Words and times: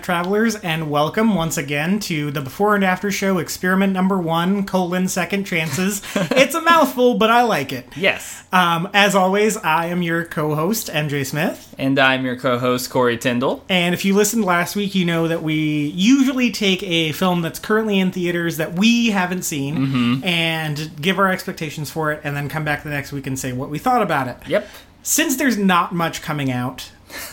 Internet 0.00 0.24
travelers, 0.24 0.56
and 0.56 0.90
welcome 0.90 1.34
once 1.34 1.58
again 1.58 1.98
to 2.00 2.30
the 2.30 2.40
before 2.40 2.74
and 2.74 2.84
after 2.84 3.10
show 3.10 3.38
experiment 3.38 3.92
number 3.92 4.18
one, 4.18 4.64
colon 4.64 5.08
second 5.08 5.44
chances. 5.44 6.02
it's 6.14 6.54
a 6.54 6.60
mouthful, 6.60 7.14
but 7.14 7.30
I 7.30 7.42
like 7.42 7.72
it. 7.72 7.86
Yes. 7.96 8.42
Um, 8.52 8.88
as 8.94 9.14
always, 9.14 9.56
I 9.58 9.86
am 9.86 10.02
your 10.02 10.24
co-host, 10.24 10.88
MJ 10.88 11.26
Smith. 11.26 11.74
And 11.78 11.98
I'm 11.98 12.24
your 12.24 12.36
co 12.36 12.58
host, 12.58 12.90
Corey 12.90 13.18
Tyndall. 13.18 13.64
And 13.68 13.94
if 13.94 14.04
you 14.04 14.14
listened 14.14 14.44
last 14.44 14.74
week, 14.74 14.94
you 14.94 15.04
know 15.04 15.28
that 15.28 15.42
we 15.42 15.86
usually 15.88 16.50
take 16.50 16.82
a 16.82 17.12
film 17.12 17.42
that's 17.42 17.58
currently 17.58 17.98
in 17.98 18.10
theaters 18.10 18.56
that 18.56 18.74
we 18.74 19.10
haven't 19.10 19.42
seen 19.42 20.22
and 20.24 20.90
give 21.00 21.18
our 21.18 21.30
expectations 21.30 21.90
for 21.90 22.12
it, 22.12 22.20
and 22.24 22.34
then 22.34 22.48
come 22.48 22.64
back 22.64 22.82
the 22.82 22.90
next 22.90 23.12
week 23.12 23.26
and 23.26 23.38
say 23.38 23.52
what 23.52 23.70
we 23.70 23.78
thought 23.78 24.02
about 24.02 24.28
it. 24.28 24.36
Yep. 24.48 24.68
Since 25.02 25.36
there's 25.36 25.56
not 25.56 25.94
much 25.94 26.22
coming 26.22 26.50
out, 26.50 26.90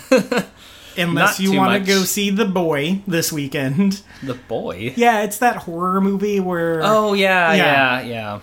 unless 0.98 1.40
Not 1.40 1.40
you 1.40 1.58
want 1.58 1.74
to 1.84 1.88
go 1.92 2.04
see 2.04 2.30
The 2.30 2.46
Boy 2.46 3.02
this 3.08 3.32
weekend. 3.32 4.02
The 4.24 4.34
boy. 4.36 4.94
Yeah, 4.96 5.24
it's 5.24 5.38
that 5.40 5.58
horror 5.58 6.02
movie 6.02 6.40
where 6.40 6.82
Oh, 6.84 7.14
yeah, 7.14 7.54
Yeah. 7.54 8.02
yeah, 8.02 8.40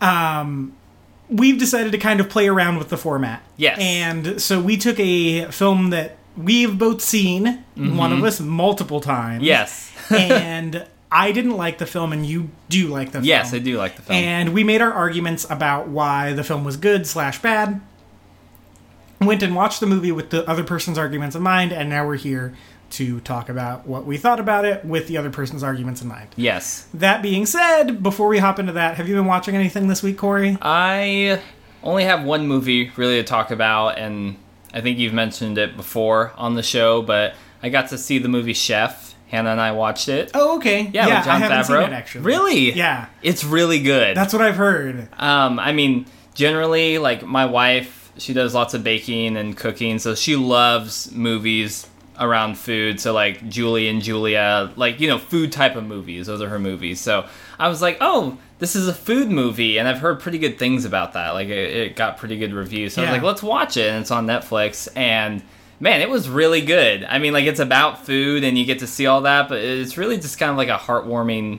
yeah. 0.00 0.40
um, 0.40 0.72
we've 1.28 1.58
decided 1.58 1.92
to 1.92 1.98
kind 1.98 2.20
of 2.20 2.28
play 2.28 2.48
around 2.48 2.78
with 2.78 2.88
the 2.88 2.96
format. 2.96 3.42
Yes. 3.56 3.78
And 3.80 4.40
so 4.40 4.60
we 4.60 4.76
took 4.76 4.98
a 5.00 5.46
film 5.50 5.90
that 5.90 6.16
we've 6.36 6.78
both 6.78 7.00
seen, 7.02 7.64
one 7.76 8.12
of 8.12 8.22
us 8.22 8.40
multiple 8.40 9.00
times. 9.00 9.36
Mm-hmm. 9.36 9.44
Yes. 9.44 9.92
and 10.10 10.86
I 11.10 11.32
didn't 11.32 11.56
like 11.56 11.78
the 11.78 11.86
film, 11.86 12.12
and 12.12 12.26
you 12.26 12.50
do 12.68 12.88
like 12.88 13.08
the 13.08 13.18
film. 13.18 13.24
yes, 13.24 13.54
I 13.54 13.58
do 13.58 13.78
like 13.78 13.96
the 13.96 14.02
film. 14.02 14.18
And 14.18 14.52
we 14.54 14.64
made 14.64 14.82
our 14.82 14.92
arguments 14.92 15.46
about 15.48 15.88
why 15.88 16.32
the 16.32 16.44
film 16.44 16.62
was 16.64 16.76
good 16.76 17.06
slash 17.06 17.40
bad. 17.40 17.80
Went 19.20 19.42
and 19.42 19.54
watched 19.56 19.80
the 19.80 19.86
movie 19.86 20.12
with 20.12 20.30
the 20.30 20.48
other 20.48 20.62
person's 20.64 20.98
arguments 20.98 21.34
in 21.34 21.42
mind, 21.42 21.72
and 21.72 21.88
now 21.88 22.06
we're 22.06 22.16
here 22.16 22.54
to 22.90 23.18
talk 23.20 23.48
about 23.48 23.86
what 23.86 24.04
we 24.06 24.16
thought 24.16 24.38
about 24.38 24.64
it 24.64 24.84
with 24.84 25.08
the 25.08 25.16
other 25.16 25.30
person's 25.30 25.62
arguments 25.62 26.02
in 26.02 26.08
mind. 26.08 26.28
yes. 26.36 26.86
That 26.94 27.20
being 27.22 27.44
said, 27.46 28.02
before 28.02 28.28
we 28.28 28.38
hop 28.38 28.58
into 28.58 28.72
that, 28.72 28.96
have 28.96 29.08
you 29.08 29.14
been 29.14 29.24
watching 29.26 29.56
anything 29.56 29.88
this 29.88 30.02
week, 30.02 30.18
Corey? 30.18 30.56
I 30.62 31.40
only 31.82 32.04
have 32.04 32.22
one 32.24 32.46
movie 32.46 32.92
really 32.96 33.16
to 33.16 33.24
talk 33.24 33.50
about, 33.50 33.98
and 33.98 34.36
I 34.72 34.82
think 34.82 34.98
you've 34.98 35.14
mentioned 35.14 35.56
it 35.58 35.76
before 35.76 36.32
on 36.36 36.54
the 36.54 36.62
show, 36.62 37.02
but 37.02 37.34
I 37.62 37.70
got 37.70 37.88
to 37.88 37.98
see 37.98 38.18
the 38.18 38.28
movie 38.28 38.52
Chef. 38.54 39.14
Hannah 39.28 39.50
and 39.50 39.60
I 39.60 39.72
watched 39.72 40.08
it. 40.08 40.30
Oh, 40.34 40.58
okay. 40.58 40.88
Yeah, 40.94 41.06
with 41.16 41.24
John 41.24 41.34
I 41.34 41.38
haven't 41.38 41.58
Favreau. 41.74 41.82
seen 41.82 41.92
it 41.92 41.96
actually. 41.96 42.24
Really? 42.24 42.72
Yeah, 42.74 43.06
It's 43.22 43.42
really 43.42 43.80
good. 43.82 44.16
that's 44.16 44.32
what 44.32 44.40
I've 44.42 44.54
heard. 44.54 45.08
Um, 45.18 45.58
I 45.58 45.72
mean, 45.72 46.06
generally, 46.34 46.98
like 46.98 47.24
my 47.24 47.46
wife, 47.46 47.95
she 48.18 48.32
does 48.32 48.54
lots 48.54 48.74
of 48.74 48.82
baking 48.84 49.36
and 49.36 49.56
cooking, 49.56 49.98
so 49.98 50.14
she 50.14 50.36
loves 50.36 51.10
movies 51.12 51.86
around 52.18 52.56
food. 52.56 52.98
So 53.00 53.12
like 53.12 53.46
Julie 53.48 53.88
and 53.88 54.02
Julia, 54.02 54.72
like 54.76 55.00
you 55.00 55.08
know, 55.08 55.18
food 55.18 55.52
type 55.52 55.76
of 55.76 55.84
movies. 55.84 56.26
Those 56.26 56.40
are 56.40 56.48
her 56.48 56.58
movies. 56.58 57.00
So 57.00 57.26
I 57.58 57.68
was 57.68 57.82
like, 57.82 57.98
oh, 58.00 58.38
this 58.58 58.74
is 58.74 58.88
a 58.88 58.94
food 58.94 59.30
movie, 59.30 59.78
and 59.78 59.86
I've 59.86 59.98
heard 59.98 60.20
pretty 60.20 60.38
good 60.38 60.58
things 60.58 60.84
about 60.84 61.12
that. 61.12 61.30
Like 61.30 61.48
it, 61.48 61.76
it 61.76 61.96
got 61.96 62.16
pretty 62.16 62.38
good 62.38 62.52
reviews. 62.54 62.94
So 62.94 63.02
I 63.02 63.04
Yeah. 63.04 63.10
was 63.12 63.18
like, 63.18 63.26
let's 63.26 63.42
watch 63.42 63.76
it, 63.76 63.90
and 63.90 64.00
it's 64.00 64.10
on 64.10 64.26
Netflix, 64.26 64.88
and. 64.96 65.42
Man, 65.78 66.00
it 66.00 66.08
was 66.08 66.26
really 66.26 66.62
good. 66.62 67.04
I 67.04 67.18
mean, 67.18 67.34
like 67.34 67.44
it's 67.44 67.60
about 67.60 68.06
food 68.06 68.44
and 68.44 68.56
you 68.56 68.64
get 68.64 68.78
to 68.78 68.86
see 68.86 69.04
all 69.04 69.20
that, 69.20 69.50
but 69.50 69.58
it's 69.58 69.98
really 69.98 70.16
just 70.16 70.38
kind 70.38 70.50
of 70.50 70.56
like 70.56 70.70
a 70.70 70.78
heartwarming, 70.78 71.58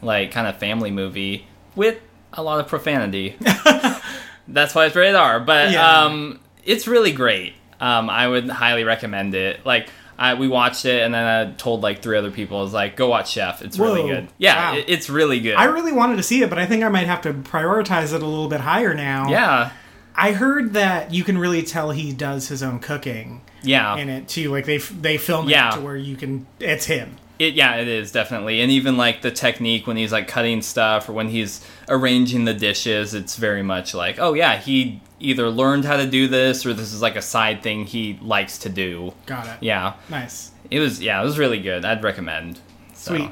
like 0.00 0.32
kind 0.32 0.46
of 0.46 0.56
family 0.56 0.90
movie 0.90 1.46
with 1.76 1.98
a 2.32 2.42
lot 2.42 2.60
of 2.60 2.66
profanity. 2.66 3.36
That's 4.48 4.74
why 4.74 4.86
it's 4.86 4.96
rated 4.96 5.14
R. 5.14 5.40
But 5.40 5.70
Yeah. 5.72 6.02
um, 6.04 6.40
it's 6.64 6.88
really 6.88 7.12
great. 7.12 7.54
Um, 7.80 8.10
I 8.10 8.26
would 8.26 8.48
highly 8.48 8.82
recommend 8.84 9.34
it. 9.34 9.64
Like 9.64 9.88
I, 10.18 10.34
we 10.34 10.48
watched 10.48 10.84
it, 10.84 11.02
and 11.04 11.14
then 11.14 11.24
I 11.24 11.52
told 11.52 11.80
like 11.82 12.02
three 12.02 12.18
other 12.18 12.32
people, 12.32 12.58
I 12.58 12.62
was 12.62 12.72
like, 12.72 12.96
"Go 12.96 13.08
watch 13.08 13.30
Chef. 13.30 13.62
It's 13.62 13.78
really 13.78 14.02
good. 14.08 14.26
Yeah, 14.38 14.72
Wow. 14.72 14.78
it- 14.78 14.86
it's 14.88 15.08
really 15.08 15.38
good. 15.38 15.54
I 15.54 15.64
really 15.66 15.92
wanted 15.92 16.16
to 16.16 16.24
see 16.24 16.42
it, 16.42 16.50
but 16.50 16.58
I 16.58 16.66
think 16.66 16.82
I 16.82 16.88
might 16.88 17.06
have 17.06 17.20
to 17.22 17.32
prioritize 17.32 18.12
it 18.12 18.20
a 18.22 18.26
little 18.26 18.48
bit 18.48 18.60
higher 18.62 18.94
now. 18.94 19.28
yeah, 19.28 19.70
I 20.16 20.32
heard 20.32 20.72
that 20.72 21.14
you 21.14 21.22
can 21.22 21.38
really 21.38 21.62
tell 21.62 21.92
he 21.92 22.12
does 22.12 22.48
his 22.48 22.64
own 22.64 22.80
cooking 22.80 23.42
yeah. 23.62 23.96
in 23.96 24.08
it 24.08 24.26
too. 24.26 24.50
Like 24.50 24.66
they 24.66 24.78
they 24.78 25.18
film 25.18 25.48
Yeah. 25.48 25.68
it 25.72 25.76
to 25.76 25.80
where 25.82 25.96
you 25.96 26.16
can. 26.16 26.46
It's 26.58 26.86
him. 26.86 27.14
It, 27.38 27.54
yeah, 27.54 27.76
it 27.76 27.86
is 27.88 28.10
definitely, 28.10 28.60
and 28.60 28.70
even 28.72 28.96
like 28.96 29.22
the 29.22 29.30
technique 29.30 29.86
when 29.86 29.96
he's 29.96 30.10
like 30.10 30.26
cutting 30.26 30.60
stuff 30.60 31.08
or 31.08 31.12
when 31.12 31.28
he's 31.28 31.64
arranging 31.88 32.44
the 32.46 32.54
dishes, 32.54 33.14
it's 33.14 33.36
very 33.36 33.62
much 33.62 33.94
like, 33.94 34.18
oh 34.18 34.32
yeah, 34.34 34.56
he 34.58 35.00
either 35.20 35.48
learned 35.48 35.84
how 35.84 35.96
to 35.96 36.06
do 36.06 36.26
this 36.26 36.66
or 36.66 36.74
this 36.74 36.92
is 36.92 37.00
like 37.00 37.14
a 37.16 37.22
side 37.22 37.62
thing 37.62 37.84
he 37.84 38.18
likes 38.22 38.58
to 38.58 38.68
do. 38.68 39.12
Got 39.26 39.46
it. 39.46 39.56
Yeah, 39.60 39.94
Nice. 40.08 40.50
it 40.70 40.80
was 40.80 41.00
yeah, 41.00 41.20
it 41.20 41.24
was 41.24 41.38
really 41.38 41.60
good. 41.60 41.84
I'd 41.84 42.02
recommend. 42.02 42.58
So. 42.94 43.14
Sweet. 43.16 43.30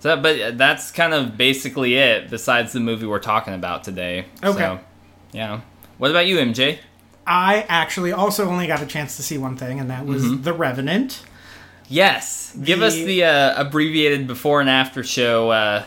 So, 0.00 0.16
but 0.16 0.56
that's 0.56 0.92
kind 0.92 1.12
of 1.12 1.36
basically 1.36 1.96
it. 1.96 2.30
Besides 2.30 2.72
the 2.72 2.78
movie 2.80 3.04
we're 3.06 3.18
talking 3.18 3.52
about 3.54 3.82
today. 3.82 4.26
Okay. 4.44 4.58
So, 4.58 4.80
yeah. 5.32 5.62
What 5.96 6.10
about 6.12 6.26
you, 6.26 6.36
MJ? 6.36 6.78
I 7.26 7.66
actually 7.68 8.12
also 8.12 8.48
only 8.48 8.66
got 8.68 8.80
a 8.80 8.86
chance 8.86 9.16
to 9.16 9.22
see 9.24 9.38
one 9.38 9.56
thing, 9.56 9.80
and 9.80 9.90
that 9.90 10.06
was 10.06 10.22
Mm-hmm. 10.24 10.42
The 10.42 10.52
Revenant. 10.52 11.22
Yes. 11.88 12.54
Give 12.62 12.82
us 12.82 12.94
The- 12.94 13.04
the 13.04 13.24
uh, 13.24 13.60
abbreviated 13.60 14.26
before 14.26 14.60
and 14.60 14.68
after 14.70 15.02
show. 15.02 15.50
Uh, 15.50 15.84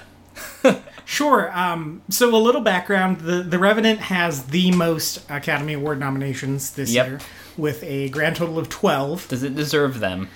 Sure. 1.03 1.51
Um, 1.57 2.03
so 2.09 2.33
a 2.33 2.37
little 2.37 2.61
background: 2.61 3.19
the 3.21 3.43
The 3.43 3.59
Revenant 3.59 3.99
has 3.99 4.45
the 4.45 4.71
most 4.71 5.29
Academy 5.29 5.73
Award 5.73 5.99
nominations 5.99 6.71
this 6.71 6.89
Yep. 6.91 7.07
year, 7.07 7.19
with 7.57 7.83
a 7.83 8.07
grand 8.09 8.37
total 8.37 8.57
of 8.57 8.69
twelve. 8.69 9.27
does 9.27 9.43
it 9.43 9.53
deserve 9.53 9.99
them? 9.99 10.29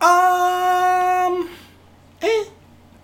Um, 0.00 1.48
eh. 2.22 2.44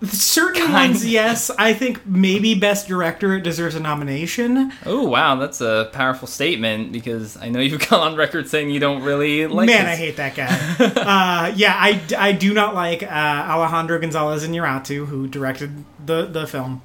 Certain 0.03 0.61
Kind 0.61 0.91
ones, 0.91 1.05
yes. 1.05 1.49
I 1.57 1.73
think 1.73 2.05
maybe 2.05 2.53
Best 2.53 2.87
Director 2.87 3.37
it 3.37 3.41
deserves 3.41 3.73
a 3.73 3.79
nomination. 3.79 4.71
Oh 4.85 5.07
wow, 5.07 5.35
that's 5.35 5.59
a 5.59 5.89
powerful 5.91 6.27
statement 6.27 6.91
because 6.91 7.35
I 7.35 7.49
know 7.49 7.59
you've 7.59 7.87
gone 7.89 8.01
on 8.01 8.15
record 8.15 8.47
saying 8.47 8.69
you 8.69 8.79
don't 8.79 9.01
really 9.01 9.47
like. 9.47 9.65
Man, 9.65 9.85
this. 9.85 9.93
I 9.93 9.95
hate 9.95 10.17
that 10.17 10.35
guy. 10.35 10.45
uh, 11.49 11.53
yeah, 11.55 11.73
I, 11.75 11.99
I 12.15 12.31
do 12.31 12.53
not 12.53 12.75
like 12.75 13.01
uh, 13.01 13.07
Alejandro 13.07 13.97
Gonzalez 13.97 14.47
Iñárritu, 14.47 15.07
who 15.07 15.27
directed 15.27 15.83
the 16.05 16.25
the 16.25 16.45
film. 16.45 16.83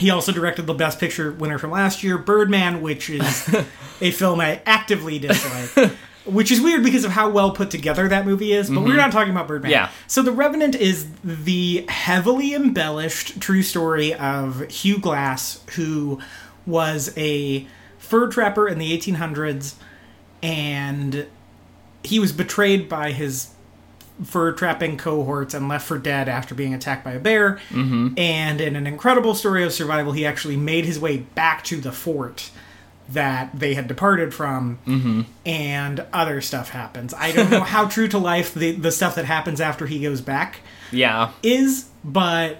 He 0.00 0.10
also 0.10 0.32
directed 0.32 0.66
the 0.66 0.74
Best 0.74 0.98
Picture 0.98 1.30
winner 1.30 1.58
from 1.58 1.70
last 1.70 2.02
year, 2.02 2.18
Birdman, 2.18 2.82
which 2.82 3.08
is 3.08 3.54
a 4.00 4.10
film 4.10 4.40
I 4.40 4.60
actively 4.66 5.20
dislike. 5.20 5.92
Which 6.26 6.50
is 6.50 6.60
weird 6.60 6.82
because 6.82 7.04
of 7.04 7.10
how 7.10 7.28
well 7.28 7.50
put 7.50 7.70
together 7.70 8.08
that 8.08 8.24
movie 8.24 8.52
is, 8.52 8.70
but 8.70 8.82
we're 8.82 8.96
not 8.96 9.12
talking 9.12 9.30
about 9.30 9.46
Birdman. 9.46 9.70
Yeah. 9.70 9.90
So 10.06 10.22
The 10.22 10.32
Revenant 10.32 10.74
is 10.74 11.06
the 11.22 11.84
heavily 11.88 12.54
embellished 12.54 13.40
true 13.40 13.62
story 13.62 14.14
of 14.14 14.66
Hugh 14.70 14.98
Glass, 14.98 15.62
who 15.74 16.20
was 16.64 17.12
a 17.18 17.66
fur 17.98 18.28
trapper 18.28 18.66
in 18.66 18.78
the 18.78 18.96
1800s, 18.96 19.74
and 20.42 21.26
he 22.02 22.18
was 22.18 22.32
betrayed 22.32 22.88
by 22.88 23.12
his 23.12 23.50
fur 24.22 24.52
trapping 24.52 24.96
cohorts 24.96 25.54
and 25.54 25.68
left 25.68 25.86
for 25.86 25.98
dead 25.98 26.28
after 26.28 26.54
being 26.54 26.72
attacked 26.72 27.04
by 27.04 27.12
a 27.12 27.20
bear. 27.20 27.60
Mm-hmm. 27.70 28.14
And 28.16 28.60
in 28.60 28.76
an 28.76 28.86
incredible 28.86 29.34
story 29.34 29.64
of 29.64 29.72
survival, 29.72 30.12
he 30.12 30.24
actually 30.24 30.56
made 30.56 30.84
his 30.84 30.98
way 30.98 31.18
back 31.18 31.64
to 31.64 31.80
the 31.80 31.92
fort 31.92 32.50
that 33.10 33.50
they 33.58 33.74
had 33.74 33.86
departed 33.86 34.32
from, 34.32 34.78
mm-hmm. 34.86 35.22
and 35.44 36.06
other 36.12 36.40
stuff 36.40 36.70
happens. 36.70 37.12
I 37.14 37.32
don't 37.32 37.50
know 37.50 37.60
how 37.64 37.86
true 37.86 38.08
to 38.08 38.18
life 38.18 38.54
the, 38.54 38.72
the 38.72 38.90
stuff 38.90 39.14
that 39.16 39.24
happens 39.26 39.60
after 39.60 39.86
he 39.86 40.00
goes 40.00 40.20
back 40.20 40.60
Yeah. 40.90 41.32
is, 41.42 41.90
but 42.02 42.58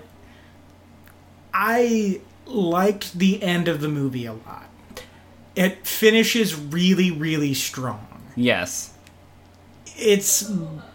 I 1.52 2.20
liked 2.46 3.18
the 3.18 3.42
end 3.42 3.68
of 3.68 3.80
the 3.80 3.88
movie 3.88 4.26
a 4.26 4.32
lot. 4.34 4.68
It 5.56 5.86
finishes 5.86 6.54
really, 6.54 7.10
really 7.10 7.54
strong. 7.54 8.06
Yes. 8.36 8.92
It's 9.96 10.50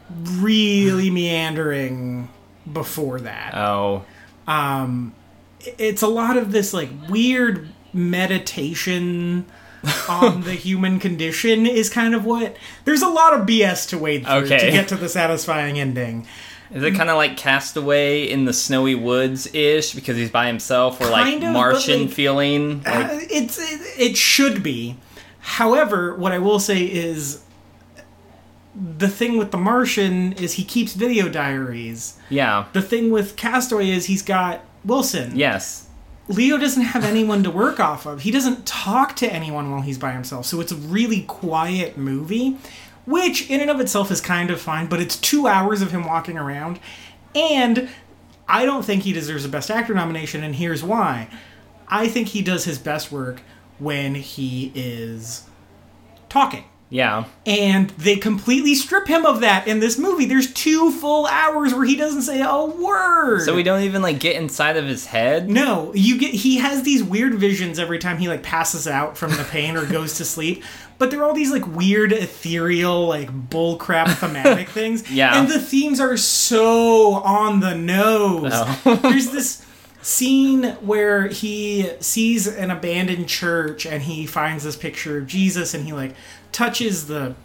really 0.10 1.10
meandering 1.10 2.30
before 2.72 3.22
that. 3.22 3.56
Oh. 3.56 4.04
Um, 4.48 5.14
it's 5.78 6.02
a 6.02 6.08
lot 6.08 6.38
of 6.38 6.52
this 6.52 6.74
like 6.74 6.90
weird 7.10 7.70
meditation 7.94 9.46
on 10.10 10.42
the 10.42 10.54
human 10.68 11.00
condition 11.00 11.66
is 11.66 11.90
kind 11.90 12.14
of 12.14 12.26
what 12.26 12.56
there's 12.86 13.02
a 13.02 13.08
lot 13.10 13.34
of 13.34 13.46
BS 13.48 13.88
to 13.90 13.98
wade 13.98 14.26
through 14.26 14.34
Okay. 14.46 14.60
to 14.60 14.72
get 14.72 14.88
to 14.90 14.96
the 14.96 15.10
satisfying 15.10 15.80
ending. 15.80 16.28
Is 16.72 16.84
it 16.84 16.92
kind 16.94 17.10
of 17.10 17.16
like 17.18 17.36
Castaway 17.36 18.26
in 18.30 18.46
the 18.46 18.54
snowy 18.54 18.94
woods 18.94 19.52
ish 19.56 19.94
because 19.96 20.18
he's 20.18 20.30
by 20.30 20.46
himself, 20.46 21.02
or 21.02 21.08
like 21.10 21.38
of, 21.42 21.52
Martian 21.52 22.02
like, 22.04 22.12
feeling? 22.12 22.84
Like, 22.84 23.06
Uh, 23.06 23.20
it's 23.32 23.58
it, 23.58 24.12
it 24.12 24.18
should 24.18 24.62
be. 24.62 24.98
However, 25.40 26.14
what 26.16 26.32
I 26.32 26.38
will 26.38 26.60
say 26.60 26.84
is 26.84 27.44
the 28.76 29.08
thing 29.08 29.38
with 29.38 29.50
the 29.50 29.58
Martian 29.58 30.34
is 30.34 30.54
he 30.54 30.64
keeps 30.64 30.94
video 30.94 31.28
diaries. 31.28 32.18
yeah. 32.30 32.66
The 32.74 32.84
thing 32.84 33.10
with 33.10 33.36
Castaway 33.36 33.90
is 33.90 34.06
he's 34.06 34.22
got 34.22 34.64
Wilson. 34.86 35.36
Yes. 35.36 35.88
Leo 36.30 36.60
doesn't 36.60 36.84
have 36.84 37.04
anyone 37.04 37.42
to 37.44 37.50
work 37.50 37.80
off 37.80 38.06
of. 38.06 38.22
He 38.22 38.30
doesn't 38.30 38.68
talk 38.68 39.16
to 39.18 39.34
anyone 39.34 39.72
while 39.72 39.82
he's 39.82 39.98
by 39.98 40.12
himself. 40.12 40.46
So 40.46 40.62
it's 40.62 40.72
a 40.72 40.76
really 40.76 41.24
quiet 41.24 41.98
movie, 41.98 42.58
which 43.08 43.50
in 43.50 43.60
and 43.62 43.72
of 43.72 43.80
itself 43.80 44.12
is 44.12 44.22
kind 44.22 44.52
of 44.52 44.62
fine, 44.62 44.86
but 44.86 45.02
it's 45.02 45.18
two 45.18 45.48
hours 45.48 45.82
of 45.82 45.90
him 45.90 46.06
walking 46.06 46.38
around. 46.38 46.80
And 47.34 47.90
I 48.48 48.66
don't 48.66 48.86
think 48.86 49.04
he 49.04 49.12
deserves 49.12 49.44
a 49.44 49.50
Best 49.50 49.72
Actor 49.72 49.96
nomination, 49.96 50.44
and 50.44 50.56
here's 50.56 50.84
why. 50.84 51.30
I 51.88 52.08
think 52.08 52.28
he 52.28 52.44
does 52.44 52.66
his 52.66 52.78
best 52.78 53.12
work 53.12 53.42
when 53.80 54.14
he 54.14 54.72
is 54.76 55.48
talking. 56.30 56.66
Yeah. 56.90 57.26
And 57.46 57.92
they 57.92 58.16
completely 58.16 58.74
strip 58.74 59.08
him 59.08 59.26
of 59.26 59.42
that 59.42 59.68
in 59.68 59.80
this 59.80 59.98
movie. 59.98 60.26
There's 60.26 60.52
two 60.52 60.92
full 60.92 61.28
hours 61.28 61.74
where 61.74 61.86
he 61.86 61.96
doesn't 61.96 62.24
say 62.24 62.42
a 62.42 62.66
word. 62.66 63.42
So 63.42 63.56
we 63.56 63.64
don't 63.64 63.84
even 63.84 64.02
like 64.02 64.20
get 64.20 64.36
inside 64.36 64.76
of 64.76 64.86
his 64.86 65.06
head. 65.06 65.50
No, 65.50 65.94
you 65.94 66.18
get 66.18 66.34
he 66.34 66.58
has 66.58 66.84
these 66.84 67.04
weird 67.04 67.36
visions 67.36 67.78
every 67.78 68.00
time 68.00 68.18
he 68.18 68.28
like 68.28 68.42
passes 68.44 68.88
out 68.88 69.18
from 69.18 69.32
the 69.32 69.44
pain 69.44 69.78
or 69.78 69.86
goes 69.86 70.16
to 70.16 70.26
sleep. 70.26 70.64
But 70.98 71.12
they're 71.12 71.24
all 71.24 71.34
these 71.34 71.52
like 71.52 71.66
weird 71.68 72.12
ethereal 72.12 73.08
like 73.08 73.30
bullcrap 73.50 74.14
thematic 74.18 74.70
things. 74.70 75.10
Yeah. 75.12 75.40
And 75.40 75.48
the 75.48 75.60
themes 75.60 76.00
are 76.00 76.18
so 76.18 77.14
on 77.14 77.60
the 77.60 77.76
nose. 77.76 78.52
Oh. 78.54 79.00
There's 79.04 79.30
this 79.30 79.66
scene 80.02 80.64
where 80.82 81.28
he 81.28 81.92
sees 82.00 82.48
an 82.48 82.72
abandoned 82.72 83.28
church 83.28 83.86
and 83.86 84.04
he 84.04 84.26
finds 84.26 84.64
this 84.64 84.76
picture 84.76 85.18
of 85.18 85.28
Jesus 85.28 85.74
and 85.74 85.86
he 85.86 85.92
like 85.94 86.16
touches 86.52 87.08
the 87.08 87.36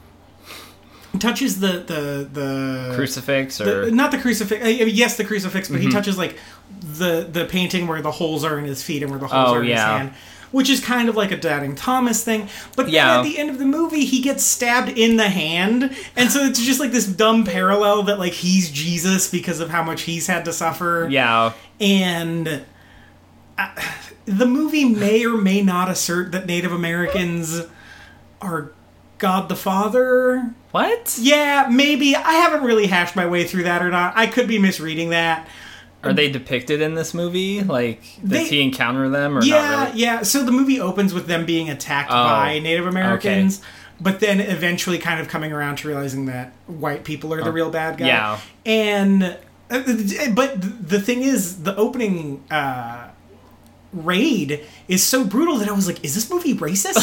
touches 1.19 1.61
the 1.61 1.69
the 1.79 2.29
the 2.33 2.93
Crucifix 2.97 3.59
the- 3.59 3.83
or 3.87 3.91
not 3.91 4.11
the 4.11 4.19
crucifix. 4.19 4.65
uh, 4.65 4.69
yes, 4.69 5.17
the 5.17 5.25
crucifix, 5.25 5.69
but 5.69 5.81
he 5.81 5.87
Mm-hmm. 5.87 5.97
touches 5.97 6.19
like 6.19 6.39
the 6.81 7.29
the 7.31 7.45
painting 7.47 7.87
where 7.87 8.03
the 8.03 8.11
holes 8.11 8.45
are 8.45 8.59
in 8.59 8.65
his 8.65 8.83
feet 8.83 9.03
and 9.03 9.11
where 9.11 9.21
the 9.21 9.27
holes 9.29 9.49
Oh, 9.51 9.55
are 9.55 9.63
in 9.63 9.69
yeah. 9.69 9.75
his 9.77 9.99
hand, 10.09 10.15
which 10.55 10.71
is 10.71 10.81
kind 10.81 11.09
of 11.09 11.17
like 11.17 11.31
a 11.33 11.37
doubting 11.37 11.75
Thomas 11.75 12.23
thing. 12.25 12.49
But 12.77 12.89
Yeah. 12.89 13.19
at 13.19 13.23
the 13.25 13.39
end 13.39 13.51
of 13.51 13.59
the 13.59 13.65
movie, 13.65 14.05
he 14.05 14.21
gets 14.23 14.45
stabbed 14.45 14.89
in 14.97 15.17
the 15.17 15.29
hand, 15.29 15.95
and 16.17 16.31
so 16.31 16.41
it's 16.45 16.61
just 16.65 16.79
like 16.81 16.93
this 16.93 17.07
dumb 17.07 17.45
parallel 17.45 18.05
that 18.05 18.19
like 18.19 18.33
he's 18.33 18.71
Jesus 18.71 19.29
because 19.31 19.61
of 19.61 19.71
how 19.71 19.83
much 19.83 20.03
he's 20.03 20.27
had 20.29 20.45
to 20.47 20.53
suffer, 20.53 21.09
yeah. 21.11 21.53
and. 21.81 22.65
uh, 23.59 23.69
The 24.27 24.47
movie 24.47 24.87
may 24.87 25.27
or 25.27 25.37
may 25.37 25.61
not 25.61 25.91
assert 25.91 26.33
that 26.33 26.47
Native 26.47 26.73
Americans 26.73 27.61
are 28.41 28.73
God 29.19 29.51
the 29.51 29.55
Father. 29.57 30.51
What? 30.71 31.19
Yeah, 31.21 31.69
maybe. 31.71 32.17
I 32.17 32.33
haven't 32.33 32.63
really 32.65 32.87
hashed 32.87 33.15
my 33.17 33.27
way 33.27 33.45
through 33.45 33.65
that 33.65 33.83
or 33.83 33.91
not. 33.91 34.15
I 34.17 34.27
could 34.27 34.49
be 34.49 34.59
misreading 34.59 35.11
that. 35.11 35.47
Are 36.07 36.13
they 36.13 36.31
depicted 36.31 36.81
in 36.81 36.95
this 36.95 37.15
movie? 37.15 37.63
Like, 37.63 38.03
does 38.21 38.31
They- 38.31 38.45
he 38.49 38.63
encounter 38.63 39.09
them 39.09 39.37
or 39.39 39.43
yeah, 39.43 39.55
not 39.71 39.89
really? 39.89 40.01
yeah. 40.01 40.23
So 40.23 40.43
the 40.45 40.53
movie 40.53 40.81
opens 40.81 41.13
with 41.15 41.27
them 41.27 41.45
being 41.47 41.69
attacked 41.71 42.11
Oh, 42.11 42.15
by 42.15 42.59
Native 42.59 42.87
Americans, 42.87 43.61
but 44.01 44.21
then 44.21 44.41
eventually 44.41 44.99
kind 44.99 45.21
of 45.21 45.29
coming 45.29 45.53
around 45.53 45.77
to 45.79 45.89
realizing 45.89 46.27
that 46.27 46.53
white 46.67 47.05
people 47.05 47.33
are 47.35 47.43
the 47.43 47.53
real 47.53 47.71
bad 47.71 47.99
guy. 47.99 48.05
Oh, 48.05 48.09
yeah. 48.09 48.41
And 48.67 49.23
uh, 49.71 49.83
but 50.35 50.61
the 50.89 51.01
thing 51.01 51.23
is, 51.23 51.63
the 51.63 51.75
opening 51.77 52.45
uh, 52.51 53.09
raid 53.93 54.65
is 54.89 55.03
so 55.03 55.25
brutal 55.25 55.57
that 55.59 55.69
I 55.69 55.73
was 55.73 55.87
like, 55.87 56.05
is 56.05 56.15
this 56.15 56.29
movie 56.31 56.55
racist? 56.55 57.01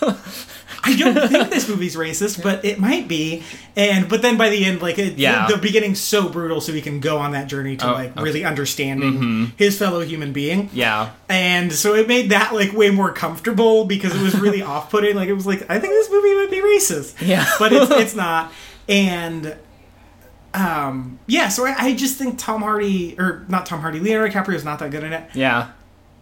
I 0.82 0.96
don't 0.96 1.14
think 1.30 1.50
this 1.50 1.68
movie's 1.68 1.96
racist, 1.96 2.42
but 2.42 2.64
it 2.64 2.78
might 2.78 3.06
be. 3.08 3.42
And 3.76 4.08
but 4.08 4.22
then 4.22 4.36
by 4.36 4.48
the 4.48 4.64
end, 4.64 4.80
like 4.82 4.98
it, 4.98 5.18
Yeah. 5.18 5.46
the, 5.46 5.54
the 5.56 5.60
beginning's 5.62 6.00
so 6.00 6.28
brutal, 6.28 6.60
so 6.60 6.72
he 6.72 6.80
can 6.80 7.00
go 7.00 7.18
on 7.18 7.32
that 7.32 7.48
journey 7.48 7.76
to 7.78 7.88
Oh, 7.88 7.92
like 7.92 7.98
okay. 7.98 8.08
Mm-hmm. 8.10 8.22
really 8.22 8.44
understanding 8.44 9.52
his 9.56 9.78
fellow 9.78 10.00
human 10.00 10.32
being. 10.32 10.70
Yeah. 10.72 11.10
And 11.28 11.72
so 11.72 11.94
it 11.94 12.08
made 12.08 12.30
that 12.30 12.54
like 12.54 12.72
way 12.72 12.90
more 12.90 13.12
comfortable 13.12 13.84
because 13.84 14.14
it 14.14 14.22
was 14.22 14.38
really 14.38 14.62
off-putting. 14.72 15.16
Like 15.16 15.28
it 15.28 15.34
was 15.34 15.46
like 15.46 15.68
I 15.70 15.78
think 15.78 15.92
this 15.92 16.10
movie 16.10 16.34
might 16.34 16.50
be 16.50 16.60
racist, 16.60 17.20
Yeah. 17.26 17.46
but 17.58 17.72
it's 17.72 17.90
it's 17.90 18.14
not. 18.14 18.52
And 18.88 19.56
um, 20.52 21.18
yeah, 21.26 21.48
so 21.48 21.64
I, 21.64 21.74
I 21.78 21.94
just 21.94 22.16
think 22.18 22.38
Tom 22.38 22.62
Hardy 22.62 23.14
or 23.18 23.44
not 23.48 23.66
Tom 23.66 23.80
Hardy, 23.80 24.00
Leonardo 24.00 24.32
DiCaprio 24.32 24.54
is 24.54 24.64
not 24.64 24.80
that 24.80 24.90
good 24.90 25.04
in 25.04 25.12
it. 25.12 25.30
Yeah. 25.34 25.70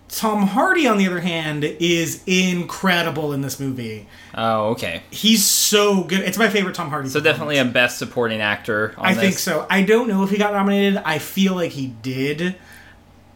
Tom 0.08 0.46
Hardy, 0.46 0.86
on 0.86 0.96
the 0.96 1.06
other 1.06 1.20
hand, 1.20 1.64
is 1.64 2.22
incredible 2.26 3.32
in 3.32 3.42
this 3.42 3.60
movie. 3.60 4.06
Oh, 4.34 4.68
okay. 4.70 5.02
He's 5.10 5.44
so 5.44 6.02
good. 6.04 6.20
It's 6.20 6.38
my 6.38 6.48
favorite 6.48 6.74
Tom 6.74 6.88
Hardy. 6.88 7.08
So 7.10 7.20
definitely 7.20 7.58
a 7.58 7.64
best 7.64 7.98
supporting 7.98 8.40
actor. 8.40 8.94
On 8.96 9.04
I 9.06 9.12
this. 9.14 9.22
think 9.22 9.38
so. 9.38 9.66
I 9.68 9.82
don't 9.82 10.08
know 10.08 10.22
if 10.22 10.30
he 10.30 10.38
got 10.38 10.52
nominated. 10.54 11.02
I 11.04 11.18
feel 11.18 11.54
like 11.54 11.72
he 11.72 11.88
did. 11.88 12.56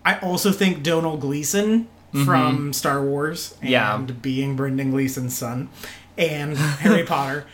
I 0.05 0.19
also 0.21 0.51
think 0.51 0.83
Domhnall 0.83 1.19
Gleeson 1.19 1.85
mm-hmm. 2.13 2.25
from 2.25 2.73
Star 2.73 3.03
Wars 3.05 3.55
and 3.61 3.71
Yeah. 3.71 3.97
being 3.99 4.57
Brendan 4.57 4.91
Gleeson's 4.93 5.37
son 5.37 5.69
and 6.17 6.57
Harry 6.57 7.03
Potter. 7.07 7.45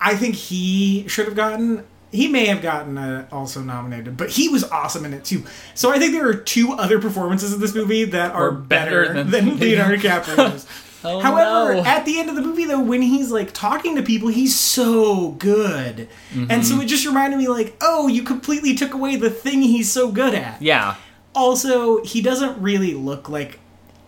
I 0.00 0.14
think 0.14 0.34
he 0.34 1.08
should 1.08 1.24
have 1.24 1.36
gotten. 1.36 1.84
He 2.16 2.26
may 2.28 2.46
have 2.46 2.62
gotten 2.62 2.98
uh, 2.98 3.28
also 3.30 3.60
nominated, 3.60 4.16
but 4.16 4.30
he 4.30 4.48
was 4.48 4.64
awesome 4.64 5.04
in 5.04 5.14
it 5.14 5.24
too. 5.24 5.44
So 5.74 5.92
I 5.92 5.98
think 5.98 6.12
there 6.12 6.26
are 6.28 6.34
two 6.34 6.72
other 6.72 6.98
performances 7.00 7.52
in 7.54 7.60
this 7.60 7.74
movie 7.74 8.04
that 8.04 8.32
are 8.32 8.50
better 8.50 9.06
better, 9.06 9.22
than- 9.24 9.58
Leonardo 9.58 9.96
DiCaprio's. 10.02 10.66
Oh, 11.04 11.20
However, 11.20 11.74
no. 11.74 11.84
at 11.84 12.04
the 12.04 12.18
end 12.18 12.30
of 12.30 12.34
the 12.34 12.42
movie, 12.42 12.64
though, 12.64 12.82
when 12.82 13.00
he's 13.00 13.30
like 13.30 13.52
talking 13.52 13.94
to 13.94 14.02
people, 14.02 14.26
he's 14.28 14.58
so 14.58 15.32
good, 15.32 16.08
and 16.32 16.48
Mm-hmm. 16.50 16.62
so 16.62 16.80
it 16.80 16.86
just 16.86 17.06
reminded 17.06 17.36
me, 17.36 17.46
like, 17.46 17.76
oh, 17.80 18.08
you 18.08 18.24
completely 18.24 18.74
took 18.74 18.92
away 18.92 19.14
the 19.14 19.30
thing 19.30 19.62
he's 19.62 19.92
so 19.92 20.10
good 20.10 20.34
at. 20.34 20.60
Yeah. 20.60 20.96
Also, 21.34 22.02
he 22.02 22.22
doesn't 22.22 22.60
really 22.60 22.94
look 22.94 23.28
like 23.28 23.60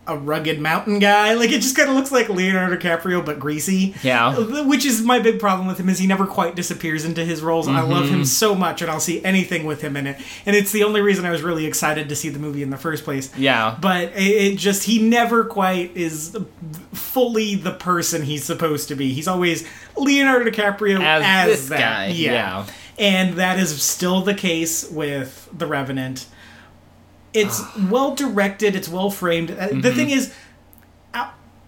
a 0.08 0.16
rugged 0.16 0.58
mountain 0.60 0.98
guy. 0.98 1.34
Like 1.34 1.50
it 1.52 1.60
just 1.60 1.76
kind 1.76 1.88
of 1.88 1.94
looks 1.94 2.10
like 2.10 2.28
Leonardo 2.28 2.76
DiCaprio, 2.76 3.24
but 3.24 3.38
greasy. 3.38 3.94
Yeah. 4.02 4.62
Which 4.62 4.84
is 4.84 5.02
my 5.02 5.18
big 5.18 5.38
problem 5.38 5.68
with 5.68 5.78
him 5.78 5.88
is 5.88 5.98
he 5.98 6.06
never 6.06 6.26
quite 6.26 6.56
disappears 6.56 7.04
into 7.04 7.24
his 7.24 7.42
roles. 7.42 7.68
I 7.68 7.82
love 7.82 8.06
Mm-hmm. 8.06 8.14
him 8.16 8.24
so 8.24 8.54
much, 8.54 8.80
and 8.82 8.90
I'll 8.90 9.00
see 9.00 9.22
anything 9.24 9.66
with 9.66 9.82
him 9.82 9.96
in 9.96 10.06
it. 10.06 10.18
And 10.46 10.56
it's 10.56 10.72
the 10.72 10.82
only 10.84 11.00
reason 11.00 11.24
I 11.24 11.30
was 11.30 11.42
really 11.42 11.66
excited 11.66 12.08
to 12.08 12.16
see 12.16 12.28
the 12.30 12.38
movie 12.38 12.62
in 12.62 12.70
the 12.70 12.76
first 12.76 13.04
place. 13.04 13.36
Yeah. 13.36 13.76
But 13.80 14.12
it, 14.16 14.52
it 14.54 14.56
just 14.58 14.84
he 14.84 15.00
never 15.02 15.44
quite 15.44 15.96
is 15.96 16.36
fully 16.92 17.54
the 17.54 17.72
person 17.72 18.22
he's 18.22 18.44
supposed 18.44 18.88
to 18.88 18.94
be. 18.94 19.12
He's 19.12 19.28
always 19.28 19.66
Leonardo 19.96 20.50
DiCaprio 20.50 21.00
As 21.00 21.22
as, 21.24 21.46
this 21.48 21.68
that. 21.70 21.78
guy, 21.78 22.06
yeah. 22.08 22.66
And 22.98 23.34
that 23.34 23.58
is 23.58 23.80
still 23.82 24.22
the 24.22 24.34
case 24.34 24.88
with 24.90 25.48
The 25.56 25.66
Revenant. 25.66 26.26
It's 27.34 27.60
Ah. 27.60 27.86
well 27.90 28.14
directed, 28.14 28.74
it's 28.74 28.88
well 28.88 29.10
framed. 29.10 29.50
Uh, 29.50 29.54
Mm-hmm. 29.68 29.80
The 29.82 29.92
thing 29.94 30.10
is 30.10 30.32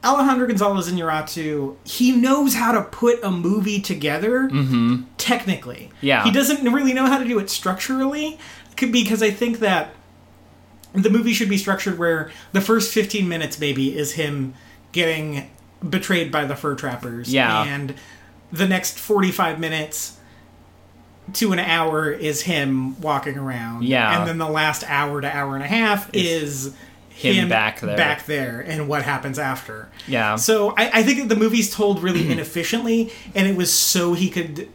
Alejandro 0.02 0.46
Gonzalez 0.46 0.90
Inarritu, 0.90 1.76
he 1.84 2.12
knows 2.12 2.54
how 2.54 2.72
to 2.72 2.80
put 2.82 3.22
a 3.22 3.30
movie 3.30 3.80
together 3.80 4.48
technically. 5.18 5.90
Mm-hmm. 5.92 6.06
Yeah. 6.06 6.24
He 6.24 6.30
doesn't 6.30 6.64
really 6.72 6.94
know 6.94 7.04
how 7.04 7.18
to 7.18 7.24
do 7.26 7.38
it 7.38 7.50
structurally 7.50 8.38
because 8.76 9.22
I 9.22 9.30
think 9.30 9.58
that 9.58 9.90
the 10.94 11.10
movie 11.10 11.34
should 11.34 11.50
be 11.50 11.58
structured 11.58 11.98
where 11.98 12.30
the 12.52 12.62
first 12.62 12.94
15 12.94 13.28
minutes 13.28 13.60
maybe 13.60 13.94
is 13.96 14.12
him 14.12 14.54
getting 14.92 15.50
betrayed 15.86 16.32
by 16.32 16.46
the 16.46 16.56
fur 16.56 16.74
trappers 16.74 17.30
Yeah. 17.30 17.62
and 17.64 17.94
the 18.50 18.66
next 18.66 18.98
45 18.98 19.60
minutes 19.60 20.16
to 21.34 21.52
an 21.52 21.58
hour 21.58 22.10
is 22.10 22.42
him 22.42 23.00
walking 23.00 23.36
around 23.38 23.84
Yeah. 23.84 24.18
and 24.18 24.28
then 24.28 24.38
the 24.38 24.48
last 24.48 24.84
hour 24.88 25.20
to 25.20 25.36
hour 25.36 25.54
and 25.54 25.64
a 25.64 25.66
half 25.68 26.10
is, 26.14 26.74
him 27.10 27.48
back 27.50 27.80
there. 27.80 27.96
back 27.96 28.24
there 28.26 28.60
and 28.66 28.88
what 28.88 29.02
happens 29.02 29.38
after 29.38 29.90
Yeah. 30.06 30.36
so 30.36 30.70
I, 30.76 31.00
I 31.00 31.02
think 31.02 31.18
that 31.18 31.28
the 31.28 31.36
movie's 31.36 31.74
told 31.74 32.02
really 32.02 32.30
inefficiently, 32.32 33.12
and 33.34 33.46
it 33.46 33.56
was 33.56 33.72
so 33.72 34.14
he 34.14 34.30
could 34.30 34.68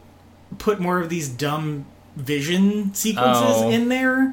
put 0.58 0.78
more 0.80 1.00
of 1.00 1.08
these 1.08 1.28
dumb 1.28 1.86
vision 2.14 2.94
sequences 2.94 3.44
Oh. 3.56 3.70
in 3.70 3.88
there. 3.88 4.32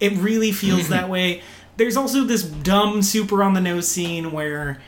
It 0.00 0.12
really 0.14 0.50
feels 0.52 0.88
that 0.88 1.08
way. 1.08 1.42
There's 1.76 1.96
also 1.96 2.24
this 2.24 2.42
dumb, 2.42 3.00
super 3.02 3.42
on 3.42 3.54
the 3.54 3.60
nose 3.60 3.86
scene 3.88 4.32
where 4.32 4.80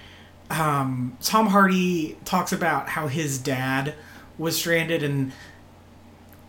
um, 0.50 1.16
Tom 1.22 1.46
Hardy 1.46 2.16
talks 2.24 2.52
about 2.52 2.88
how 2.90 3.06
his 3.06 3.38
dad 3.38 3.94
was 4.36 4.56
stranded, 4.58 5.02
and 5.02 5.32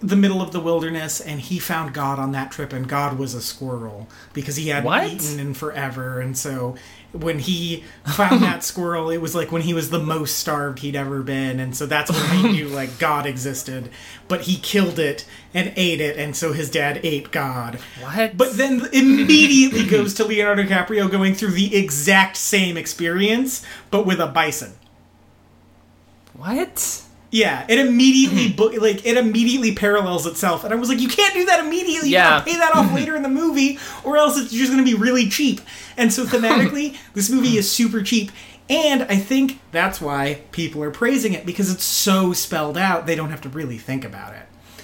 the 0.08 0.16
middle 0.16 0.42
of 0.42 0.52
the 0.52 0.60
wilderness 0.60 1.20
and 1.22 1.40
he 1.42 1.58
found 1.60 1.94
God 1.94 2.20
on 2.20 2.32
that 2.34 2.52
trip 2.52 2.74
and 2.74 2.88
God 2.88 3.18
was 3.18 3.34
a 3.34 3.42
squirrel 3.42 4.08
because 4.34 4.56
he 4.56 4.70
hadn't 4.70 4.86
What? 4.86 5.08
eaten 5.12 5.40
in 5.40 5.54
forever 5.54 6.20
and 6.20 6.38
so 6.38 6.76
when 7.12 7.40
he 7.40 7.84
found 8.06 8.44
that 8.44 8.64
squirrel 8.72 9.10
it 9.10 9.18
was 9.20 9.34
like 9.34 9.52
when 9.52 9.62
he 9.64 9.74
was 9.74 9.90
the 9.90 10.00
most 10.00 10.38
starved 10.38 10.80
he'd 10.80 10.96
ever 10.96 11.22
been 11.24 11.60
and 11.60 11.76
so 11.76 11.86
that's 11.86 12.12
when 12.12 12.40
he 12.46 12.52
knew 12.52 12.68
like 12.68 13.00
God 13.00 13.26
existed 13.26 13.90
but 14.28 14.42
he 14.42 14.58
killed 14.58 15.00
it 15.00 15.26
and 15.54 15.72
ate 15.76 16.02
it 16.02 16.18
and 16.18 16.36
so 16.36 16.52
his 16.54 16.70
dad 16.70 17.00
ate 17.04 17.32
God 17.32 17.80
What? 18.02 18.36
but 18.38 18.58
then 18.58 18.88
immediately 18.94 19.86
goes 19.88 20.14
to 20.16 20.26
Leonardo 20.26 20.64
DiCaprio 20.64 21.10
going 21.10 21.34
through 21.36 21.52
the 21.52 21.76
exact 21.76 22.36
same 22.38 22.76
experience 22.78 23.66
but 23.92 24.06
with 24.06 24.20
a 24.20 24.28
bison 24.28 24.74
what? 26.34 27.02
Yeah, 27.36 27.66
it 27.68 27.80
immediately 27.80 28.48
hmm. 28.48 28.56
bo- 28.56 28.80
like 28.80 29.06
it 29.06 29.18
immediately 29.18 29.76
parallels 29.76 30.26
itself, 30.26 30.64
and 30.64 30.74
I 30.74 30.78
was 30.78 30.88
like, 30.88 31.02
you 31.02 31.10
can't 31.10 31.34
do 31.34 31.44
that 31.48 31.60
immediately. 31.60 32.08
You 32.08 32.14
Yeah. 32.16 32.30
gotta 32.30 32.46
pay 32.46 32.56
that 32.56 32.74
off 32.74 32.94
later 32.96 33.14
in 33.14 33.24
the 33.24 33.30
movie, 33.30 33.78
or 34.06 34.16
else 34.16 34.38
it's 34.38 34.54
just 34.54 34.72
going 34.72 34.84
to 34.84 34.90
be 34.90 34.98
really 34.98 35.28
cheap. 35.28 35.60
And 35.98 36.14
so 36.14 36.24
thematically, 36.24 36.96
this 37.14 37.30
movie 37.30 37.58
is 37.58 37.70
super 37.70 38.02
cheap, 38.02 38.32
and 38.70 39.04
I 39.04 39.18
think 39.18 39.60
that's 39.72 40.00
why 40.00 40.44
people 40.54 40.82
are 40.82 40.92
praising 40.92 41.34
it 41.34 41.46
because 41.46 41.70
it's 41.70 41.84
so 41.84 42.32
spelled 42.32 42.78
out. 42.78 43.06
They 43.06 43.16
don't 43.16 43.32
have 43.32 43.42
to 43.42 43.50
really 43.50 43.80
think 43.80 44.06
about 44.06 44.34
it. 44.34 44.44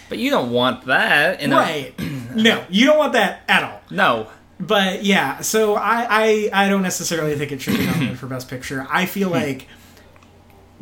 But 0.09 0.17
you 0.17 0.29
don't 0.29 0.51
want 0.51 0.87
that 0.87 1.39
in 1.39 1.53
a 1.53 1.55
Right? 1.55 1.93
no, 2.35 2.65
you 2.69 2.85
don't 2.85 2.97
want 2.97 3.13
that 3.13 3.43
at 3.47 3.63
all. 3.63 3.81
no. 3.89 4.27
But 4.59 5.05
yeah, 5.05 5.39
so 5.39 5.75
I 5.75 6.05
I, 6.09 6.49
I 6.65 6.69
don't 6.69 6.83
necessarily 6.83 7.37
think 7.37 7.53
it 7.53 7.61
should 7.61 7.77
be 7.77 7.85
nominated 7.85 8.19
for 8.19 8.27
Best 8.27 8.49
Picture. 8.49 8.85
I 8.89 9.05
feel 9.05 9.29
hmm. 9.29 9.35
like 9.35 9.67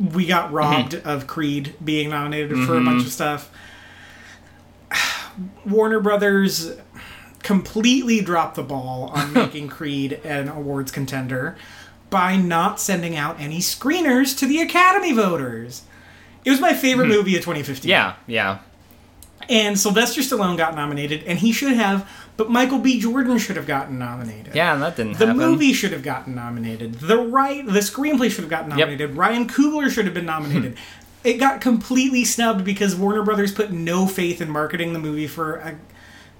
we 0.00 0.26
got 0.26 0.46
mm-hmm. 0.46 0.54
robbed 0.54 0.94
of 0.94 1.26
Creed 1.26 1.74
being 1.84 2.10
nominated 2.10 2.56
for 2.66 2.76
a 2.76 2.84
bunch 2.84 2.98
mm-hmm. 2.98 3.06
of 3.06 3.12
stuff. 3.12 3.50
Warner 5.66 6.00
Brothers 6.00 6.72
completely 7.42 8.20
dropped 8.20 8.56
the 8.56 8.62
ball 8.62 9.10
on 9.14 9.32
making 9.34 9.68
Creed 9.68 10.14
an 10.24 10.48
awards 10.48 10.90
contender 10.90 11.56
by 12.08 12.36
not 12.36 12.80
sending 12.80 13.16
out 13.16 13.38
any 13.38 13.58
screeners 13.58 14.36
to 14.38 14.46
the 14.46 14.60
Academy 14.60 15.12
voters. 15.12 15.82
It 16.44 16.50
was 16.50 16.60
my 16.60 16.72
favorite 16.72 17.06
mm-hmm. 17.06 17.16
movie 17.16 17.36
of 17.36 17.42
2015. 17.42 17.88
Yeah, 17.88 18.16
yeah. 18.26 18.60
And 19.50 19.76
Sylvester 19.76 20.20
Stallone 20.20 20.56
got 20.56 20.76
nominated, 20.76 21.24
and 21.24 21.36
he 21.40 21.50
should 21.50 21.72
have, 21.72 22.08
but 22.36 22.50
Michael 22.50 22.78
B. 22.78 23.00
Jordan 23.00 23.36
should 23.36 23.56
have 23.56 23.66
gotten 23.66 23.98
nominated. 23.98 24.54
Yeah, 24.54 24.76
that 24.76 24.94
didn't 24.94 25.18
The 25.18 25.26
happen. 25.26 25.42
movie 25.42 25.72
should 25.72 25.90
have 25.90 26.04
gotten 26.04 26.36
nominated. 26.36 26.94
The 26.94 27.18
right, 27.18 27.66
the 27.66 27.80
screenplay 27.80 28.30
should 28.30 28.44
have 28.44 28.48
gotten 28.48 28.68
nominated. 28.68 29.16
Ryan 29.16 29.48
Coogler 29.48 29.90
should 29.90 30.04
have 30.04 30.14
been 30.14 30.24
nominated. 30.24 30.78
it 31.24 31.34
got 31.34 31.60
completely 31.60 32.24
snubbed 32.24 32.64
because 32.64 32.94
Warner 32.94 33.24
Brothers 33.24 33.52
put 33.52 33.72
no 33.72 34.06
faith 34.06 34.40
in 34.40 34.48
marketing 34.48 34.92
the 34.92 35.00
movie 35.00 35.26
for 35.26 35.56
a, 35.56 35.78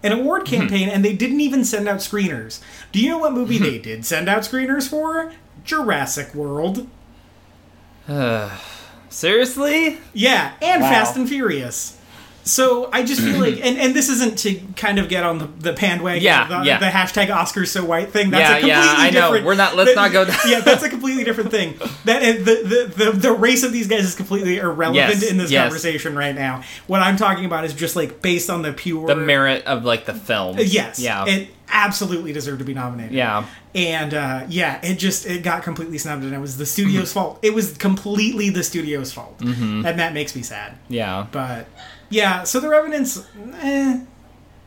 an 0.04 0.12
award 0.12 0.42
hmm. 0.42 0.54
campaign, 0.54 0.88
and 0.88 1.04
they 1.04 1.12
didn't 1.12 1.40
even 1.40 1.64
send 1.64 1.88
out 1.88 1.98
screeners. 1.98 2.60
Do 2.92 3.00
you 3.00 3.10
know 3.10 3.18
what 3.18 3.32
movie 3.32 3.58
hmm. 3.58 3.64
they 3.64 3.78
did 3.78 4.06
send 4.06 4.28
out 4.28 4.42
screeners 4.42 4.88
for? 4.88 5.32
Jurassic 5.64 6.32
World. 6.32 6.86
Seriously? 9.08 9.98
Yeah, 10.12 10.52
and 10.62 10.80
Wow. 10.82 10.90
Fast 10.90 11.16
and 11.16 11.28
Furious. 11.28 11.99
So 12.44 12.88
I 12.92 13.02
just 13.04 13.20
feel 13.20 13.38
like, 13.38 13.54
and, 13.64 13.78
and 13.78 13.94
this 13.94 14.08
isn't 14.08 14.38
to 14.40 14.54
kind 14.76 14.98
of 14.98 15.08
get 15.08 15.22
on 15.24 15.38
the, 15.38 15.46
the 15.46 15.72
bandwagon, 15.72 16.22
Yeah, 16.22 16.48
the, 16.48 16.64
yeah. 16.66 16.78
the 16.78 16.86
hashtag 16.86 17.28
Oscars 17.28 17.68
so 17.68 17.84
white 17.84 18.10
thing. 18.10 18.30
That's 18.30 18.40
Yeah, 18.40 18.56
a 18.56 18.60
completely 18.60 18.70
yeah, 18.70 18.94
I 18.96 19.10
know. 19.10 19.20
different. 19.28 19.46
We're 19.46 19.54
not- 19.54 19.76
let's 19.76 19.90
that- 19.90 19.96
not 19.96 20.12
go 20.12 20.24
down- 20.26 20.36
Yeah, 20.48 20.60
that's 20.60 20.82
a 20.82 20.88
completely 20.96 21.24
different 21.24 21.50
thing. 21.50 21.74
That 22.06 22.22
the, 22.44 22.54
the 22.94 23.04
the 23.04 23.10
the 23.12 23.32
race 23.32 23.62
of 23.62 23.72
these 23.72 23.86
guys 23.88 24.04
is 24.04 24.14
completely 24.14 24.56
irrelevant 24.58 24.94
Yes, 25.20 25.30
in 25.30 25.36
this 25.36 25.50
yes. 25.50 25.64
conversation 25.64 26.16
right 26.16 26.34
now. 26.34 26.62
What 26.86 27.02
I'm 27.02 27.16
talking 27.16 27.44
about 27.44 27.64
is 27.64 27.74
just 27.74 27.94
like 27.94 28.22
based 28.22 28.48
on 28.50 28.62
the 28.62 28.72
pure 28.72 29.06
The 29.06 29.16
merit 29.16 29.64
of 29.66 29.84
like 29.84 30.06
the 30.06 30.14
film. 30.14 30.56
Yes, 30.58 30.98
Yeah. 30.98 31.26
it 31.26 31.48
absolutely 31.72 32.32
deserved 32.32 32.58
to 32.58 32.64
be 32.64 32.74
nominated. 32.74 33.12
yeah. 33.14 33.44
and 33.76 34.12
uh, 34.12 34.44
yeah, 34.48 34.80
it 34.84 34.96
just 34.98 35.24
it 35.26 35.42
got 35.44 35.62
completely 35.62 35.98
snubbed, 35.98 36.24
and 36.24 36.34
it 36.34 36.38
was 36.40 36.56
the 36.56 36.66
studio's 36.66 37.12
fault. 37.12 37.38
It 37.42 37.54
was 37.54 37.76
completely 37.76 38.50
the 38.50 38.64
studio's 38.64 39.12
fault, 39.12 39.38
Mm-hmm. 39.38 39.86
and 39.86 39.98
that 40.00 40.12
makes 40.14 40.34
me 40.34 40.42
sad. 40.42 40.76
Yeah. 40.88 41.26
But 41.30 41.66
yeah, 42.10 42.44
so 42.44 42.60
the 42.60 42.68
Revenant's 42.68 43.24
eh, 43.62 44.00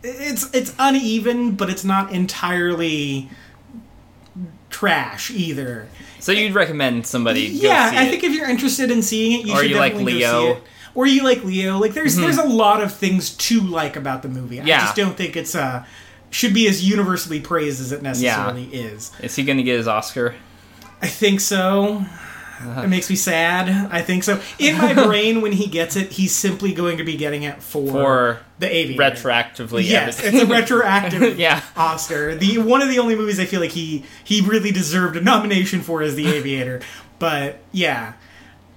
it's 0.04 0.54
it's 0.54 0.74
uneven, 0.80 1.52
but 1.56 1.70
it's 1.70 1.84
not 1.84 2.12
entirely 2.12 3.30
trash 4.70 5.30
either. 5.32 5.88
So 6.20 6.32
you'd 6.32 6.56
recommend 6.56 7.06
somebody 7.06 7.48
go 7.60 7.68
yeah, 7.68 7.92
I 7.94 8.06
it. 8.06 8.10
think 8.10 8.24
if 8.24 8.34
you're 8.34 8.50
interested 8.50 8.90
in 8.92 9.02
seeing 9.02 9.40
it, 9.42 9.46
you 9.46 9.54
Or 9.54 9.62
should 9.62 9.70
you 9.72 9.78
like 9.78 9.94
definitely 9.94 10.14
go 10.14 10.18
Leo. 10.20 10.32
Mm-hmm. 10.54 10.54
see 10.54 10.58
it. 10.60 10.64
Or 10.96 11.08
you 11.08 11.24
like 11.24 11.44
Leo. 11.44 11.78
Like 11.80 11.94
there's 11.94 12.16
there's 12.16 12.38
a 12.38 12.44
lot 12.48 12.82
of 12.82 12.94
things 12.94 13.32
to 13.38 13.62
like 13.62 13.96
about 13.96 14.22
the 14.22 14.30
movie. 14.30 14.60
I 14.62 14.64
Yeah. 14.66 14.80
just 14.82 14.96
don't 14.96 15.16
think 15.18 15.36
it's 15.36 15.56
uh 15.56 15.86
should 16.30 16.54
be 16.54 16.68
as 16.68 16.88
universally 16.88 17.40
praised 17.40 17.80
as 17.82 17.92
it 17.92 18.02
necessarily 18.02 18.66
is. 18.66 19.12
Is 19.22 19.36
he 19.36 19.44
gonna 19.44 19.64
get 19.64 19.78
his 19.78 19.88
Oscar? 19.88 20.36
I 21.02 21.08
think 21.08 21.42
so. 21.42 22.06
It 22.84 22.88
makes 22.88 23.10
me 23.10 23.16
sad. 23.16 23.70
I 23.92 24.02
think 24.02 24.24
so. 24.24 24.40
In 24.60 24.78
my 24.78 24.94
brain, 25.06 25.42
when 25.42 25.52
he 25.52 25.68
gets 25.68 25.96
it, 25.96 26.12
he's 26.12 26.34
simply 26.34 26.74
going 26.74 26.98
to 26.98 27.04
be 27.04 27.18
getting 27.18 27.44
it 27.44 27.62
for, 27.62 27.88
For 27.92 28.40
the 28.60 28.74
Aviator. 28.74 29.02
Retroactively. 29.02 29.84
Yes, 29.88 30.20
everything. 30.20 30.42
it's 30.42 30.50
a 30.50 30.54
retroactive 30.62 31.40
Yeah. 31.40 31.62
Oscar. 31.76 32.36
The 32.36 32.58
one 32.60 32.82
of 32.82 32.90
the 32.90 33.00
only 33.00 33.16
movies 33.16 33.40
I 33.40 33.46
feel 33.46 33.60
like 33.62 33.72
he 33.72 34.04
he 34.24 34.42
really 34.42 34.72
deserved 34.72 35.16
a 35.18 35.22
nomination 35.22 35.82
for 35.82 36.02
is 36.02 36.16
The 36.16 36.28
Aviator. 36.28 36.82
but 37.20 37.60
yeah. 37.72 38.14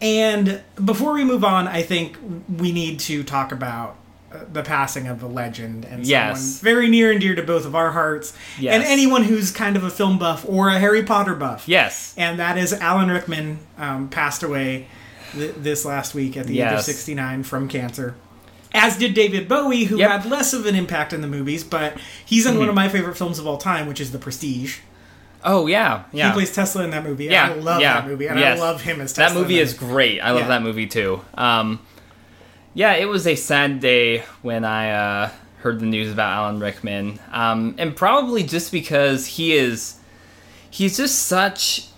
And 0.01 0.61
before 0.85 1.13
we 1.15 1.25
move 1.25 1.43
on, 1.45 1.67
I 1.69 1.83
think 1.83 2.19
we 2.49 2.71
need 2.73 3.01
to 3.01 3.23
talk 3.25 3.51
about 3.51 3.97
the 4.53 4.63
passing 4.63 5.07
of 5.07 5.23
a 5.23 5.27
legend 5.27 5.85
and 5.85 6.05
Yes. 6.07 6.41
someone 6.41 6.65
very 6.65 6.89
near 6.89 7.11
and 7.11 7.21
dear 7.21 7.35
to 7.35 7.43
both 7.43 7.65
of 7.65 7.75
our 7.75 7.93
hearts 7.93 8.33
Yes. 8.59 8.75
and 8.75 8.85
anyone 8.85 9.25
who's 9.25 9.51
kind 9.51 9.77
of 9.77 9.85
a 9.85 9.91
film 9.91 10.19
buff 10.19 10.45
or 10.49 10.69
a 10.69 10.79
Harry 10.79 11.03
Potter 11.05 11.35
buff 11.35 11.65
Yes. 11.67 12.13
and 12.17 12.39
that 12.39 12.59
is 12.59 12.73
Alan 12.73 13.09
Rickman 13.11 13.59
um, 13.79 14.09
passed 14.09 14.43
away 14.43 14.89
th- 15.33 15.55
this 15.57 15.85
last 15.85 16.15
week 16.15 16.37
at 16.37 16.47
the 16.47 16.61
age 16.61 16.73
of 16.73 16.83
69 16.83 17.45
from 17.45 17.69
cancer. 17.69 18.15
As 18.75 18.97
did 18.99 19.15
David 19.15 19.49
Bowie, 19.49 19.85
who 19.85 19.97
Yep. 19.99 20.11
had 20.11 20.27
less 20.31 20.53
of 20.53 20.67
an 20.67 20.75
impact 20.75 21.13
in 21.15 21.23
the 21.23 21.29
movies, 21.29 21.65
but 21.65 21.97
he's 22.25 22.45
in 22.45 22.59
one 22.59 22.69
of 22.69 22.75
my 22.75 22.89
favorite 22.89 23.17
films 23.17 23.39
of 23.39 23.47
all 23.47 23.57
time, 23.57 23.87
which 23.87 24.01
is 24.01 24.11
The 24.13 24.19
Prestige. 24.19 24.79
Oh 25.45 25.67
yeah. 25.67 26.03
Yeah. 26.13 26.27
He 26.29 26.33
plays 26.33 26.53
Tesla 26.53 26.83
in 26.85 26.91
that 26.91 27.05
movie. 27.05 27.27
Yeah, 27.27 27.51
I 27.51 27.55
love 27.55 27.81
yeah, 27.81 28.01
that 28.01 28.09
movie, 28.09 28.27
and 28.27 28.39
yes. 28.39 28.59
I 28.59 28.61
love 28.61 28.83
him 28.83 29.01
as 29.01 29.13
Tesla. 29.13 29.35
that 29.35 29.41
movie 29.41 29.61
is 29.61 29.73
great. 29.73 30.21
I 30.21 30.33
love 30.33 30.41
Yeah. 30.43 30.49
that 30.49 30.63
movie 30.63 30.87
too. 30.87 31.21
Um, 31.35 31.79
yeah, 32.77 32.93
it 32.93 33.07
was 33.07 33.27
a 33.27 33.35
sad 33.37 33.81
day 33.81 34.19
when 34.43 34.63
I 34.63 34.91
uh, 34.91 35.31
heard 35.61 35.81
the 35.81 35.87
news 35.87 36.13
about 36.13 36.31
Alan 36.31 36.61
Rickman, 36.61 37.19
um, 37.33 37.75
and 37.79 37.97
probably 37.97 38.43
just 38.43 38.71
because 38.71 39.25
he 39.25 39.55
is, 39.55 39.99
he's 40.71 40.99
just 40.99 41.21
such. 41.21 41.89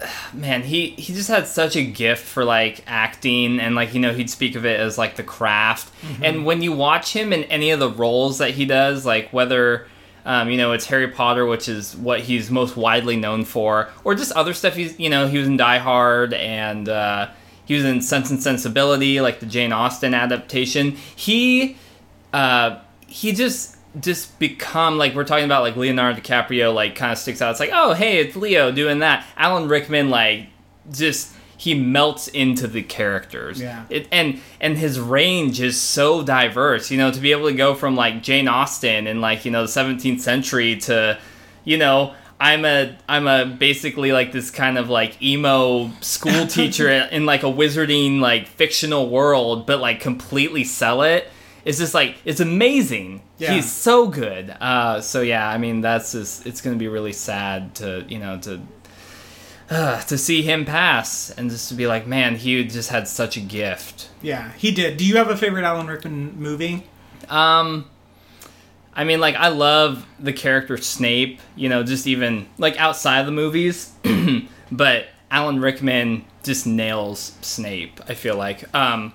Man, 0.32 0.62
he 0.62 0.90
he 0.92 1.12
just 1.12 1.28
had 1.28 1.46
such 1.46 1.76
a 1.76 1.84
gift 1.84 2.24
for 2.24 2.46
like 2.46 2.82
acting 2.86 3.60
and 3.60 3.74
like 3.74 3.92
you 3.92 4.00
know 4.00 4.14
he'd 4.14 4.30
speak 4.30 4.56
of 4.56 4.64
it 4.64 4.80
as 4.80 4.96
like 4.96 5.16
the 5.16 5.22
craft. 5.22 5.92
And 6.22 6.46
when 6.46 6.62
you 6.62 6.72
watch 6.72 7.12
him 7.12 7.34
in 7.34 7.44
any 7.44 7.70
of 7.70 7.78
the 7.78 7.90
roles 7.90 8.38
that 8.38 8.52
he 8.52 8.64
does, 8.64 9.04
like 9.04 9.30
whether 9.34 9.86
um, 10.24 10.48
you 10.48 10.56
know, 10.56 10.72
it's 10.72 10.86
Harry 10.86 11.08
Potter, 11.08 11.44
which 11.44 11.68
is 11.68 11.94
what 11.96 12.20
he's 12.20 12.50
most 12.50 12.76
widely 12.76 13.16
known 13.16 13.44
for, 13.44 13.90
or 14.02 14.14
just 14.14 14.32
other 14.32 14.54
stuff. 14.54 14.76
He's, 14.76 14.98
you 14.98 15.10
know, 15.10 15.26
he 15.26 15.36
was 15.36 15.48
in 15.48 15.56
Die 15.56 15.78
Hard 15.78 16.32
and 16.32 16.88
uh, 16.88 17.28
he 17.64 17.74
was 17.74 17.84
in 17.84 18.00
Sense 18.00 18.30
and 18.30 18.42
Sensibility, 18.42 19.20
like 19.20 19.40
the 19.40 19.46
Jane 19.46 19.72
Austen 19.72 20.14
adaptation. 20.14 20.92
He, 21.16 21.76
uh, 22.32 22.80
he 23.06 23.32
just 23.32 23.76
just 24.00 24.38
become 24.38 24.96
like 24.96 25.14
we're 25.14 25.24
talking 25.24 25.44
about 25.44 25.62
like 25.62 25.76
Leonardo 25.76 26.20
DiCaprio, 26.20 26.74
like 26.74 26.94
kind 26.94 27.12
of 27.12 27.18
sticks 27.18 27.42
out. 27.42 27.50
It's 27.50 27.60
like, 27.60 27.70
oh, 27.72 27.92
hey, 27.92 28.18
it's 28.18 28.36
Leo 28.36 28.72
doing 28.72 29.00
that. 29.00 29.26
Alan 29.36 29.68
Rickman, 29.68 30.10
like, 30.10 30.48
just 30.90 31.32
he 31.56 31.74
melts 31.74 32.28
into 32.28 32.66
the 32.66 32.82
characters. 32.82 33.60
Yeah. 33.60 33.84
It, 33.88 34.08
and 34.10 34.40
and 34.60 34.76
his 34.76 34.98
range 34.98 35.60
is 35.60 35.80
so 35.80 36.22
diverse. 36.22 36.90
You 36.90 36.98
know, 36.98 37.10
to 37.10 37.20
be 37.20 37.32
able 37.32 37.48
to 37.48 37.54
go 37.54 37.74
from 37.74 37.94
like 37.94 38.22
Jane 38.22 38.48
Austen 38.48 39.06
in 39.06 39.20
like 39.20 39.44
you 39.44 39.50
know 39.50 39.66
the 39.66 39.72
17th 39.72 40.20
century 40.20 40.76
to, 40.78 41.18
you 41.64 41.78
know. 41.78 42.14
I'm 42.42 42.64
a 42.64 42.98
I'm 43.08 43.28
a 43.28 43.46
basically 43.46 44.10
like 44.10 44.32
this 44.32 44.50
kind 44.50 44.76
of 44.76 44.90
like 44.90 45.22
emo 45.22 45.92
school 46.00 46.44
teacher 46.48 46.90
in 46.90 47.24
like 47.24 47.44
a 47.44 47.46
wizarding 47.46 48.18
like 48.18 48.48
fictional 48.48 49.08
world, 49.08 49.64
but 49.64 49.78
like 49.78 50.00
completely 50.00 50.64
sell 50.64 51.02
it. 51.02 51.30
It's 51.64 51.78
just 51.78 51.94
like 51.94 52.16
it's 52.24 52.40
amazing. 52.40 53.22
Yeah. 53.38 53.52
He's 53.52 53.70
so 53.70 54.08
good. 54.08 54.50
Uh, 54.60 55.00
so 55.00 55.20
yeah, 55.20 55.48
I 55.48 55.56
mean 55.58 55.82
that's 55.82 56.10
just 56.10 56.44
it's 56.44 56.60
gonna 56.60 56.74
be 56.74 56.88
really 56.88 57.12
sad 57.12 57.76
to 57.76 58.04
you 58.08 58.18
know 58.18 58.40
to 58.40 58.60
uh, 59.70 60.00
to 60.00 60.18
see 60.18 60.42
him 60.42 60.64
pass 60.64 61.30
and 61.30 61.48
just 61.48 61.68
to 61.68 61.74
be 61.76 61.86
like, 61.86 62.08
man, 62.08 62.34
he 62.34 62.64
just 62.64 62.90
had 62.90 63.06
such 63.06 63.36
a 63.36 63.40
gift. 63.40 64.08
Yeah, 64.20 64.50
he 64.54 64.72
did. 64.72 64.96
Do 64.96 65.06
you 65.06 65.16
have 65.18 65.30
a 65.30 65.36
favorite 65.36 65.64
Alan 65.64 65.86
Rickman 65.86 66.40
movie? 66.40 66.88
Um, 67.28 67.88
I 68.94 69.04
mean, 69.04 69.20
like 69.20 69.34
I 69.36 69.48
love 69.48 70.06
the 70.18 70.32
character 70.32 70.76
Snape. 70.76 71.40
You 71.56 71.68
know, 71.68 71.82
just 71.82 72.06
even 72.06 72.46
like 72.58 72.76
outside 72.78 73.20
of 73.20 73.26
the 73.26 73.32
movies, 73.32 73.92
but 74.72 75.06
Alan 75.30 75.60
Rickman 75.60 76.24
just 76.42 76.66
nails 76.66 77.36
Snape. 77.40 78.00
I 78.08 78.14
feel 78.14 78.36
like. 78.36 78.72
Um, 78.74 79.14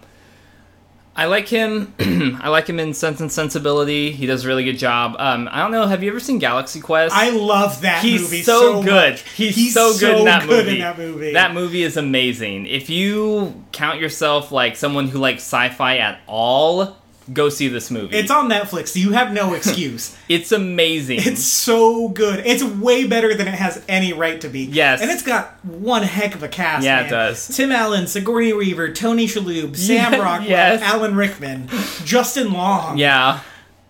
I 1.17 1.25
like 1.25 1.47
him. 1.47 1.95
I 2.41 2.49
like 2.49 2.67
him 2.67 2.79
in 2.79 2.93
Sense 2.93 3.19
and 3.19 3.31
Sensibility. 3.31 4.11
He 4.11 4.27
does 4.27 4.45
a 4.45 4.47
really 4.47 4.63
good 4.63 4.77
job. 4.77 5.15
Um, 5.17 5.49
I 5.51 5.63
don't 5.63 5.71
know. 5.71 5.87
Have 5.87 6.03
you 6.03 6.11
ever 6.11 6.19
seen 6.19 6.37
Galaxy 6.37 6.79
Quest? 6.79 7.15
I 7.15 7.31
love 7.31 7.81
that 7.81 8.03
He's 8.03 8.21
movie 8.21 8.43
so, 8.43 8.59
so, 8.59 8.83
good. 8.83 9.13
much. 9.13 9.27
He's, 9.31 9.73
so 9.73 9.97
good, 9.97 10.19
in, 10.19 10.25
that 10.25 10.47
good 10.47 10.67
in 10.67 10.77
that 10.79 10.95
movie. 10.95 11.33
That 11.33 11.55
movie 11.55 11.81
is 11.81 11.97
amazing. 11.97 12.67
If 12.67 12.91
you 12.91 13.63
count 13.71 13.99
yourself 13.99 14.51
like 14.51 14.75
someone 14.75 15.07
who 15.07 15.17
likes 15.17 15.41
sci-fi 15.41 15.97
at 15.97 16.19
all, 16.27 16.95
go 17.33 17.49
see 17.49 17.67
this 17.67 17.89
movie. 17.91 18.15
It's 18.15 18.31
on 18.31 18.49
Netflix, 18.49 18.95
you 18.95 19.11
have 19.11 19.31
no 19.31 19.53
excuse. 19.53 20.15
It's 20.29 20.51
amazing. 20.51 21.19
it's 21.21 21.43
so 21.45 22.09
good. 22.09 22.45
It's 22.45 22.61
way 22.63 23.07
better 23.07 23.33
than 23.33 23.47
it 23.47 23.53
has 23.53 23.81
any 23.87 24.11
right 24.11 24.39
to 24.41 24.49
be. 24.49 24.61
Yes. 24.65 25.01
And 25.01 25.09
it's 25.09 25.23
got 25.23 25.63
one 25.63 26.03
heck 26.03 26.35
of 26.35 26.43
a 26.43 26.47
cast. 26.49 26.83
Yeah, 26.83 27.05
it 27.05 27.09
does. 27.09 27.47
Tim 27.47 27.71
Allen, 27.71 28.07
Sigourney 28.07 28.51
Weaver, 28.53 28.91
Tony 28.91 29.25
Shalhoub, 29.25 29.75
Sam 29.77 30.11
Yeah, 30.13 30.19
Rockwell, 30.19 30.49
yes. 30.49 30.81
Alan 30.81 31.15
Rickman, 31.15 31.69
Justin 32.03 32.51
Long. 32.51 32.97
yeah. 32.97 33.39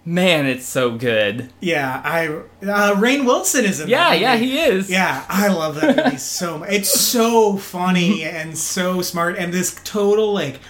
Man, 0.06 0.46
it's 0.46 0.66
so 0.66 0.96
good. 0.98 1.52
Yeah, 1.60 2.02
I 2.02 2.28
uh, 2.28 2.96
Rainn 2.96 3.26
Wilson 3.26 3.66
is 3.66 3.82
in 3.82 3.88
it. 3.88 3.92
Yeah, 3.92 4.14
yeah, 4.14 4.38
he 4.38 4.58
is. 4.58 4.90
Yeah, 4.90 5.26
I 5.28 5.50
love 5.50 5.76
that 5.82 5.98
movie 5.98 6.18
so 6.40 6.60
much. 6.60 6.70
It's 6.72 6.90
so 6.98 7.58
funny 7.58 8.24
and 8.24 8.58
so 8.58 9.02
smart, 9.02 9.36
and 9.38 9.52
this 9.54 9.78
total 9.84 10.32
like 10.34 10.62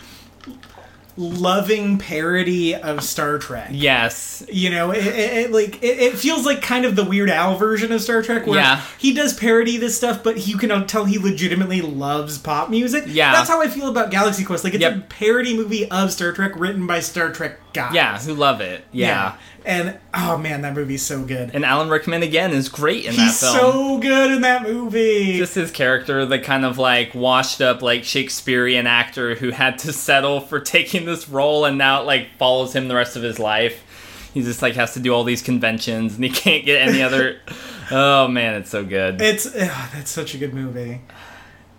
loving 1.18 1.98
parody 1.98 2.76
of 2.76 3.04
Star 3.04 3.38
Trek. 3.40 3.70
Yes. 3.72 4.44
You 4.52 4.70
know, 4.70 4.92
it, 4.92 5.06
it, 5.06 5.34
it 5.48 5.52
like 5.52 5.84
it, 5.84 6.00
it 6.00 6.18
feels 6.18 6.46
like 6.46 6.62
kind 6.62 6.86
of 6.86 6.96
the 6.96 7.04
Weird 7.04 7.30
Al 7.30 7.58
version 7.58 7.92
of 7.92 8.02
Star 8.02 8.22
Trek, 8.22 8.46
where 8.48 8.60
Yeah. 8.60 8.82
he 8.98 9.14
does 9.14 9.34
parody 9.34 9.78
this 9.78 9.98
stuff, 9.98 10.24
but 10.24 10.48
you 10.48 10.58
can 10.58 10.86
tell 10.88 11.06
he 11.06 11.18
legitimately 11.18 11.82
loves 11.82 12.38
pop 12.38 12.70
music. 12.70 13.06
Yeah. 13.08 13.32
that's 13.32 13.50
how 13.50 13.62
I 13.62 13.68
feel 13.68 13.90
about 13.90 14.12
Galaxy 14.12 14.44
Quest. 14.46 14.64
Like 14.64 14.74
it's 14.76 14.84
a 14.86 15.04
parody 15.10 15.56
movie 15.58 15.90
of 15.90 16.12
Star 16.12 16.32
Trek 16.32 16.54
written 16.56 16.86
by 16.88 17.00
Star 17.00 17.32
Trek 17.32 17.60
guys. 17.78 17.94
Yeah, 17.94 18.20
who 18.20 18.34
love 18.34 18.60
it. 18.62 18.84
Yeah. 18.92 19.38
and 19.66 19.98
oh 20.14 20.38
man, 20.38 20.62
that 20.62 20.74
movie's 20.76 21.02
so 21.04 21.24
good. 21.24 21.52
And 21.54 21.64
Alan 21.64 21.90
Rickman 21.90 22.24
again 22.24 22.52
is 22.52 22.70
great 22.70 23.06
in 23.06 23.14
He's 23.14 23.40
that 23.40 23.54
film. 23.54 23.72
so 23.74 23.98
good 24.00 24.32
in 24.32 24.42
that 24.42 24.64
movie. 24.64 25.38
just 25.38 25.56
his 25.56 25.72
character, 25.72 26.26
the 26.26 26.40
kind 26.40 26.66
of 26.66 26.78
like 26.78 27.14
washed 27.16 27.62
up 27.62 27.82
like 27.82 28.04
Shakespearean 28.04 28.88
actor 28.88 29.36
who 29.36 29.52
had 29.52 29.78
to 29.80 29.94
settle 29.94 30.42
for 30.42 30.60
taking 30.76 31.06
this 31.06 31.30
role 31.30 31.66
and 31.66 31.78
now 31.78 32.02
it 32.02 32.06
like 32.06 32.30
follows 32.38 32.76
him 32.76 32.88
the 32.88 32.96
rest 32.96 33.16
of 33.16 33.24
his 33.24 33.40
life. 33.40 33.84
He 34.34 34.42
just 34.44 34.62
like 34.62 34.74
has 34.76 34.94
to 34.94 35.00
do 35.00 35.14
all 35.14 35.24
these 35.24 35.42
conventions 35.42 36.16
and 36.16 36.24
he 36.24 36.30
can't 36.44 36.66
get 36.66 36.88
any 36.88 37.02
other. 37.02 37.40
oh 37.92 38.28
man, 38.28 38.56
it's 38.56 38.70
so 38.70 38.84
good. 38.84 39.22
It's 39.22 39.46
ugh, 39.46 39.90
that's 39.94 40.12
such 40.12 40.34
a 40.36 40.38
good 40.38 40.54
movie. 40.54 41.02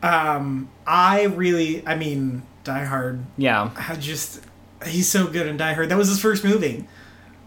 Um, 0.03 0.71
I 0.87 1.25
really, 1.25 1.85
I 1.87 1.97
mean, 1.97 2.43
Die 2.65 2.85
Hard. 2.85 3.25
yeah, 3.37 3.71
I 3.77 3.97
just 3.97 4.41
he's 4.87 5.09
so 5.09 5.27
good 5.27 5.47
in 5.47 5.57
Die 5.57 5.73
Hard. 5.73 5.89
That 5.89 5.99
was 5.99 6.09
his 6.09 6.21
first 6.21 6.45
movie. 6.45 6.87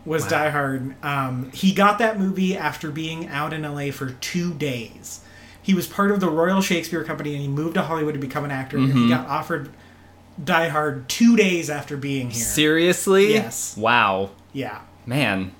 Was 0.05 0.25
Die 0.27 0.49
Hard. 0.49 0.95
Um, 1.03 1.51
he 1.51 1.73
got 1.73 1.99
that 1.99 2.19
movie 2.19 2.57
after 2.57 2.89
being 2.91 3.27
out 3.27 3.53
in 3.53 3.61
LA 3.61 3.91
for 3.91 4.11
two 4.19 4.53
days. 4.55 5.21
He 5.61 5.73
was 5.75 5.85
part 5.85 6.09
of 6.11 6.19
the 6.19 6.29
Royal 6.29 6.61
Shakespeare 6.61 7.03
Company 7.03 7.33
and 7.33 7.41
he 7.41 7.47
moved 7.47 7.75
to 7.75 7.83
Hollywood 7.83 8.15
to 8.15 8.19
become 8.19 8.43
an 8.43 8.49
actor. 8.51 8.77
And 8.77 8.87
Mm-hmm. 8.89 9.03
he 9.03 9.09
got 9.09 9.27
offered 9.27 9.69
Die 10.43 10.69
Hard 10.69 11.07
two 11.07 11.35
days 11.35 11.69
after 11.69 11.95
being 11.97 12.31
here. 12.31 12.43
seriously. 12.43 13.33
Yes. 13.33 13.77
Wow, 13.77 14.31
yeah. 14.53 14.81
man. 15.05 15.53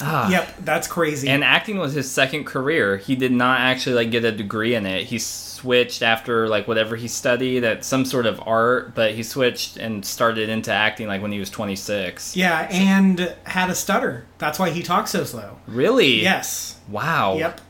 Ah. 0.00 0.28
Yep. 0.28 0.56
That's 0.64 0.88
crazy. 0.88 1.28
And 1.28 1.42
acting 1.44 1.78
was 1.78 1.94
his 1.94 2.10
second 2.10 2.44
career. 2.44 2.96
He 2.98 3.14
did 3.16 3.32
not 3.32 3.60
actually 3.60 3.94
like 3.94 4.10
get 4.10 4.24
a 4.24 4.32
degree 4.32 4.74
in 4.74 4.84
it. 4.86 5.04
He 5.04 5.18
switched 5.56 6.02
after 6.02 6.48
like 6.48 6.68
whatever 6.68 6.96
he 6.96 7.08
studied 7.08 7.64
at 7.64 7.84
some 7.84 8.04
sort 8.04 8.26
of 8.26 8.40
art, 8.46 8.94
but 8.94 9.14
he 9.14 9.22
switched 9.22 9.76
and 9.76 10.04
started 10.04 10.48
into 10.48 10.72
acting 10.72 11.06
like 11.08 11.22
when 11.22 11.32
he 11.32 11.38
was 11.38 11.50
26. 11.50 12.36
yeah, 12.36 12.68
and 12.70 13.34
had 13.44 13.70
a 13.70 13.74
stutter. 13.74 14.26
That's 14.38 14.58
why 14.58 14.70
he 14.70 14.82
talks 14.82 15.10
so 15.10 15.24
slow. 15.24 15.58
Really? 15.66 16.22
Yes. 16.22 16.78
Wow. 16.88 17.36
Yep. 17.36 17.60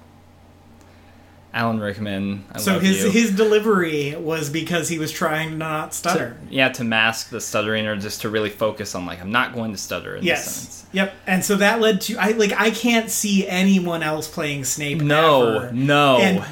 Alan 1.55 1.81
Rickman. 1.81 2.45
I 2.53 2.59
So 2.59 2.79
his 2.79 3.03
you. 3.03 3.11
his 3.11 3.31
delivery 3.35 4.15
was 4.15 4.51
because 4.51 4.91
he 4.91 4.99
was 4.99 5.11
trying 5.11 5.53
to 5.53 5.57
not 5.57 5.93
to, 5.93 5.97
stutter. 5.97 6.37
yeah, 6.51 6.69
to 6.69 6.85
mask 6.85 7.31
the 7.31 7.41
stuttering 7.41 7.87
or 7.87 7.97
just 7.97 8.21
to 8.23 8.29
really 8.29 8.51
focus 8.51 8.95
on 8.95 9.07
like 9.07 9.23
I'm 9.23 9.33
not 9.33 9.55
going 9.55 9.73
to 9.73 9.79
stutter 9.79 10.17
in 10.17 10.21
this 10.21 10.27
yes. 10.29 10.55
sense. 10.55 10.87
Yep. 10.93 11.15
And 11.27 11.43
so 11.43 11.57
that 11.57 11.81
led 11.81 12.03
to 12.03 12.19
I 12.19 12.33
like 12.33 12.53
I 12.53 12.71
can't 12.71 13.11
see 13.11 13.49
anyone 13.49 14.03
else 14.03 14.29
playing 14.29 14.65
Snape. 14.65 15.01
No, 15.01 15.57
ever. 15.61 15.73
no. 15.73 16.19
And 16.19 16.45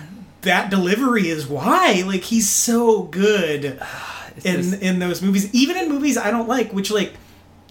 that 0.44 0.70
delivery 0.70 1.28
is 1.28 1.46
why 1.46 2.02
like 2.06 2.22
he's 2.22 2.48
so 2.48 3.02
good 3.02 3.64
in 4.44 4.56
just- 4.62 4.80
in 4.82 4.98
those 5.00 5.20
movies. 5.22 5.52
Even 5.54 5.76
in 5.76 5.88
movies 5.88 6.16
I 6.16 6.30
don't 6.30 6.48
like, 6.48 6.72
which 6.72 6.90
like 6.90 7.12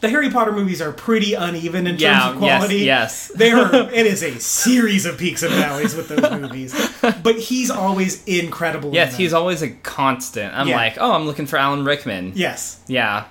the 0.01 0.09
Harry 0.09 0.29
Potter 0.29 0.51
movies 0.51 0.81
are 0.81 0.91
pretty 0.91 1.33
uneven 1.33 1.87
in 1.87 1.97
Yeah, 1.97 2.19
terms 2.19 2.31
of 2.33 2.37
quality. 2.39 2.75
yes, 2.79 3.29
yes. 3.29 3.31
they 3.37 3.51
are. 3.51 3.73
It 3.89 4.05
is 4.05 4.21
a 4.21 4.37
series 4.37 5.05
of 5.05 5.17
peaks 5.17 5.43
and 5.43 5.53
valleys 5.53 5.95
with 5.95 6.09
those 6.09 6.29
movies, 6.41 6.73
but 7.23 7.39
he's 7.39 7.71
always 7.71 8.21
incredible. 8.25 8.89
in 8.89 8.95
yes, 8.95 9.11
them. 9.11 9.19
he's 9.21 9.33
always 9.33 9.61
a 9.61 9.69
constant. 9.69 10.53
I'm 10.53 10.67
Yeah. 10.67 10.75
like, 10.75 10.97
oh, 10.99 11.13
I'm 11.13 11.25
looking 11.25 11.45
for 11.45 11.55
Alan 11.57 11.85
Rickman. 11.85 12.33
yes. 12.35 12.81
Yeah. 12.87 13.25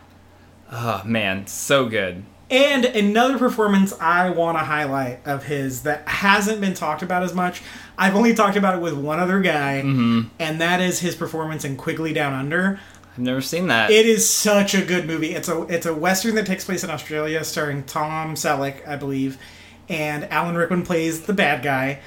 Oh 0.70 1.02
man, 1.04 1.46
so 1.46 1.84
good. 1.86 2.24
And 2.52 2.84
another 2.84 3.38
performance 3.38 3.92
I 3.98 4.28
want 4.30 4.58
to 4.58 4.64
highlight 4.64 5.26
of 5.26 5.44
his 5.44 5.82
that 5.84 6.06
hasn't 6.06 6.60
been 6.60 6.74
talked 6.74 7.02
about 7.02 7.22
as 7.22 7.32
much. 7.34 7.62
I've 7.96 8.14
only 8.14 8.34
talked 8.34 8.56
about 8.56 8.74
it 8.76 8.82
with 8.82 8.94
one 8.94 9.18
other 9.18 9.40
guy, 9.40 9.82
Mm-hmm. 9.84 10.28
and 10.38 10.60
that 10.60 10.80
is 10.80 11.00
his 11.00 11.14
performance 11.16 11.64
in 11.64 11.76
Quigley 11.76 12.12
Down 12.12 12.34
Under. 12.34 12.78
I've 13.12 13.18
never 13.18 13.40
seen 13.40 13.66
that. 13.68 13.90
It 13.90 14.06
is 14.06 14.28
such 14.28 14.74
a 14.74 14.82
good 14.84 15.06
movie. 15.06 15.34
It's 15.34 15.48
a 15.48 15.62
it's 15.62 15.86
a 15.86 15.94
western 15.94 16.34
that 16.36 16.46
takes 16.46 16.64
place 16.64 16.84
in 16.84 16.90
Australia, 16.90 17.42
starring 17.44 17.84
Tom 17.84 18.34
Selleck, 18.34 18.86
I 18.86 18.96
believe, 18.96 19.38
and 19.88 20.24
Alan 20.30 20.54
Rickman 20.54 20.82
plays 20.82 21.22
the 21.22 21.32
bad 21.34 21.62
guy, 21.62 22.00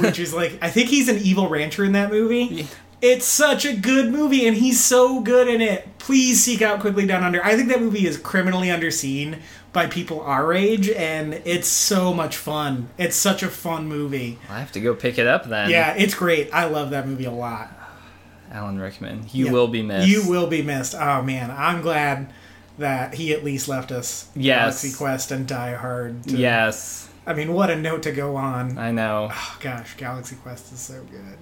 which 0.00 0.18
is 0.18 0.32
like 0.34 0.58
I 0.62 0.70
think 0.70 0.88
he's 0.88 1.08
an 1.08 1.18
evil 1.18 1.48
rancher 1.48 1.84
in 1.84 1.92
that 1.92 2.10
movie. 2.10 2.66
It's 3.00 3.26
such 3.26 3.64
a 3.64 3.74
good 3.74 4.10
movie, 4.10 4.46
and 4.46 4.56
he's 4.56 4.82
so 4.82 5.20
good 5.20 5.46
in 5.48 5.60
it. 5.60 5.86
Please 5.98 6.42
seek 6.42 6.62
out 6.62 6.80
Quigley 6.80 7.06
Down 7.06 7.22
Under. 7.22 7.44
I 7.44 7.54
think 7.56 7.68
that 7.68 7.80
movie 7.80 8.06
is 8.06 8.16
criminally 8.16 8.68
underseen 8.68 9.38
by 9.72 9.86
people 9.86 10.20
our 10.22 10.52
age, 10.52 10.88
and 10.88 11.34
it's 11.44 11.68
so 11.68 12.12
much 12.12 12.36
fun. 12.36 12.88
It's 12.98 13.14
such 13.14 13.42
a 13.44 13.48
fun 13.48 13.86
movie. 13.86 14.38
I 14.50 14.58
have 14.58 14.72
to 14.72 14.80
go 14.80 14.94
pick 14.94 15.18
it 15.18 15.26
up 15.28 15.48
then. 15.48 15.70
Yeah, 15.70 15.94
it's 15.96 16.14
great. 16.14 16.50
I 16.52 16.64
love 16.64 16.90
that 16.90 17.06
movie 17.06 17.26
a 17.26 17.30
lot. 17.30 17.70
Alan 18.50 18.78
Rickman. 18.80 19.26
You 19.32 19.46
Yeah. 19.46 19.52
will 19.52 19.68
be 19.68 19.82
missed. 19.82 20.08
You 20.08 20.28
will 20.28 20.46
be 20.46 20.62
missed. 20.62 20.94
Oh 20.94 21.22
man, 21.22 21.54
I'm 21.56 21.82
glad 21.82 22.32
that 22.78 23.14
he 23.14 23.32
at 23.32 23.44
least 23.44 23.68
left 23.68 23.92
us 23.92 24.26
Yes. 24.34 24.60
Galaxy 24.82 24.92
Quest 24.96 25.30
and 25.30 25.46
Die 25.46 25.74
Hard. 25.74 26.26
Yes, 26.26 27.07
I 27.28 27.34
mean, 27.34 27.52
what 27.52 27.68
a 27.68 27.76
note 27.76 28.04
to 28.04 28.10
go 28.10 28.36
on. 28.36 28.78
I 28.78 28.90
know. 28.90 29.28
Oh, 29.30 29.58
gosh, 29.60 29.98
Galaxy 29.98 30.34
Quest 30.36 30.72
is 30.72 30.80
so 30.80 31.04
good. 31.10 31.36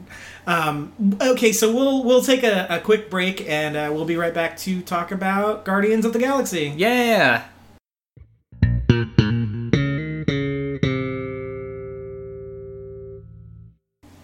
Um, 0.45 1.17
okay, 1.23 1.53
so 1.53 1.73
we'll 1.73 2.03
we'll 2.03 2.23
take 2.23 2.43
a, 2.43 2.67
a 2.69 2.81
quick 2.81 3.09
break 3.09 3.49
and 3.49 3.77
uh, 3.77 3.91
we'll 3.93 4.05
be 4.05 4.17
right 4.17 4.35
back 4.35 4.57
to 4.59 4.83
talk 4.83 5.13
about 5.13 5.65
Guardians 5.65 6.05
of 6.05 6.13
the 6.13 6.19
Galaxy. 6.19 6.75
Yeah. 6.77 7.45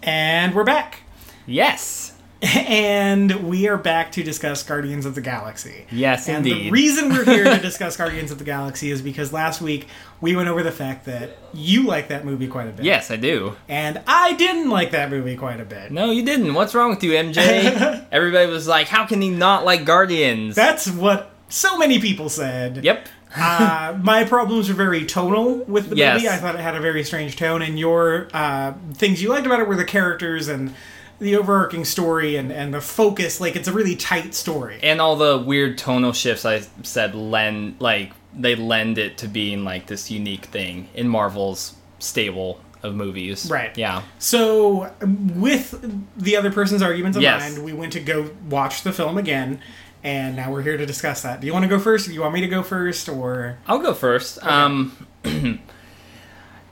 And 0.01 0.53
we're 0.53 0.65
back. 0.65 1.03
Yes. 1.45 2.12
And 2.73 3.47
we 3.47 3.67
are 3.67 3.77
back 3.77 4.11
to 4.13 4.23
discuss 4.23 4.63
Guardians 4.63 5.05
of 5.05 5.15
the 5.15 5.21
Galaxy. 5.21 5.85
Yes, 5.91 6.27
And 6.27 6.43
the 6.45 6.69
reason 6.71 7.09
we're 7.09 7.23
here 7.23 7.43
to 7.45 7.59
discuss 7.61 7.95
Guardians 7.95 8.31
of 8.31 8.37
the 8.39 8.43
Galaxy 8.43 8.91
is 8.91 9.01
because 9.01 9.31
last 9.31 9.61
week 9.61 9.87
we 10.21 10.35
went 10.35 10.49
over 10.49 10.61
the 10.63 10.71
fact 10.71 11.05
that 11.05 11.37
you 11.53 11.83
like 11.83 12.09
that 12.09 12.25
movie 12.25 12.47
quite 12.47 12.67
a 12.67 12.71
bit. 12.71 12.83
yes, 12.85 13.09
I 13.11 13.15
do. 13.15 13.55
And 13.69 14.01
I 14.07 14.33
didn't 14.33 14.69
like 14.69 14.91
that 14.91 15.09
movie 15.09 15.37
quite 15.37 15.59
a 15.61 15.65
bit. 15.65 15.91
No, 15.91 16.11
you 16.11 16.23
didn't. 16.25 16.53
What's 16.53 16.75
wrong 16.75 16.89
with 16.89 17.03
you, 17.03 17.11
MJ? 17.11 18.05
Everybody 18.11 18.51
was 18.51 18.67
like, 18.67 18.87
"How 18.87 19.05
can 19.05 19.21
he 19.21 19.29
not 19.29 19.63
like 19.65 19.85
Guardians?" 19.85 20.55
That's 20.55 20.87
what 20.89 21.31
so 21.49 21.77
many 21.77 21.99
people 21.99 22.27
said. 22.29 22.83
yep. 22.83 23.07
uh, 23.35 23.97
my 24.01 24.23
problems 24.25 24.67
were 24.67 24.75
very 24.75 25.05
tonal 25.05 25.59
with 25.65 25.89
the 25.89 25.95
Yes. 25.95 26.15
movie. 26.21 26.29
I 26.29 26.37
thought 26.37 26.55
it 26.55 26.61
had 26.61 26.75
a 26.75 26.81
very 26.81 27.03
strange 27.03 27.35
tone, 27.37 27.61
and 27.61 27.77
your 27.79 28.27
uh, 28.33 28.73
things 28.93 29.21
you 29.21 29.29
liked 29.29 29.45
about 29.45 29.59
it 29.59 29.67
were 29.67 29.75
the 29.77 29.85
characters 29.85 30.47
and 30.47 30.73
the 31.19 31.35
overarching 31.35 31.85
story 31.85 32.35
and, 32.35 32.51
and 32.51 32.73
the 32.73 32.81
focus. 32.81 33.39
Like, 33.39 33.55
it's 33.55 33.67
a 33.67 33.73
really 33.73 33.95
tight 33.95 34.33
story. 34.33 34.79
And 34.83 34.99
all 35.01 35.15
the 35.15 35.37
weird 35.37 35.77
tonal 35.77 36.13
shifts 36.13 36.45
I 36.45 36.61
said 36.83 37.15
lend 37.15 37.75
like 37.79 38.11
they 38.35 38.55
lend 38.55 38.97
it 38.97 39.17
to 39.19 39.27
being 39.27 39.63
like 39.63 39.87
this 39.87 40.09
unique 40.09 40.45
thing 40.45 40.89
in 40.95 41.07
Marvel's 41.07 41.75
stable 41.99 42.59
of 42.81 42.95
movies. 42.95 43.49
Right. 43.49 43.77
Yeah. 43.77 44.01
So, 44.19 44.91
with 45.01 45.79
the 46.17 46.35
other 46.35 46.51
person's 46.51 46.81
arguments 46.81 47.15
in 47.15 47.21
Yes. 47.23 47.53
mind, 47.53 47.63
we 47.63 47.73
went 47.73 47.93
to 47.93 47.99
go 47.99 48.31
watch 48.49 48.81
the 48.81 48.91
film 48.91 49.17
again, 49.17 49.61
and 50.03 50.35
now 50.35 50.51
we're 50.51 50.63
here 50.63 50.75
to 50.77 50.85
discuss 50.85 51.21
that. 51.21 51.39
Do 51.39 51.47
you 51.47 51.53
want 51.53 51.63
to 51.63 51.69
go 51.69 51.79
first? 51.79 52.07
Do 52.07 52.13
you 52.13 52.21
want 52.21 52.33
me 52.33 52.41
to 52.41 52.47
go 52.47 52.61
first, 52.63 53.07
or 53.07 53.57
I'll 53.67 53.79
go 53.79 53.93
first. 53.93 54.43
Um, 54.45 55.07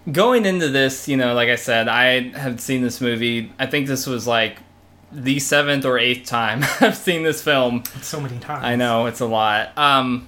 going 0.10 0.46
into 0.46 0.70
this, 0.70 1.08
you 1.08 1.18
know, 1.18 1.34
like 1.34 1.50
I 1.50 1.56
said, 1.56 1.88
I 1.88 2.30
had 2.30 2.62
seen 2.62 2.82
this 2.82 3.02
movie. 3.02 3.52
I 3.60 3.66
think 3.66 3.88
this 3.88 4.08
was 4.08 4.26
like 4.26 4.60
the 5.12 5.40
seventh 5.40 5.86
or 5.86 5.98
eighth 6.00 6.28
time 6.28 6.64
I've 6.82 6.96
seen 6.98 7.24
this 7.24 7.42
film. 7.44 7.84
so 8.02 8.20
many 8.20 8.40
times? 8.40 8.64
I 8.64 8.76
know 8.76 9.08
it's 9.08 9.20
a 9.20 9.26
lot. 9.26 9.78
Um, 9.78 10.28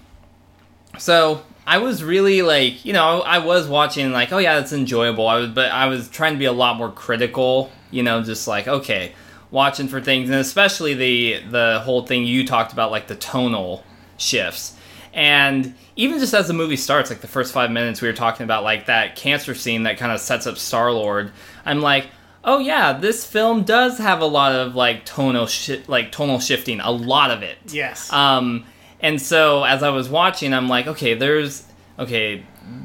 so 0.97 1.43
I 1.65 1.77
was 1.77 2.03
really 2.03 2.41
like, 2.41 2.83
you 2.85 2.93
know, 2.93 3.21
I 3.21 3.39
was 3.39 3.67
watching 3.67 4.11
like, 4.11 4.31
oh 4.31 4.37
yeah, 4.37 4.59
it's 4.59 4.73
enjoyable. 4.73 5.27
I 5.27 5.37
was, 5.37 5.49
but 5.49 5.71
I 5.71 5.87
was 5.87 6.09
trying 6.09 6.33
to 6.33 6.39
be 6.39 6.45
a 6.45 6.53
lot 6.53 6.77
more 6.77 6.91
critical. 6.91 7.71
You 7.91 8.03
know, 8.03 8.21
just 8.23 8.47
like 8.47 8.67
okay, 8.67 9.13
watching 9.51 9.87
for 9.87 10.01
things, 10.01 10.29
and 10.29 10.39
especially 10.39 10.93
the 10.93 11.43
the 11.49 11.81
whole 11.83 12.05
thing 12.05 12.25
you 12.25 12.45
talked 12.45 12.73
about, 12.73 12.91
like 12.91 13.07
the 13.07 13.15
tonal 13.15 13.83
shifts, 14.17 14.75
and 15.13 15.75
even 15.95 16.19
just 16.19 16.33
as 16.33 16.47
the 16.47 16.53
movie 16.53 16.75
starts, 16.75 17.09
like 17.09 17.21
the 17.21 17.27
first 17.27 17.53
five 17.53 17.69
minutes, 17.69 18.01
we 18.01 18.07
were 18.07 18.15
talking 18.15 18.43
about 18.43 18.63
like 18.63 18.87
that 18.87 19.15
cancer 19.15 19.53
scene 19.53 19.83
that 19.83 19.97
kind 19.97 20.11
of 20.11 20.19
sets 20.19 20.47
up 20.47 20.57
Star 20.57 20.91
Lord. 20.91 21.31
I'm 21.65 21.81
like, 21.81 22.07
oh 22.43 22.59
yeah, 22.59 22.93
this 22.93 23.25
film 23.25 23.63
does 23.63 23.99
have 23.99 24.21
a 24.21 24.25
lot 24.25 24.53
of 24.53 24.75
like 24.75 25.05
tonal 25.05 25.45
shi- 25.45 25.83
like 25.87 26.11
tonal 26.11 26.39
shifting, 26.39 26.79
a 26.79 26.91
lot 26.91 27.29
of 27.29 27.43
it. 27.43 27.57
Yes. 27.67 28.11
Um, 28.11 28.65
and 28.99 29.21
so 29.21 29.63
as 29.63 29.83
I 29.83 29.89
was 29.89 30.09
watching, 30.09 30.53
I'm 30.53 30.67
like, 30.67 30.87
okay, 30.87 31.13
there's 31.13 31.63
okay. 31.99 32.43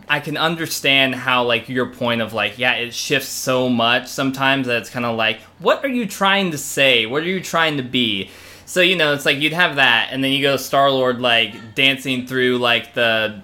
I 0.08 0.20
can 0.20 0.36
understand 0.36 1.14
how 1.14 1.44
like 1.44 1.68
your 1.68 1.86
point 1.86 2.20
of 2.20 2.32
like, 2.34 2.58
yeah, 2.58 2.74
it 2.74 2.92
shifts 2.92 3.28
so 3.28 3.68
much 3.68 4.08
sometimes 4.08 4.66
that 4.66 4.82
it's 4.82 4.90
kind 4.90 5.06
of 5.06 5.16
like, 5.16 5.40
what 5.60 5.84
are 5.84 5.88
you 5.88 6.04
trying 6.04 6.50
to 6.50 6.58
say? 6.58 7.06
What 7.06 7.22
are 7.22 7.26
you 7.26 7.40
trying 7.40 7.76
to 7.76 7.82
be? 7.82 8.30
So 8.68 8.82
you 8.82 8.96
know, 8.96 9.14
it's 9.14 9.24
like 9.24 9.38
you'd 9.38 9.54
have 9.54 9.76
that, 9.76 10.10
and 10.12 10.22
then 10.22 10.30
you 10.30 10.42
go 10.42 10.58
Star 10.58 10.90
Lord 10.90 11.22
like 11.22 11.74
dancing 11.74 12.26
through 12.26 12.58
like 12.58 12.92
the 12.92 13.40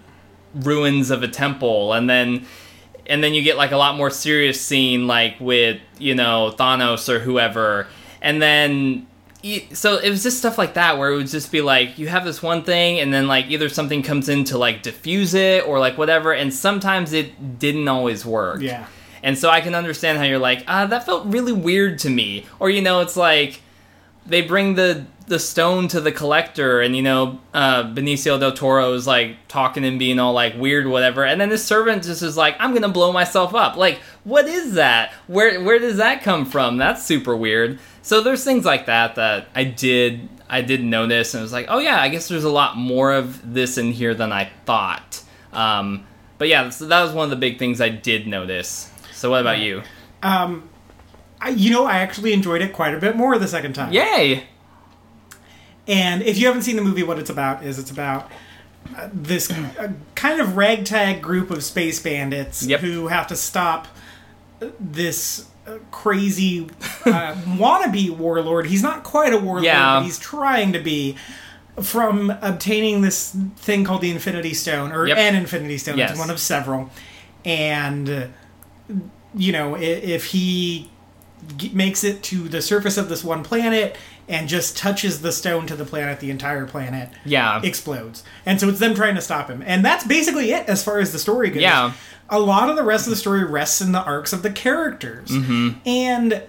ruins 0.55 1.11
of 1.11 1.23
a 1.23 1.29
temple, 1.29 1.95
and 1.95 2.11
then 2.11 2.45
and 3.07 3.25
then 3.25 3.33
you 3.33 3.43
get 3.43 3.57
like 3.57 3.73
a 3.73 3.79
lot 3.79 3.97
more 3.97 4.11
serious 4.11 4.61
scene 4.61 5.07
like 5.07 5.37
with 5.41 5.81
you 5.99 6.15
know 6.15 6.55
Thanos 6.55 7.09
or 7.09 7.21
whoever, 7.21 7.87
and 8.21 8.43
then 8.43 9.07
so 9.73 9.97
it 9.97 10.11
was 10.11 10.23
just 10.23 10.37
stuff 10.37 10.59
like 10.59 10.75
that 10.75 10.99
where 10.99 11.11
it 11.11 11.17
would 11.17 11.29
just 11.29 11.51
be 11.51 11.63
like 11.63 11.99
you 11.99 12.07
have 12.09 12.27
this 12.27 12.43
one 12.43 12.63
thing, 12.63 13.01
and 13.01 13.11
then 13.11 13.27
like 13.27 13.47
either 13.47 13.71
something 13.71 14.03
comes 14.03 14.29
in 14.29 14.45
to 14.45 14.59
like 14.59 14.83
diffuse 14.83 15.33
it 15.33 15.67
or 15.67 15.79
like 15.79 15.97
whatever, 15.97 16.35
and 16.35 16.53
sometimes 16.53 17.15
it 17.15 17.59
didn't 17.59 17.89
always 17.89 18.27
work. 18.27 18.61
yeah. 18.61 18.87
And 19.23 19.39
so 19.39 19.49
I 19.49 19.63
can 19.63 19.75
understand 19.75 20.19
how 20.19 20.25
you're 20.25 20.39
like, 20.39 20.65
ah, 20.69 20.85
that 20.85 21.07
felt 21.07 21.25
really 21.25 21.53
weird 21.55 21.99
to 22.01 22.11
me. 22.11 22.45
Or 22.61 22.69
you 22.69 22.83
know, 22.83 23.01
it's 23.01 23.17
like 23.17 23.63
they 24.27 24.43
bring 24.43 24.75
the 24.75 25.07
the 25.27 25.39
stone 25.39 25.89
to 25.89 26.01
the 26.01 26.13
collector, 26.13 26.81
and 26.81 26.95
you 26.95 27.03
know, 27.03 27.41
uh, 27.53 27.85
Benicio 27.85 28.39
del 28.39 28.53
Toro 28.53 28.93
is 28.93 29.07
like 29.07 29.37
talking 29.49 29.85
and 29.85 29.99
being 29.99 30.19
all 30.19 30.33
like 30.33 30.57
weird, 30.57 30.87
whatever. 30.87 31.25
And 31.25 31.41
then 31.41 31.49
the 31.49 31.59
servant 31.59 32.05
just 32.05 32.23
is 32.23 32.37
like, 32.37 32.57
I'm 32.59 32.75
gonna 32.75 32.89
blow 32.89 33.13
myself 33.13 33.55
up. 33.55 33.77
Like, 33.77 34.01
what 34.25 34.47
is 34.47 34.75
that? 34.75 35.13
Where 35.27 35.63
where 35.63 35.79
does 35.79 35.97
that 35.97 36.23
come 36.23 36.45
from? 36.45 36.77
That's 36.77 37.05
super 37.05 37.35
weird. 37.37 37.79
So 38.03 38.21
there's 38.21 38.45
things 38.45 38.65
like 38.65 38.87
that 38.87 39.15
that 39.15 39.49
I 39.55 39.65
did 39.65 40.29
I 40.49 40.61
didn't 40.61 40.91
notice, 40.91 41.35
and 41.35 41.41
it 41.41 41.43
was 41.43 41.53
like, 41.53 41.67
oh 41.69 41.79
yeah, 41.79 42.01
I 42.01 42.09
guess 42.09 42.29
there's 42.29 42.45
a 42.45 42.51
lot 42.51 42.77
more 42.77 43.13
of 43.13 43.55
this 43.55 43.79
in 43.79 43.93
here 43.93 44.15
than 44.15 44.31
I 44.31 44.51
thought. 44.67 45.23
Um, 45.53 46.07
but 46.39 46.49
yeah, 46.49 46.69
so 46.69 46.87
that 46.87 47.03
was 47.03 47.13
one 47.13 47.25
of 47.25 47.31
the 47.31 47.37
big 47.37 47.59
things 47.59 47.81
I 47.81 47.89
did 47.89 48.27
notice. 48.27 48.91
So 49.13 49.31
what 49.31 49.41
about 49.41 49.61
you? 49.61 49.83
Um, 50.23 50.69
I, 51.41 51.51
you 51.51 51.71
know, 51.71 51.85
I 51.85 51.99
actually 51.99 52.33
enjoyed 52.33 52.63
it 52.63 52.73
quite 52.73 52.95
a 52.95 52.99
bit 52.99 53.17
more 53.17 53.39
the 53.39 53.49
second 53.49 53.75
time. 53.75 53.93
Yay! 53.93 54.47
And 55.87 56.23
if 56.23 56.38
you 56.38 56.47
haven't 56.47 56.62
seen 56.62 56.77
the 56.77 56.83
movie, 56.83 57.03
what 57.03 57.18
it's 57.18 57.31
about 57.31 57.62
is 57.64 57.79
it's 57.79 57.90
about 57.90 58.31
uh, 58.97 59.09
this 59.12 59.51
uh, 59.51 59.92
kind 60.14 60.40
of 60.40 60.57
ragtag 60.57 61.23
group 61.23 61.51
of 61.51 61.62
space 61.64 62.01
bandits 62.01 62.64
Yep. 62.66 62.81
who 62.81 63.09
have 63.09 63.27
to 63.29 63.37
stop 63.37 63.88
uh, 64.62 64.68
this 64.81 65.47
uh, 65.66 65.79
crazy 65.90 66.68
uh, 67.07 67.35
wannabe 67.59 68.11
warlord. 68.16 68.66
He's 68.66 68.83
not 68.83 69.03
quite 69.05 69.33
a 69.33 69.38
warlord, 69.38 69.64
Yeah. 69.64 69.99
but 70.01 70.05
he's 70.05 70.18
trying 70.18 70.73
to 70.73 70.79
be. 70.79 71.16
From 71.83 72.31
obtaining 72.40 73.01
this 73.01 73.37
thing 73.57 73.83
called 73.83 74.01
the 74.01 74.11
Infinity 74.12 74.55
Stone, 74.55 74.92
or 74.92 75.09
Yep. 75.09 75.18
an 75.18 75.35
Infinity 75.35 75.77
Stone, 75.79 75.99
Yes. 75.99 76.11
it's 76.12 76.18
one 76.20 76.31
of 76.31 76.38
several. 76.38 76.88
And, 77.44 78.09
uh, 78.09 78.27
you 79.35 79.51
know, 79.51 79.75
i- 79.75 79.81
if 79.81 80.27
he 80.27 80.88
g- 81.57 81.73
makes 81.75 82.05
it 82.05 82.23
to 82.25 82.49
the 82.49 82.62
surface 82.62 82.97
of 82.97 83.09
this 83.09 83.25
one 83.25 83.42
planet 83.42 83.97
and 84.29 84.49
just 84.49 84.77
touches 84.77 85.21
the 85.23 85.33
stone 85.33 85.67
to 85.67 85.77
the 85.77 85.85
planet, 85.85 86.21
the 86.21 86.31
entire 86.31 86.67
planet 86.67 87.11
Yeah. 87.25 87.61
explodes. 87.63 88.23
And 88.47 88.61
so 88.61 88.69
it's 88.69 88.79
them 88.79 88.95
trying 88.95 89.15
to 89.17 89.21
stop 89.21 89.49
him. 89.49 89.63
And 89.67 89.85
that's 89.85 90.05
basically 90.05 90.53
it 90.53 90.67
as 90.69 90.83
far 90.83 90.99
as 90.99 91.13
the 91.13 91.19
story 91.19 91.51
goes. 91.51 91.63
Yeah. 91.63 91.93
A 92.31 92.39
lot 92.41 92.71
of 92.71 92.77
the 92.77 92.83
rest 92.83 93.07
of 93.07 93.11
the 93.11 93.17
story 93.17 93.45
rests 93.45 93.81
in 93.81 93.93
the 93.93 94.03
arcs 94.03 94.33
of 94.33 94.43
the 94.43 94.51
characters. 94.51 95.29
Mm-hmm. 95.29 95.71
And 95.87 96.43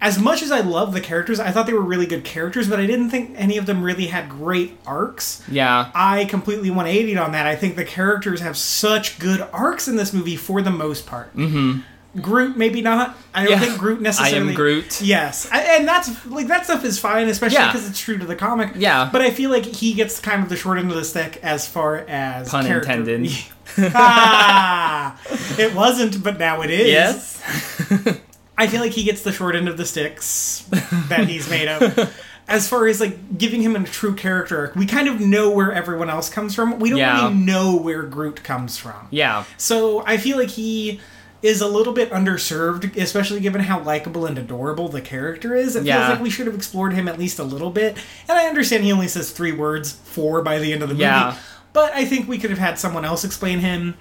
as 0.00 0.18
much 0.18 0.42
as 0.42 0.50
I 0.52 0.60
love 0.60 0.92
the 0.92 1.00
characters, 1.00 1.40
I 1.40 1.50
thought 1.50 1.66
they 1.66 1.72
were 1.72 1.80
really 1.80 2.06
good 2.06 2.22
characters, 2.22 2.68
but 2.68 2.78
I 2.78 2.86
didn't 2.86 3.10
think 3.10 3.32
any 3.36 3.56
of 3.56 3.66
them 3.66 3.82
really 3.82 4.06
had 4.06 4.28
great 4.28 4.78
arcs. 4.86 5.42
Yeah. 5.50 5.90
I 5.94 6.26
completely 6.26 6.70
180'd 6.70 7.16
on 7.18 7.32
that. 7.32 7.46
I 7.46 7.56
think 7.56 7.76
the 7.76 7.84
characters 7.84 8.40
have 8.40 8.56
such 8.56 9.18
good 9.18 9.46
arcs 9.52 9.88
in 9.88 9.96
this 9.96 10.12
movie 10.12 10.36
for 10.36 10.60
the 10.62 10.70
most 10.70 11.06
part. 11.06 11.34
Mm-hmm. 11.34 11.80
Groot, 12.20 12.56
maybe 12.56 12.80
not. 12.82 13.16
I 13.34 13.42
don't 13.44 13.52
Yeah. 13.52 13.58
think 13.60 13.78
Groot 13.78 14.00
necessarily. 14.00 14.48
I 14.48 14.50
am 14.50 14.54
Groot. 14.54 15.00
Yes, 15.02 15.48
I, 15.52 15.60
and 15.78 15.86
that's 15.86 16.26
like 16.26 16.46
that 16.48 16.64
stuff 16.64 16.84
is 16.84 16.98
fine, 16.98 17.28
especially 17.28 17.56
Yeah. 17.58 17.72
because 17.72 17.88
it's 17.88 17.98
true 18.00 18.16
to 18.18 18.24
the 18.26 18.36
comic. 18.36 18.70
Yeah. 18.76 19.08
but 19.12 19.20
I 19.22 19.30
feel 19.30 19.50
like 19.50 19.64
he 19.64 19.92
gets 19.94 20.18
kind 20.20 20.42
of 20.42 20.48
the 20.48 20.56
short 20.56 20.78
end 20.78 20.90
of 20.90 20.96
the 20.96 21.04
stick 21.04 21.38
as 21.42 21.66
far 21.66 21.96
as 22.08 22.48
Pun 22.48 22.64
character- 22.66 22.90
intended. 22.92 23.32
ah, 23.94 25.20
it 25.58 25.74
wasn't, 25.74 26.22
but 26.22 26.38
now 26.38 26.62
it 26.62 26.70
is. 26.70 26.88
Yes. 26.88 28.18
I 28.58 28.66
feel 28.68 28.80
like 28.80 28.92
he 28.92 29.04
gets 29.04 29.22
the 29.22 29.32
short 29.32 29.54
end 29.54 29.68
of 29.68 29.76
the 29.76 29.84
sticks 29.84 30.64
that 31.08 31.28
he's 31.28 31.48
made 31.50 31.68
of. 31.68 32.14
As 32.48 32.68
far 32.68 32.86
as 32.86 33.00
like 33.00 33.36
giving 33.38 33.60
him 33.60 33.74
a 33.74 33.82
true 33.82 34.14
character 34.14 34.56
arc, 34.60 34.76
we 34.76 34.86
kind 34.86 35.08
of 35.08 35.20
know 35.20 35.50
where 35.50 35.72
everyone 35.72 36.08
else 36.08 36.28
comes 36.30 36.54
from. 36.54 36.78
We 36.78 36.90
don't 36.90 37.00
Yeah. 37.00 37.22
really 37.24 37.34
know 37.34 37.74
where 37.76 38.04
Groot 38.04 38.44
comes 38.44 38.78
from. 38.78 39.08
Yeah. 39.10 39.42
So 39.56 40.04
I 40.06 40.16
feel 40.16 40.38
like 40.38 40.50
he 40.50 41.00
is 41.42 41.60
a 41.60 41.66
little 41.68 41.92
bit 41.92 42.10
underserved, 42.10 42.96
especially 42.96 43.40
given 43.40 43.60
how 43.62 43.80
likable 43.80 44.26
and 44.26 44.38
adorable 44.38 44.88
the 44.88 45.00
character 45.02 45.54
is. 45.54 45.76
It 45.76 45.84
Yeah. 45.84 45.98
feels 46.06 46.10
like 46.16 46.22
we 46.22 46.30
should 46.30 46.46
have 46.46 46.56
explored 46.56 46.94
him 46.94 47.06
at 47.08 47.18
least 47.18 47.38
a 47.38 47.44
little 47.44 47.70
bit. 47.70 47.96
And 48.28 48.38
I 48.38 48.46
understand 48.46 48.84
he 48.84 48.92
only 48.92 49.08
says 49.08 49.30
three 49.30 49.52
words, 49.52 49.92
four 49.92 50.42
by 50.42 50.58
the 50.58 50.72
end 50.72 50.82
of 50.82 50.88
the 50.88 50.94
movie. 50.94 51.04
Yeah. 51.04 51.36
But 51.72 51.92
I 51.92 52.04
think 52.06 52.26
we 52.28 52.38
could 52.38 52.50
have 52.50 52.58
had 52.58 52.78
someone 52.78 53.04
else 53.04 53.22
explain 53.24 53.58
him. 53.60 53.96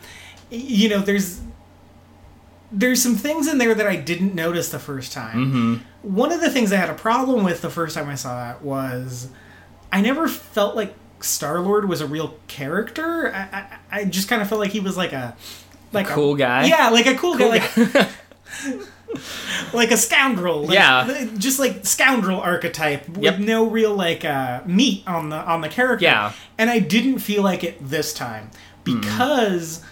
You 0.49 0.89
know, 0.89 0.99
there's 0.99 1.41
there's 2.71 3.01
some 3.01 3.15
things 3.15 3.47
in 3.47 3.57
there 3.57 3.73
that 3.75 3.87
I 3.87 3.95
didn't 3.95 4.33
notice 4.35 4.69
the 4.69 4.79
first 4.79 5.13
time. 5.13 5.37
Mm-hmm. 6.01 6.13
One 6.15 6.31
of 6.31 6.41
the 6.41 6.49
things 6.49 6.73
I 6.73 6.77
had 6.77 6.89
a 6.89 6.93
problem 6.95 7.43
with 7.43 7.61
the 7.61 7.69
first 7.69 7.95
time 7.95 8.09
I 8.09 8.15
saw 8.15 8.51
it 8.51 8.61
was 8.61 9.29
I 9.91 10.01
never 10.01 10.27
felt 10.27 10.75
like 10.75 10.93
Star 11.21 11.59
Lord 11.59 11.87
was 11.87 12.01
a 12.01 12.07
real 12.07 12.37
character. 12.47 13.31
I, 13.33 13.77
I, 13.91 13.99
I 14.01 14.05
just 14.05 14.27
kind 14.27 14.41
of 14.41 14.49
felt 14.49 14.59
like 14.59 14.71
he 14.71 14.79
was 14.79 14.97
like 14.97 15.13
a 15.13 15.35
like 15.95 16.09
a 16.09 16.13
cool 16.13 16.35
guy? 16.35 16.65
Yeah, 16.65 16.89
like 16.89 17.05
a 17.07 17.15
cool, 17.15 17.35
Cool 17.37 17.49
guy, 17.51 17.71
like 17.73 18.09
like 19.73 19.91
a 19.91 19.97
scoundrel. 19.97 20.61
Like, 20.65 20.73
Yeah. 20.75 21.27
just 21.37 21.59
like 21.59 21.85
scoundrel 21.85 22.39
archetype 22.39 23.07
with 23.09 23.23
Yep. 23.23 23.39
no 23.39 23.65
real 23.67 23.93
like 23.95 24.23
uh, 24.25 24.61
meat 24.65 25.03
on 25.07 25.29
the 25.29 25.37
on 25.37 25.61
the 25.61 25.69
character. 25.69 26.03
Yeah. 26.05 26.33
and 26.57 26.69
I 26.69 26.79
didn't 26.79 27.19
feel 27.19 27.43
like 27.43 27.63
it 27.63 27.77
this 27.89 28.13
time 28.13 28.51
because 28.83 29.83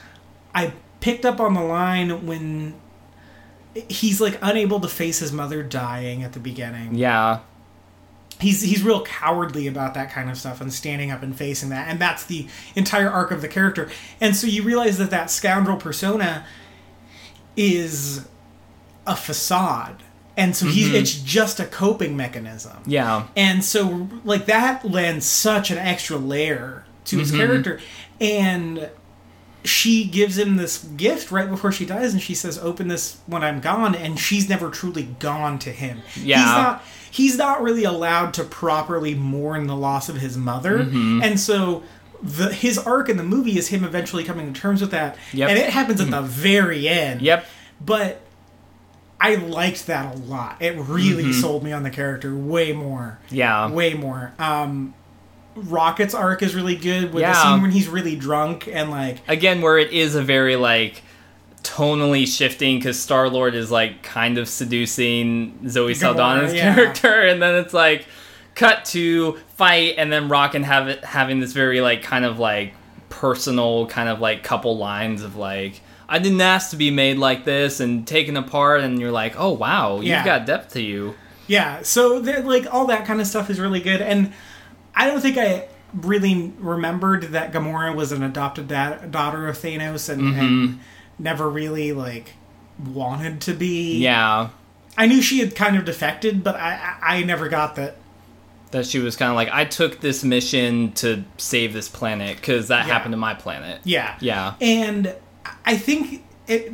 I 0.54 0.74
picked 1.00 1.26
up 1.26 1.40
on 1.40 1.54
the 1.54 1.62
line 1.62 2.26
when 2.26 2.76
he's 3.90 4.22
like 4.22 4.38
unable 4.42 4.80
to 4.80 4.88
face 4.88 5.20
his 5.20 5.32
mother 5.32 5.64
dying 5.64 6.22
at 6.24 6.34
the 6.34 6.40
beginning 6.40 6.96
Yeah. 6.96 7.40
He's 8.44 8.62
he's 8.62 8.84
real 8.84 9.04
cowardly 9.04 9.68
about 9.68 9.94
that 9.94 10.12
kind 10.12 10.30
of 10.30 10.38
stuff 10.38 10.62
and 10.62 10.72
standing 10.72 11.10
up 11.12 11.24
and 11.24 11.36
facing 11.36 11.70
that. 11.70 11.88
And 11.88 12.00
that's 12.00 12.26
the 12.26 12.48
entire 12.76 13.10
arc 13.10 13.32
of 13.32 13.42
the 13.42 13.48
character. 13.48 13.90
And 14.22 14.36
so 14.36 14.46
you 14.48 14.64
realize 14.64 14.98
that 14.98 15.10
that 15.10 15.32
scoundrel 15.32 15.78
persona 15.78 16.46
is 17.56 18.28
a 19.08 19.16
facade. 19.16 20.04
And 20.36 20.56
so 20.56 20.66
he's 20.66 20.88
mm-hmm. 20.88 20.96
it's 20.96 21.14
just 21.22 21.60
a 21.60 21.66
coping 21.66 22.18
mechanism. 22.18 22.84
Yeah. 22.86 23.28
and 23.36 23.64
so 23.64 24.10
like 24.24 24.46
that 24.46 24.86
lends 24.86 25.26
such 25.26 25.72
an 25.72 25.78
extra 25.78 26.18
layer 26.18 26.86
to 27.06 27.20
his 27.20 27.30
mm-hmm. 27.30 27.40
character. 27.40 27.80
And 28.20 28.90
she 29.64 30.06
gives 30.06 30.38
him 30.38 30.58
this 30.58 30.84
gift 30.84 31.32
right 31.32 31.50
before 31.50 31.72
she 31.72 31.86
dies 31.86 32.12
and 32.12 32.22
she 32.22 32.36
says 32.36 32.58
open 32.58 32.90
this 32.90 33.20
when 33.28 33.46
i'm 33.46 33.62
gone 33.62 33.96
and 33.96 34.20
she's 34.20 34.50
never 34.50 34.70
truly 34.70 35.04
gone 35.20 35.58
to 35.60 35.72
him. 35.72 36.02
Yeah. 36.18 36.38
he's 36.38 36.46
not 36.48 36.84
he's 37.14 37.38
not 37.38 37.62
really 37.62 37.84
allowed 37.84 38.34
to 38.34 38.44
properly 38.44 39.14
mourn 39.14 39.68
the 39.68 39.76
loss 39.76 40.10
of 40.10 40.16
his 40.18 40.36
mother 40.38 40.80
Mm-hmm. 40.80 41.22
and 41.24 41.40
so 41.40 41.84
the 42.22 42.52
his 42.54 42.78
arc 42.78 43.08
in 43.10 43.18
the 43.18 43.24
movie 43.24 43.58
is 43.58 43.68
him 43.68 43.84
eventually 43.84 44.24
coming 44.24 44.52
to 44.54 44.60
terms 44.60 44.82
with 44.82 44.92
that 44.92 45.16
Yep. 45.34 45.50
and 45.50 45.60
it 45.60 45.70
happens 45.70 46.02
at 46.02 46.10
the 46.10 46.22
very 46.22 46.88
end 46.88 47.22
Yep. 47.22 47.46
but 47.86 48.22
I 49.22 49.36
liked 49.36 49.88
that 49.88 50.16
a 50.16 50.18
lot. 50.18 50.58
It 50.62 50.76
really 50.78 51.24
Mm-hmm. 51.24 51.40
sold 51.40 51.64
me 51.64 51.72
on 51.72 51.84
the 51.84 51.90
character 51.90 52.36
way 52.36 52.74
more. 52.74 53.20
Yeah. 53.30 53.70
Way 53.70 53.94
more. 53.94 54.34
Um 54.40 54.94
Rocket's 55.56 56.16
arc 56.16 56.42
is 56.42 56.56
really 56.56 56.76
good 56.76 57.04
with 57.14 57.14
the 57.14 57.20
Yeah. 57.22 57.34
scene 57.44 57.62
when 57.62 57.72
he's 57.72 57.88
really 57.88 58.16
drunk 58.16 58.68
and 58.72 58.90
like 58.90 59.20
Again, 59.28 59.62
where 59.62 59.78
it 59.78 59.92
is 59.92 60.16
a 60.16 60.24
very 60.24 60.56
like 60.56 61.04
tonally 61.64 62.28
shifting 62.28 62.78
because 62.78 63.00
Star 63.00 63.30
Lord 63.30 63.56
is 63.56 63.72
like 63.72 64.04
kind 64.04 64.38
of 64.38 64.48
seducing 64.50 65.68
Zoe 65.70 65.94
Saldana's 65.94 66.54
yeah. 66.54 66.76
character, 66.76 67.22
and 67.22 67.42
then 67.42 67.56
it's 67.56 67.74
like 67.74 68.06
cut 68.56 68.86
to 68.86 69.34
fight, 69.56 69.96
and 69.98 70.12
then 70.12 70.30
Rock 70.30 70.54
and 70.56 70.66
have 70.66 70.88
it 70.90 71.04
having 71.04 71.40
this 71.40 71.54
very 71.54 71.82
like 71.82 72.02
kind 72.04 72.26
of 72.26 72.40
like 72.40 72.74
personal 73.10 73.86
kind 73.88 74.10
of 74.10 74.20
like 74.20 74.44
couple 74.44 74.78
lines 74.78 75.24
of 75.24 75.36
like 75.36 75.82
I 76.10 76.20
didn't 76.20 76.42
ask 76.42 76.72
to 76.72 76.76
be 76.76 76.92
made 76.92 77.18
like 77.18 77.46
this 77.46 77.80
and 77.80 78.06
taken 78.06 78.36
apart 78.38 78.82
and 78.82 79.00
you're 79.00 79.12
like, 79.12 79.36
"Oh 79.38 79.52
wow, 79.52 79.98
you've 79.98 80.06
Yeah. 80.08 80.26
got 80.26 80.46
depth 80.46 80.74
to 80.74 80.82
you." 80.82 81.16
Yeah, 81.48 81.82
so 81.84 82.18
like 82.18 82.72
all 82.74 82.88
that 82.88 83.06
kind 83.06 83.20
of 83.22 83.28
stuff 83.28 83.50
is 83.50 83.60
really 83.60 83.80
good, 83.82 84.02
and 84.02 84.34
I 84.96 85.08
don't 85.08 85.22
think 85.22 85.38
I 85.38 85.68
really 85.94 86.52
remembered 86.58 87.24
that 87.34 87.54
Gamora 87.54 87.96
was 87.96 88.12
an 88.12 88.24
adopted 88.24 88.68
da- 88.68 88.98
daughter 89.10 89.48
of 89.48 89.58
Thanos, 89.58 90.10
and, 90.10 90.22
Mm-hmm. 90.22 90.40
and 90.40 90.80
never 91.20 91.50
really 91.50 91.92
like 91.94 92.34
wanted 92.92 93.42
to 93.42 93.54
be. 93.54 93.98
Yeah. 94.00 94.50
I 94.98 95.08
knew 95.08 95.22
she 95.22 95.40
had 95.40 95.56
kind 95.56 95.76
of 95.78 95.86
defected, 95.86 96.44
but 96.44 96.56
I 96.56 96.98
I, 97.02 97.18
I 97.18 97.24
never 97.24 97.50
got 97.50 97.76
that. 97.76 97.98
That 98.72 98.86
she 98.88 98.98
was 99.00 99.16
kind 99.16 99.30
of 99.30 99.36
like, 99.36 99.50
I 99.52 99.66
took 99.66 100.02
this 100.02 100.24
mission 100.24 100.94
to 100.94 101.24
save 101.38 101.74
this 101.74 101.88
planet 101.90 102.38
because 102.38 102.70
that 102.70 102.88
Yeah. 102.88 102.94
happened 102.94 103.14
to 103.14 103.18
my 103.18 103.34
planet. 103.36 103.80
Yeah, 103.84 104.16
Yeah. 104.20 104.56
and 104.62 105.16
I 105.66 105.78
think 105.78 106.24
it. 106.48 106.74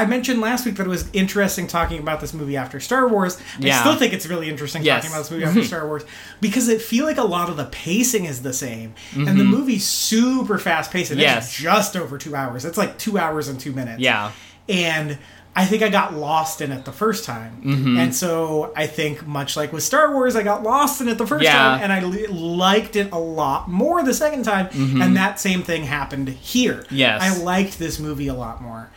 I 0.00 0.06
mentioned 0.06 0.40
last 0.40 0.64
week 0.66 0.76
that 0.76 0.86
it 0.86 0.90
was 0.90 1.08
interesting 1.12 1.66
talking 1.66 1.98
about 2.00 2.20
this 2.20 2.32
movie 2.32 2.56
after 2.56 2.80
Star 2.80 3.06
Wars. 3.08 3.38
I 3.62 3.70
still 3.80 3.96
think 3.96 4.12
it's 4.12 4.26
really 4.26 4.48
interesting 4.48 4.82
Yes. 4.82 5.02
talking 5.02 5.10
about 5.14 5.22
this 5.24 5.30
movie 5.30 5.44
after 5.44 5.64
Star 5.72 5.86
Wars 5.86 6.04
because 6.40 6.68
I 6.68 6.76
feel 6.78 7.04
like 7.04 7.18
a 7.18 7.22
lot 7.24 7.48
of 7.50 7.56
the 7.56 7.66
pacing 7.66 8.24
is 8.24 8.42
the 8.42 8.52
same, 8.52 8.94
and 9.14 9.26
Mm-hmm. 9.26 9.38
the 9.38 9.44
movie's 9.44 9.86
super 9.86 10.58
fast 10.58 10.90
paced. 10.90 11.10
and 11.10 11.20
Yes. 11.20 11.48
It's 11.48 11.56
just 11.58 11.96
over 11.96 12.16
two 12.18 12.34
hours. 12.34 12.64
It's 12.64 12.78
like 12.78 12.98
two 12.98 13.18
hours 13.18 13.48
and 13.48 13.60
two 13.60 13.72
minutes. 13.72 14.00
Yeah. 14.00 14.32
and 14.68 15.18
I 15.56 15.64
think 15.66 15.82
I 15.82 15.88
got 15.88 16.14
lost 16.14 16.60
in 16.60 16.70
it 16.70 16.84
the 16.84 16.92
first 16.92 17.24
time, 17.24 17.60
Mm-hmm. 17.64 17.98
and 17.98 18.14
so 18.14 18.72
I 18.76 18.86
think 18.86 19.26
much 19.26 19.56
like 19.56 19.72
with 19.72 19.82
Star 19.82 20.12
Wars, 20.14 20.36
I 20.36 20.44
got 20.44 20.62
lost 20.62 21.00
in 21.00 21.08
it 21.08 21.18
the 21.18 21.26
first 21.26 21.42
Yeah. 21.42 21.52
time, 21.58 21.80
and 21.82 21.92
I 21.92 21.98
liked 22.00 22.94
it 22.94 23.10
a 23.12 23.18
lot 23.18 23.68
more 23.68 24.02
the 24.04 24.14
second 24.14 24.44
time, 24.44 24.68
and 25.02 25.16
that 25.16 25.40
same 25.40 25.62
thing 25.64 25.82
happened 25.84 26.28
here. 26.28 26.74
Mm-hmm. 26.84 26.94
Yes. 26.94 27.20
I 27.22 27.42
liked 27.42 27.80
this 27.80 27.98
movie 27.98 28.28
a 28.28 28.34
lot 28.34 28.62
more. 28.62 28.90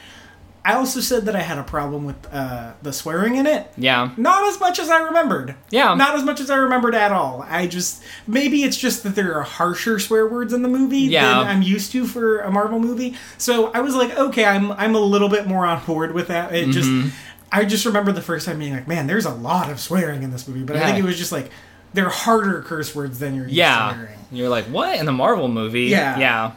I 0.66 0.76
also 0.76 1.02
said 1.02 1.26
that 1.26 1.36
I 1.36 1.42
had 1.42 1.58
a 1.58 1.64
problem 1.64 2.06
with 2.06 2.16
uh, 2.32 2.72
the 2.82 2.94
swearing 2.94 3.36
in 3.36 3.46
it. 3.46 3.70
Yeah. 3.78 4.12
Not 4.16 4.44
as 4.48 4.60
much 4.62 4.80
as 4.80 4.90
I 4.90 5.00
remembered. 5.02 5.56
Yeah. 5.72 5.94
Not 5.96 6.16
as 6.16 6.24
much 6.24 6.40
as 6.40 6.50
I 6.50 6.56
remembered 6.56 6.96
at 6.96 7.12
all. 7.12 7.46
I 7.50 7.68
just 7.68 8.02
maybe 8.28 8.64
it's 8.64 8.78
just 8.78 9.04
that 9.04 9.16
there 9.16 9.34
are 9.36 9.42
harsher 9.44 10.00
swear 10.00 10.26
words 10.26 10.54
in 10.54 10.62
the 10.62 10.70
movie 10.70 11.00
Yeah. 11.00 11.40
than 11.40 11.48
I'm 11.48 11.62
used 11.62 11.92
to 11.92 12.08
for 12.08 12.40
a 12.40 12.50
Marvel 12.50 12.80
movie. 12.80 13.16
So 13.38 13.72
I 13.74 13.82
was 13.82 13.94
like, 13.94 14.18
okay, 14.18 14.46
I'm 14.46 14.72
I'm 14.72 14.96
a 14.96 15.00
little 15.02 15.28
bit 15.30 15.48
more 15.48 15.66
on 15.66 15.84
board 15.86 16.14
with 16.14 16.28
that. 16.30 16.56
It 16.56 16.70
just 16.70 16.88
Mm-hmm. 16.90 17.10
I 17.52 17.66
just 17.66 17.86
remember 17.86 18.12
the 18.14 18.22
first 18.22 18.46
time 18.48 18.58
being 18.60 18.74
like, 18.74 18.88
man, 18.88 19.06
there's 19.06 19.26
a 19.26 19.34
lot 19.34 19.70
of 19.70 19.80
swearing 19.80 20.24
in 20.24 20.32
this 20.32 20.48
movie. 20.48 20.64
But 20.64 20.78
I 20.78 20.86
think 20.86 20.98
it 20.98 21.04
was 21.04 21.18
just 21.18 21.32
like 21.34 21.52
they're 21.94 22.10
harder 22.10 22.62
curse 22.64 22.96
words 22.96 23.20
than 23.20 23.36
you're 23.36 23.44
used 23.46 23.54
to 23.56 23.58
Yeah. 23.60 23.94
hearing. 23.96 24.20
You're 24.32 24.50
like, 24.50 24.66
what 24.66 24.98
in 24.98 25.08
a 25.08 25.12
Marvel 25.12 25.50
movie? 25.50 25.84
Yeah. 25.84 26.18
Yeah. 26.18 26.52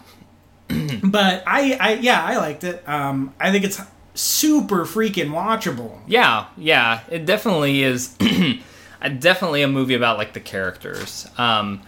But 1.03 1.43
I, 1.47 1.77
I 1.81 1.93
yeah, 1.95 2.23
I 2.25 2.37
liked 2.39 2.65
it. 2.65 2.83
Um, 2.89 3.35
I 3.39 3.51
think 3.53 3.65
it's 3.65 3.81
super 4.17 4.85
freaking 4.85 5.31
watchable. 5.31 6.01
Yeah, 6.07 6.47
yeah, 6.57 7.01
it 7.11 7.27
definitely 7.27 7.83
is. 7.83 8.17
definitely 9.19 9.63
a 9.63 9.69
movie 9.69 9.95
about 9.95 10.19
like 10.19 10.33
the 10.33 10.41
characters. 10.41 11.29
Um, 11.39 11.83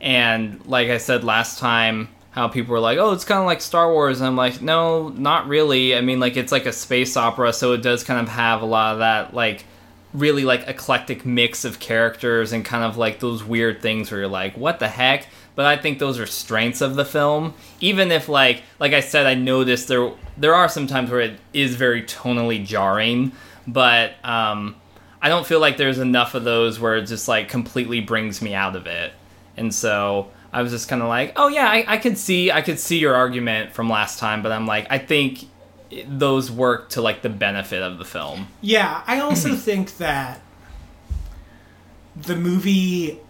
and 0.00 0.64
like 0.66 0.88
I 0.88 0.98
said 0.98 1.24
last 1.24 1.58
time, 1.58 2.08
how 2.30 2.48
people 2.48 2.72
were 2.72 2.80
like, 2.80 2.98
"Oh, 2.98 3.12
it's 3.12 3.24
kind 3.24 3.40
of 3.40 3.46
like 3.46 3.60
Star 3.60 3.92
Wars," 3.92 4.20
and 4.20 4.26
I'm 4.26 4.36
like, 4.36 4.60
"No, 4.60 5.08
not 5.08 5.46
really." 5.46 5.94
I 5.96 6.00
mean, 6.00 6.18
like 6.18 6.36
it's 6.36 6.50
like 6.50 6.66
a 6.66 6.72
space 6.72 7.16
opera, 7.16 7.52
so 7.52 7.72
it 7.72 7.82
does 7.82 8.02
kind 8.02 8.20
of 8.20 8.28
have 8.28 8.60
a 8.60 8.66
lot 8.66 8.94
of 8.94 8.98
that 8.98 9.34
like 9.34 9.64
really 10.12 10.44
like 10.44 10.66
eclectic 10.66 11.24
mix 11.24 11.64
of 11.64 11.78
characters 11.78 12.52
and 12.52 12.64
kind 12.64 12.84
of 12.84 12.96
like 12.96 13.20
those 13.20 13.44
weird 13.44 13.80
things 13.82 14.10
where 14.10 14.20
you're 14.20 14.28
like, 14.28 14.56
"What 14.56 14.80
the 14.80 14.88
heck?" 14.88 15.28
But 15.56 15.66
I 15.66 15.76
think 15.76 15.98
those 15.98 16.18
are 16.18 16.26
strengths 16.26 16.80
of 16.80 16.96
the 16.96 17.04
film. 17.04 17.54
Even 17.80 18.10
if 18.10 18.28
like 18.28 18.62
like 18.78 18.92
I 18.92 19.00
said, 19.00 19.26
I 19.26 19.34
noticed 19.34 19.88
there 19.88 20.12
there 20.36 20.54
are 20.54 20.68
some 20.68 20.86
times 20.86 21.10
where 21.10 21.20
it 21.20 21.38
is 21.52 21.76
very 21.76 22.02
tonally 22.02 22.64
jarring, 22.64 23.32
but 23.66 24.14
um, 24.24 24.76
I 25.22 25.28
don't 25.28 25.46
feel 25.46 25.60
like 25.60 25.76
there's 25.76 25.98
enough 25.98 26.34
of 26.34 26.44
those 26.44 26.80
where 26.80 26.96
it 26.96 27.06
just 27.06 27.28
like 27.28 27.48
completely 27.48 28.00
brings 28.00 28.42
me 28.42 28.54
out 28.54 28.76
of 28.76 28.86
it. 28.86 29.12
And 29.56 29.72
so 29.72 30.30
I 30.52 30.62
was 30.62 30.72
just 30.72 30.88
kind 30.88 31.02
of 31.02 31.08
like, 31.08 31.32
oh 31.36 31.48
yeah, 31.48 31.68
I, 31.68 31.84
I 31.86 31.96
could 31.98 32.18
see 32.18 32.50
I 32.50 32.62
could 32.62 32.78
see 32.78 32.98
your 32.98 33.14
argument 33.14 33.72
from 33.72 33.88
last 33.88 34.18
time, 34.18 34.42
but 34.42 34.52
I'm 34.52 34.66
like, 34.66 34.86
I 34.90 34.98
think 34.98 35.46
those 36.06 36.50
work 36.50 36.90
to 36.90 37.02
like 37.02 37.22
the 37.22 37.28
benefit 37.28 37.82
of 37.82 37.98
the 37.98 38.04
film. 38.04 38.48
Yeah, 38.60 39.02
I 39.06 39.20
also 39.20 39.54
think 39.54 39.98
that 39.98 40.40
the 42.16 42.36
movie 42.36 43.20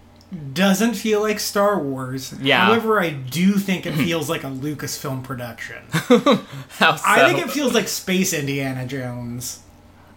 doesn't 0.53 0.95
feel 0.95 1.21
like 1.21 1.39
Star 1.41 1.79
Wars. 1.79 2.35
Yeah. 2.41 2.67
However, 2.67 3.01
I 3.01 3.11
do 3.11 3.53
think 3.55 3.87
it 3.87 3.93
feels 3.95 4.29
like 4.29 4.43
a 4.45 4.49
Lucasfilm 4.49 5.23
production. 5.23 5.83
How 5.93 6.97
so? 6.97 7.03
I 7.07 7.25
think 7.33 7.47
it 7.47 7.51
feels 7.51 7.73
like 7.75 7.89
Space 7.89 8.33
Indiana 8.33 8.87
Jones. 8.87 9.61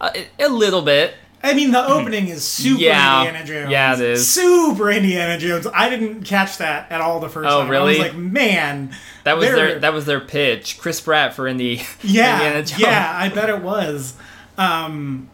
Uh, 0.02 0.12
a 0.40 0.50
little 0.50 0.82
bit. 0.82 1.14
I 1.44 1.54
mean, 1.54 1.72
the 1.72 1.86
opening 1.94 2.30
is 2.30 2.44
super 2.44 2.80
Yeah. 2.82 3.20
Indiana 3.26 3.46
Jones. 3.46 3.72
Yeah, 3.72 3.94
it 3.94 4.02
is. 4.02 4.28
Super 4.28 4.90
Indiana 4.90 5.38
Jones. 5.38 5.68
I 5.72 5.90
didn't 5.90 6.24
catch 6.24 6.58
that 6.58 6.92
at 6.92 7.00
all 7.00 7.20
the 7.20 7.30
first 7.30 7.48
Oh, 7.48 7.60
time. 7.60 7.68
I 7.68 7.70
really? 7.70 7.90
was 8.00 8.00
like, 8.00 8.16
man. 8.16 8.96
That 9.24 9.38
was 9.38 9.48
their 9.50 9.80
that 9.80 9.94
was 9.94 10.06
their 10.06 10.20
pitch. 10.20 10.80
Chris 10.80 11.00
Pratt 11.00 11.34
for 11.36 11.48
Indy. 11.48 11.84
Yeah, 12.02 12.38
Indiana 12.38 12.66
Jones. 12.66 12.80
yeah, 12.80 13.12
I 13.16 13.30
bet 13.30 13.50
it 13.50 13.62
was. 13.62 14.16
Um, 14.58 15.30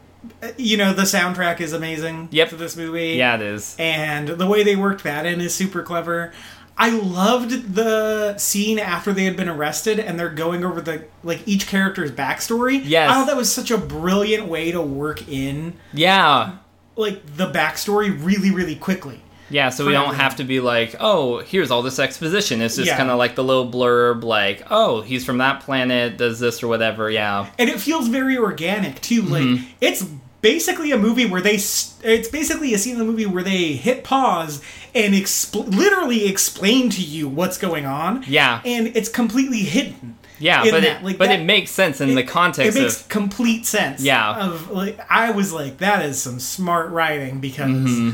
you 0.57 0.77
know, 0.77 0.93
the 0.93 1.03
soundtrack 1.03 1.59
is 1.61 1.73
amazing 1.73 2.29
Yep. 2.31 2.49
to 2.49 2.55
this 2.55 2.75
movie. 2.77 3.13
Yeah, 3.13 3.35
it 3.35 3.41
is. 3.41 3.75
and 3.79 4.27
the 4.29 4.47
way 4.47 4.63
they 4.63 4.75
worked 4.75 5.03
that 5.03 5.25
in 5.25 5.41
is 5.41 5.53
super 5.53 5.81
clever. 5.83 6.31
I 6.75 6.89
loved 6.89 7.75
the 7.75 8.35
scene 8.37 8.79
after 8.79 9.13
they 9.13 9.25
had 9.25 9.37
been 9.37 9.47
arrested 9.49 9.99
and 9.99 10.19
they're 10.19 10.29
going 10.29 10.65
over 10.65 10.81
the 10.81 11.05
like 11.23 11.47
each 11.47 11.67
character's 11.67 12.11
backstory. 12.11 12.81
Yes. 12.83 13.11
I 13.11 13.13
thought 13.13 13.27
that 13.27 13.37
was 13.37 13.53
such 13.53 13.69
a 13.69 13.77
brilliant 13.77 14.47
way 14.47 14.71
to 14.71 14.81
work 14.81 15.27
in 15.27 15.73
Yeah. 15.93 16.53
like 16.95 17.21
the 17.37 17.51
backstory 17.51 18.09
really, 18.19 18.49
really 18.49 18.75
quickly. 18.75 19.21
Yeah, 19.49 19.69
so 19.69 19.85
we 19.85 19.91
don't 19.91 20.03
everyone. 20.05 20.19
have 20.19 20.35
to 20.37 20.43
be 20.43 20.59
like, 20.59 20.95
oh, 20.99 21.39
here's 21.39 21.69
all 21.69 21.81
this 21.83 21.99
exposition. 21.99 22.61
It's 22.61 22.75
just 22.75 22.87
Yeah. 22.87 22.97
kind 22.97 23.09
of 23.11 23.17
like 23.17 23.35
the 23.35 23.43
little 23.43 23.69
blurb, 23.69 24.23
like, 24.23 24.63
oh, 24.71 25.01
he's 25.01 25.23
from 25.25 25.37
that 25.39 25.59
planet, 25.61 26.17
does 26.17 26.39
this 26.39 26.63
or 26.63 26.67
whatever. 26.67 27.09
Yeah. 27.11 27.47
And 27.59 27.69
it 27.69 27.79
feels 27.79 28.07
very 28.07 28.37
organic 28.37 29.01
too. 29.01 29.21
Like 29.23 29.43
Mm-hmm. 29.43 29.63
it's 29.81 30.03
basically 30.41 30.91
a 30.91 30.97
movie 30.97 31.25
where 31.25 31.39
they 31.41 31.55
it's 31.55 32.27
basically 32.27 32.73
a 32.73 32.77
scene 32.77 32.93
in 32.93 32.99
the 32.99 33.05
movie 33.05 33.25
where 33.25 33.43
they 33.43 33.73
hit 33.73 34.03
pause 34.03 34.61
and 34.95 35.13
expl- 35.13 35.73
literally 35.73 36.25
explain 36.27 36.89
to 36.89 37.01
you 37.01 37.27
what's 37.29 37.57
going 37.57 37.85
on. 37.85 38.23
Yeah. 38.27 38.61
And 38.65 38.87
it's 38.95 39.07
completely 39.09 39.59
hidden. 39.59 40.17
Yeah, 40.39 40.63
but 40.63 40.81
that. 40.81 40.97
it, 40.99 41.03
Like, 41.03 41.17
but 41.17 41.29
that- 41.29 41.39
it 41.39 41.43
makes 41.45 41.71
sense 41.71 42.01
in 42.01 42.15
the 42.15 42.23
context 42.23 42.75
it 42.75 42.81
makes 42.81 43.01
of 43.01 43.07
complete 43.09 43.65
sense. 43.65 44.01
Yeah. 44.01 44.35
Of 44.47 44.71
like, 44.71 44.99
I 45.09 45.31
was 45.31 45.53
like, 45.53 45.77
that 45.77 46.03
is 46.05 46.21
some 46.21 46.39
smart 46.39 46.89
writing 46.91 47.39
because 47.39 47.69
Mm-hmm. 47.69 48.11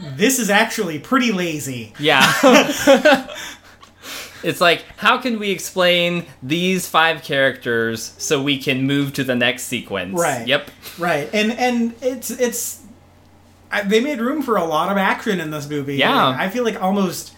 This 0.00 0.38
is 0.38 0.50
actually 0.50 0.98
pretty 0.98 1.32
lazy. 1.32 1.92
yeah. 1.98 2.32
it's 4.42 4.60
like 4.60 4.84
how 4.96 5.18
can 5.18 5.38
we 5.38 5.50
explain 5.50 6.26
these 6.42 6.88
five 6.88 7.22
characters 7.22 8.14
so 8.18 8.42
we 8.42 8.58
can 8.58 8.86
move 8.86 9.12
to 9.14 9.24
the 9.24 9.34
next 9.34 9.64
sequence? 9.64 10.18
Right. 10.18 10.46
Yep. 10.46 10.70
Right. 10.98 11.28
And 11.32 11.52
and 11.52 11.94
it's 12.00 12.30
it's 12.30 12.82
I, 13.70 13.82
they 13.82 14.00
made 14.00 14.20
room 14.20 14.42
for 14.42 14.56
a 14.56 14.64
lot 14.64 14.90
of 14.90 14.98
action 14.98 15.40
in 15.40 15.50
this 15.50 15.68
movie. 15.68 15.96
Yeah. 15.96 16.34
I 16.36 16.48
feel 16.48 16.64
like 16.64 16.80
almost 16.82 17.34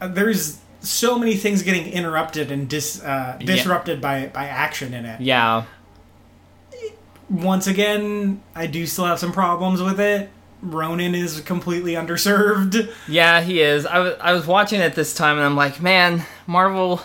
uh, 0.00 0.08
there's 0.08 0.58
so 0.80 1.18
many 1.18 1.36
things 1.36 1.62
getting 1.62 1.90
interrupted 1.90 2.50
and 2.50 2.68
dis, 2.68 3.02
uh, 3.02 3.38
disrupted 3.42 4.00
by 4.00 4.26
by 4.26 4.46
action 4.46 4.92
in 4.94 5.04
it. 5.04 5.20
Yeah. 5.20 5.64
Once 7.30 7.66
again, 7.66 8.42
I 8.54 8.66
do 8.66 8.86
still 8.86 9.06
have 9.06 9.18
some 9.18 9.32
problems 9.32 9.80
with 9.80 9.98
it. 9.98 10.30
Ronan 10.64 11.14
is 11.14 11.40
completely 11.40 11.92
underserved. 11.92 12.92
Yeah, 13.06 13.40
he 13.42 13.60
is. 13.60 13.86
I 13.86 13.98
was 13.98 14.14
I 14.20 14.32
was 14.32 14.46
watching 14.46 14.80
it 14.80 14.94
this 14.94 15.14
time 15.14 15.36
and 15.36 15.44
I'm 15.44 15.56
like, 15.56 15.80
man, 15.80 16.24
Marvel 16.46 17.00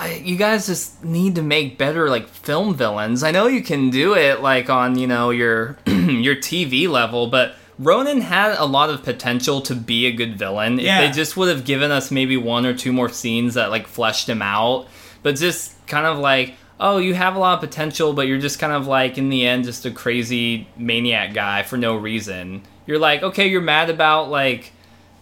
I, 0.00 0.14
you 0.14 0.36
guys 0.36 0.66
just 0.66 1.04
need 1.04 1.34
to 1.34 1.42
make 1.42 1.76
better 1.76 2.08
like 2.08 2.26
film 2.26 2.74
villains. 2.74 3.22
I 3.22 3.32
know 3.32 3.48
you 3.48 3.62
can 3.62 3.90
do 3.90 4.14
it 4.14 4.40
like 4.40 4.70
on, 4.70 4.98
you 4.98 5.06
know, 5.06 5.28
your 5.28 5.76
your 5.86 6.36
TV 6.36 6.88
level, 6.88 7.26
but 7.26 7.54
Ronan 7.78 8.22
had 8.22 8.56
a 8.58 8.64
lot 8.64 8.88
of 8.88 9.02
potential 9.02 9.60
to 9.60 9.74
be 9.74 10.06
a 10.06 10.12
good 10.12 10.38
villain. 10.38 10.78
Yeah. 10.78 11.00
If 11.00 11.10
they 11.10 11.16
just 11.16 11.36
would 11.36 11.50
have 11.50 11.66
given 11.66 11.90
us 11.90 12.10
maybe 12.10 12.38
one 12.38 12.64
or 12.64 12.72
two 12.72 12.92
more 12.92 13.10
scenes 13.10 13.54
that 13.54 13.70
like 13.70 13.86
fleshed 13.86 14.26
him 14.26 14.40
out, 14.40 14.88
but 15.22 15.36
just 15.36 15.74
kind 15.86 16.06
of 16.06 16.16
like, 16.16 16.54
oh, 16.80 16.96
you 16.96 17.14
have 17.14 17.36
a 17.36 17.38
lot 17.38 17.54
of 17.54 17.60
potential, 17.60 18.14
but 18.14 18.26
you're 18.26 18.38
just 18.38 18.58
kind 18.58 18.72
of 18.72 18.86
like 18.86 19.18
in 19.18 19.28
the 19.28 19.46
end 19.46 19.64
just 19.64 19.84
a 19.84 19.90
crazy 19.90 20.66
maniac 20.76 21.34
guy 21.34 21.62
for 21.62 21.76
no 21.76 21.94
reason. 21.94 22.62
You're 22.86 22.98
like, 22.98 23.22
okay, 23.22 23.46
you're 23.46 23.60
mad 23.60 23.90
about 23.90 24.30
like 24.30 24.72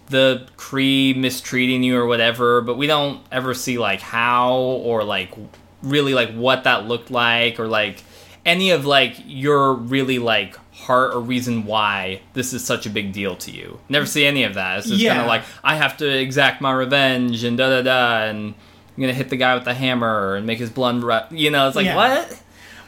the 0.06 0.46
Kree 0.56 1.14
mistreating 1.16 1.82
you 1.82 1.98
or 1.98 2.06
whatever, 2.06 2.60
but 2.60 2.78
we 2.78 2.86
don't 2.86 3.20
ever 3.32 3.54
see 3.54 3.76
like 3.76 4.00
how 4.00 4.54
or 4.54 5.02
like 5.02 5.34
really 5.82 6.14
like 6.14 6.32
what 6.32 6.64
that 6.64 6.86
looked 6.86 7.10
like 7.10 7.58
or 7.58 7.66
like 7.66 8.02
any 8.46 8.70
of 8.70 8.86
like 8.86 9.16
your 9.26 9.74
really 9.74 10.18
like 10.18 10.56
heart 10.72 11.12
or 11.12 11.20
reason 11.20 11.66
why 11.66 12.22
this 12.34 12.52
is 12.52 12.64
such 12.64 12.86
a 12.86 12.90
big 12.90 13.12
deal 13.12 13.36
to 13.36 13.50
you. 13.50 13.80
Never 13.88 14.06
see 14.06 14.24
any 14.24 14.44
of 14.44 14.54
that. 14.54 14.78
It's 14.78 14.88
just 14.88 15.04
kind 15.04 15.20
of 15.20 15.26
like 15.26 15.42
I 15.64 15.74
have 15.74 15.96
to 15.98 16.08
exact 16.08 16.60
my 16.60 16.72
revenge 16.72 17.42
and 17.42 17.58
da 17.58 17.68
da 17.68 17.82
da 17.82 18.28
and 18.28 18.54
I'm 18.98 19.02
gonna 19.02 19.12
hit 19.14 19.28
the 19.28 19.36
guy 19.36 19.54
with 19.54 19.64
the 19.64 19.74
hammer 19.74 20.34
and 20.34 20.44
make 20.44 20.58
his 20.58 20.70
blood. 20.70 21.04
Ru- 21.04 21.36
you 21.38 21.52
know, 21.52 21.68
it's 21.68 21.76
like 21.76 21.86
Yeah. 21.86 21.94
what? 21.94 22.40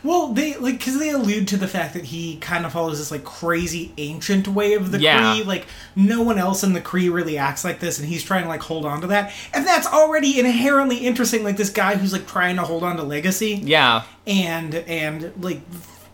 Well, 0.03 0.33
they 0.33 0.57
like 0.57 0.79
because 0.79 0.99
they 0.99 1.11
allude 1.11 1.47
to 1.49 1.57
the 1.57 1.69
fact 1.69 1.95
that 1.95 2.07
he 2.07 2.39
kind 2.39 2.67
of 2.67 2.73
follows 2.73 2.99
this 2.99 3.13
like 3.13 3.23
crazy 3.23 3.93
ancient 3.97 4.49
way 4.49 4.75
of 4.75 4.91
the 4.91 4.99
Yeah. 4.99 5.37
Kree. 5.37 5.47
Like 5.47 5.67
no 5.95 6.21
one 6.23 6.37
else 6.37 6.65
in 6.65 6.73
the 6.73 6.81
Kree 6.81 7.13
really 7.13 7.39
acts 7.39 7.63
like 7.63 7.79
this, 7.79 8.01
and 8.01 8.09
he's 8.09 8.25
trying 8.25 8.43
to 8.43 8.49
like 8.49 8.63
hold 8.63 8.85
on 8.87 9.03
to 9.03 9.07
that, 9.07 9.33
and 9.55 9.65
that's 9.65 9.87
already 9.87 10.41
inherently 10.41 10.97
interesting. 10.97 11.45
Like 11.45 11.57
this 11.57 11.71
guy 11.71 11.95
who's 11.95 12.13
like 12.13 12.27
trying 12.27 12.57
to 12.57 12.63
hold 12.63 12.83
on 12.83 12.97
to 12.97 13.05
legacy, 13.05 13.61
Yeah, 13.63 14.03
and 14.27 14.75
and 14.75 15.33
like 15.41 15.61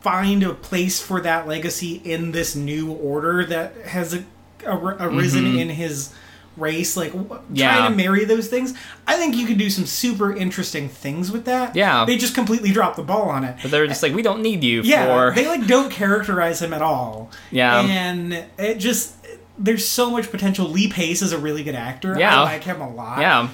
find 0.02 0.42
a 0.42 0.52
place 0.52 1.00
for 1.00 1.22
that 1.22 1.48
legacy 1.48 2.02
in 2.04 2.32
this 2.32 2.54
new 2.54 2.92
order 2.92 3.46
that 3.46 3.76
has 3.86 4.12
a, 4.12 4.24
a, 4.66 4.76
arisen 4.76 5.44
mm-hmm. 5.44 5.58
in 5.58 5.68
his 5.70 6.12
race 6.56 6.96
like 6.96 7.12
w-. 7.12 7.40
Yeah. 7.52 7.76
trying 7.76 7.90
to 7.92 7.96
marry 7.96 8.24
those 8.24 8.48
things 8.48 8.72
i 9.06 9.16
think 9.16 9.36
you 9.36 9.46
could 9.46 9.58
do 9.58 9.68
some 9.68 9.84
super 9.86 10.34
interesting 10.34 10.88
things 10.88 11.30
with 11.30 11.44
that 11.44 11.76
Yeah. 11.76 12.04
they 12.04 12.16
just 12.16 12.34
completely 12.34 12.72
dropped 12.72 12.96
the 12.96 13.02
ball 13.02 13.28
on 13.28 13.44
it 13.44 13.56
but 13.62 13.70
they're 13.70 13.86
just 13.86 14.02
like 14.02 14.14
we 14.14 14.22
don't 14.22 14.40
need 14.42 14.64
you 14.64 14.82
yeah 14.82 15.06
for. 15.06 15.34
they 15.34 15.46
like 15.46 15.66
don't 15.66 15.90
characterize 15.90 16.62
him 16.62 16.72
at 16.72 16.82
all 16.82 17.30
Yeah. 17.50 17.80
and 17.82 18.44
it 18.58 18.78
just 18.78 19.14
there's 19.58 19.86
so 19.86 20.10
much 20.10 20.30
potential 20.30 20.66
lee 20.68 20.88
pace 20.88 21.22
is 21.22 21.32
a 21.32 21.38
really 21.38 21.62
good 21.62 21.74
actor 21.74 22.16
Yeah. 22.18 22.40
i 22.40 22.44
like 22.44 22.64
him 22.64 22.80
a 22.80 22.88
lot 22.90 23.20
yeah, 23.20 23.48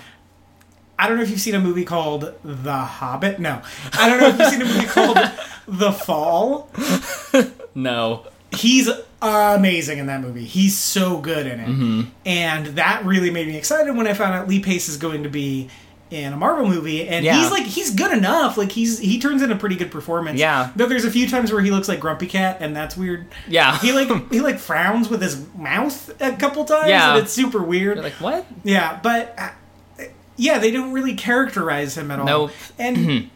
I 0.99 1.09
don't 1.09 1.17
know 1.17 1.25
if 1.25 1.31
you've 1.31 1.41
seen 1.41 1.57
a 1.57 1.61
movie 1.61 1.85
called 1.85 2.33
The 2.45 2.77
Hobbit. 2.77 3.41
No, 3.41 3.61
I 3.95 4.09
don't 4.09 4.21
know 4.21 4.29
if 4.29 4.39
you've 4.39 4.49
seen 4.51 4.63
a 4.63 4.65
movie 4.67 4.87
called 4.87 5.19
The 5.67 5.91
Fall. 5.91 6.71
no, 7.75 8.25
He's 8.55 8.89
amazing 9.21 9.99
in 9.99 10.07
that 10.07 10.21
movie. 10.21 10.45
He's 10.45 10.77
so 10.79 11.19
good 11.19 11.47
in 11.47 11.61
it, 11.61 11.69
Mm-hmm. 11.69 12.03
and 12.27 12.67
that 12.77 13.05
really 13.05 13.31
made 13.31 13.47
me 13.49 13.57
excited 13.57 13.97
when 13.97 14.07
I 14.07 14.15
found 14.15 14.35
out 14.35 14.49
Lee 14.49 14.61
Pace 14.61 14.89
is 14.89 14.97
going 14.97 15.23
to 15.23 15.29
be 15.29 15.69
in 16.11 16.33
a 16.35 16.37
Marvel 16.37 16.69
movie. 16.69 17.09
And 17.09 17.25
Yeah. 17.25 17.41
he's 17.41 17.51
like, 17.51 17.65
he's 17.65 17.91
good 17.95 18.13
enough. 18.17 18.59
Like 18.59 18.71
he's 18.73 18.99
he 18.99 19.19
turns 19.19 19.41
in 19.41 19.51
a 19.51 19.57
pretty 19.57 19.77
good 19.77 19.91
performance. 19.91 20.39
Yeah. 20.39 20.71
Though 20.77 20.87
there's 20.87 21.07
a 21.07 21.11
few 21.11 21.27
times 21.29 21.51
where 21.53 21.63
he 21.63 21.71
looks 21.71 21.89
like 21.89 22.01
Grumpy 22.01 22.27
Cat, 22.27 22.59
and 22.61 22.77
that's 22.77 22.97
weird. 22.97 23.27
yeah. 23.49 23.79
He 23.79 23.93
like 23.93 24.09
he 24.33 24.41
like 24.41 24.59
frowns 24.59 25.09
with 25.09 25.23
his 25.23 25.47
mouth 25.57 26.11
a 26.21 26.33
couple 26.37 26.65
times, 26.67 26.89
Yeah. 26.89 27.15
and 27.15 27.23
it's 27.25 27.33
super 27.33 27.63
weird. 27.63 27.97
You're 27.97 28.05
like 28.05 28.13
what? 28.21 28.45
Yeah, 28.65 29.01
but 29.03 29.35
uh, 29.39 30.05
yeah, 30.37 30.59
they 30.59 30.71
don't 30.71 30.93
really 30.93 31.15
characterize 31.15 31.97
him 31.97 32.11
at 32.11 32.19
all. 32.19 32.27
Nope. 32.27 32.51
And 32.79 33.31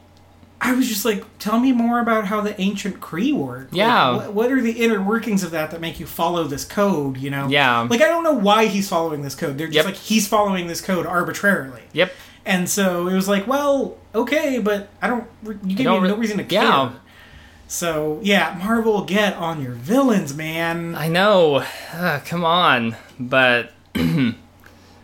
I 0.61 0.73
was 0.75 0.89
just 0.89 1.05
like, 1.05 1.23
tell 1.39 1.59
me 1.61 1.73
more 1.73 2.01
about 2.01 2.27
how 2.27 2.41
the 2.41 2.59
ancient 2.61 2.99
Kree 3.01 3.33
work. 3.35 3.65
Like, 3.73 3.77
Yeah. 3.79 4.17
what, 4.17 4.33
what 4.33 4.53
are 4.53 4.61
the 4.63 4.73
inner 4.85 5.03
workings 5.03 5.43
of 5.43 5.51
that 5.51 5.71
that 5.71 5.81
make 5.81 6.01
you 6.01 6.07
follow 6.07 6.45
this 6.45 6.65
code? 6.65 7.19
You 7.19 7.31
know. 7.31 7.49
Yeah. 7.49 7.81
Like 7.83 8.01
I 8.01 8.07
don't 8.07 8.25
know 8.25 8.33
why 8.33 8.67
he's 8.67 8.89
following 8.89 9.23
this 9.23 9.35
code. 9.35 9.59
They're 9.59 9.67
just 9.67 9.77
Yep. 9.77 9.85
like 9.85 9.95
he's 9.97 10.27
following 10.27 10.67
this 10.67 10.81
code 10.81 11.05
arbitrarily. 11.07 11.83
Yep. 11.93 12.13
And 12.47 12.69
so 12.71 13.09
it 13.09 13.15
was 13.15 13.29
like, 13.29 13.47
well, 13.47 13.99
okay, 14.15 14.59
but 14.61 14.89
I 15.03 15.09
don't. 15.09 15.27
You 15.45 15.77
gave 15.77 15.79
me 15.79 15.85
no 16.09 16.17
reason 16.17 16.39
to 16.39 16.45
care. 16.45 16.63
yeah. 16.63 16.93
So 17.69 18.21
yeah, 18.23 18.57
Marvel, 18.59 19.05
get 19.05 19.35
on 19.35 19.61
your 19.63 19.73
villains, 19.73 20.35
man. 20.37 20.95
I 20.95 21.09
know. 21.09 21.65
Ugh, 21.93 22.25
come 22.25 22.45
on. 22.45 22.95
But 23.19 23.73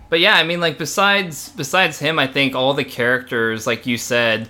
but 0.09 0.21
yeah, 0.21 0.35
I 0.37 0.45
mean 0.45 0.61
like 0.61 0.79
besides 0.79 1.51
besides 1.51 1.99
him, 1.99 2.19
I 2.19 2.27
think 2.27 2.55
all 2.55 2.75
the 2.75 2.85
characters 2.85 3.67
like 3.67 3.87
you 3.87 3.99
said, 3.99 4.49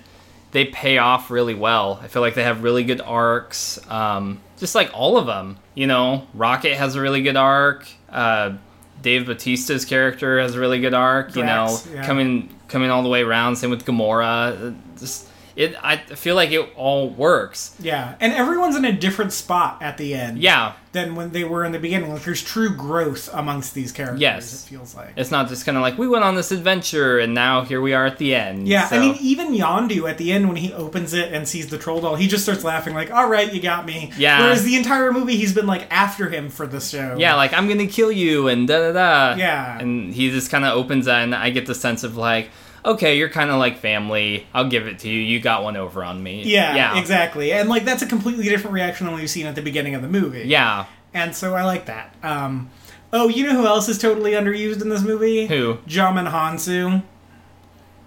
they 0.53 0.67
pay 0.67 0.99
off 0.99 1.31
really 1.31 1.55
well. 1.55 1.99
I 2.03 2.09
feel 2.09 2.23
like 2.23 2.35
they 2.35 2.45
have 2.45 2.62
really 2.62 2.85
good 2.85 3.01
arcs. 3.01 3.81
Um 3.91 4.41
just 4.59 4.75
like 4.75 4.91
all 4.95 5.17
of 5.19 5.27
them, 5.27 5.59
you 5.75 5.87
know, 5.87 6.27
Rocket 6.35 6.77
has 6.77 6.95
a 6.95 7.01
really 7.01 7.23
good 7.23 7.37
arc. 7.37 7.87
Uh 8.11 8.55
Dave 9.03 9.27
Bautista's 9.27 9.85
character 9.85 10.38
has 10.38 10.55
a 10.55 10.61
really 10.61 10.79
good 10.79 10.95
arc, 10.95 11.35
you 11.35 11.45
know, 11.45 11.77
yeah. 11.93 12.07
coming 12.07 12.55
coming 12.69 12.91
all 12.91 13.03
the 13.03 13.09
way 13.09 13.23
around. 13.23 13.57
Same 13.57 13.71
with 13.71 13.85
Gamora. 13.85 14.71
Uh, 14.71 14.75
Just 14.99 15.29
it, 15.57 15.77
I 15.83 15.97
feel 15.97 16.35
like 16.35 16.51
it 16.51 16.69
all 16.77 17.09
works. 17.11 17.75
Yeah, 17.81 18.15
and 18.21 18.33
everyone's 18.33 18.77
in 18.77 18.85
a 18.85 18.93
different 18.93 19.33
spot 19.33 19.83
at 19.83 19.99
the 19.99 20.15
end. 20.15 20.38
Yeah, 20.38 20.73
than 20.93 21.15
when 21.15 21.31
they 21.31 21.45
were 21.45 21.65
in 21.65 21.73
the 21.73 21.79
beginning. 21.79 22.12
Like 22.12 22.23
there's 22.25 22.43
true 22.43 22.75
growth 22.75 23.29
amongst 23.33 23.75
these 23.75 23.93
characters. 23.93 24.21
Yes. 24.21 24.65
it 24.67 24.69
feels 24.69 24.95
like. 24.95 25.12
it's 25.17 25.31
not 25.31 25.49
just 25.49 25.65
kind 25.65 25.77
of 25.79 25.83
like 25.83 25.97
we 25.99 26.07
went 26.09 26.23
on 26.25 26.35
this 26.35 26.53
adventure 26.53 27.19
and 27.19 27.33
now 27.33 27.62
here 27.62 27.81
we 27.81 27.95
are 27.95 28.05
at 28.05 28.19
the 28.19 28.35
end. 28.35 28.69
yeah, 28.69 28.87
So- 28.88 28.97
I 28.97 29.01
mean, 29.01 29.17
even 29.21 29.53
Yondu 29.55 30.09
at 30.11 30.19
the 30.19 30.33
end 30.33 30.49
when 30.49 30.57
he 30.57 30.73
opens 30.75 31.15
it 31.15 31.33
and 31.33 31.49
sees 31.49 31.69
the 31.69 31.79
troll 31.79 32.01
doll, 32.03 32.17
he 32.17 32.27
just 32.29 32.43
starts 32.45 32.62
laughing 32.62 32.93
like, 32.95 33.11
"All 33.11 33.27
right, 33.29 33.51
you 33.53 33.61
got 33.62 33.87
me." 33.87 34.12
Yeah. 34.19 34.41
Whereas 34.43 34.65
the 34.65 34.77
entire 34.77 35.12
movie, 35.12 35.37
he's 35.37 35.55
been 35.55 35.67
like 35.67 35.87
after 35.91 36.29
him 36.29 36.51
for 36.51 36.67
the 36.67 36.81
show. 36.81 37.17
yeah, 37.19 37.35
like 37.37 37.53
I'm 37.55 37.69
gonna 37.69 37.87
kill 37.87 38.12
you 38.12 38.49
and 38.49 38.69
da 38.69 38.79
da 38.79 38.93
da. 38.93 39.37
Yeah. 39.38 39.79
and 39.79 40.12
he 40.12 40.31
just 40.31 40.51
kind 40.51 40.65
of 40.65 40.77
opens 40.77 41.07
that, 41.07 41.23
and 41.23 41.35
I 41.35 41.49
get 41.51 41.65
the 41.67 41.75
sense 41.75 42.05
of 42.05 42.17
like, 42.19 42.51
okay, 42.85 43.16
you're 43.18 43.29
kind 43.29 43.51
of 43.51 43.59
like 43.59 43.79
family. 43.79 44.47
I'll 44.55 44.68
give 44.68 44.87
it 44.87 44.99
to 45.01 45.09
you. 45.09 45.21
You 45.21 45.40
got 45.40 45.62
one 45.62 45.77
over 45.77 46.03
on 46.05 46.23
me. 46.23 46.42
yeah, 46.45 46.75
yeah, 46.75 46.99
exactly. 46.99 47.53
And 47.53 47.68
like 47.68 47.85
that's 47.85 48.03
a 48.03 48.07
completely 48.07 48.45
different 48.45 48.75
reaction 48.75 49.07
than 49.07 49.14
we've 49.16 49.31
seen 49.31 49.47
at 49.47 49.55
the 49.55 49.62
beginning 49.62 49.95
of 49.95 50.03
the 50.03 50.09
movie. 50.09 50.42
Yeah. 50.47 50.87
and 51.14 51.35
so 51.35 51.55
I 51.55 51.64
like 51.64 51.87
that. 51.87 52.14
Um, 52.23 52.71
oh, 53.12 53.29
you 53.29 53.45
know 53.45 53.53
who 53.57 53.66
else 53.66 53.88
is 53.88 53.99
totally 53.99 54.33
underused 54.33 54.81
in 54.83 54.88
this 54.88 55.03
movie? 55.03 55.47
Who? 55.47 55.75
Djimon 55.87 56.31
Hounsou, 56.31 57.03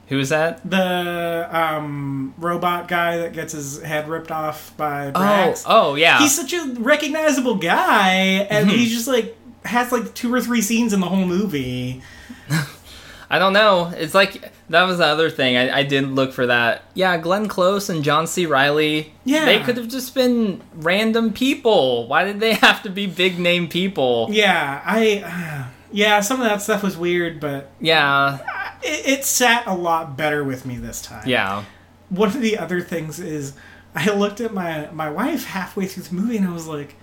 Who 0.08 0.20
is 0.20 0.30
that? 0.30 0.68
the 0.70 1.48
um, 1.52 2.34
robot 2.38 2.88
guy 2.88 3.18
that 3.18 3.34
gets 3.34 3.54
his 3.54 3.82
head 3.82 4.08
ripped 4.10 4.32
off 4.32 4.76
by 4.78 5.12
Oh, 5.16 5.56
oh 5.66 5.96
yeah. 5.96 6.20
he's 6.20 6.36
such 6.36 6.54
a 6.54 6.74
recognizable 6.80 7.56
guy 7.56 8.14
and 8.50 8.68
Mm-hmm. 8.68 8.78
he's 8.78 8.92
just 8.92 9.08
like 9.08 9.36
has 9.66 9.92
like 9.92 10.14
two 10.14 10.32
or 10.34 10.40
three 10.42 10.62
scenes 10.62 10.94
in 10.94 11.00
the 11.00 11.08
whole 11.10 11.26
movie 11.26 12.02
I 13.30 13.40
don't 13.40 13.54
know. 13.54 13.92
It's 13.98 14.14
like 14.14 14.52
that 14.70 14.84
was 14.84 14.98
the 14.98 15.06
other 15.06 15.30
thing. 15.30 15.56
I, 15.58 15.80
I 15.80 15.84
did 15.84 16.10
look 16.10 16.34
for 16.34 16.48
that. 16.48 16.84
Yeah, 16.94 17.18
Glenn 17.18 17.48
Close 17.48 17.90
and 17.90 18.04
John 18.04 18.28
C. 18.28 18.46
Reilly. 18.46 19.14
Yeah. 19.24 19.46
they 19.46 19.60
could 19.62 19.78
have 19.78 19.88
just 19.88 20.16
been 20.16 20.62
random 20.74 21.34
people. 21.34 22.08
Why 22.08 22.24
did 22.24 22.40
they 22.40 22.54
have 22.66 22.84
to 22.84 22.90
be 22.90 23.08
big 23.08 23.40
name 23.40 23.68
people? 23.68 24.28
yeah 24.32 24.82
i 24.86 25.70
yeah 25.92 26.20
some 26.20 26.42
of 26.42 26.48
that 26.48 26.62
stuff 26.62 26.84
was 26.84 26.98
weird 26.98 27.40
but 27.40 27.72
Yeah, 27.80 28.40
it, 28.82 29.20
it 29.20 29.26
sat 29.26 29.66
a 29.68 29.74
lot 29.74 30.18
better 30.18 30.44
with 30.44 30.66
me 30.66 30.78
this 30.78 31.02
time 31.02 31.28
yeah. 31.28 31.64
one 32.10 32.30
of 32.30 32.42
the 32.42 32.58
other 32.58 32.82
things 32.82 33.20
is 33.20 33.54
i 33.94 34.10
looked 34.14 34.42
at 34.42 34.54
my 34.54 34.90
my 34.92 35.10
wife 35.10 35.46
halfway 35.46 35.86
through 35.86 36.04
the 36.04 36.16
movie 36.16 36.38
and 36.38 36.48
i 36.48 36.52
was 36.52 36.68
like 36.68 36.96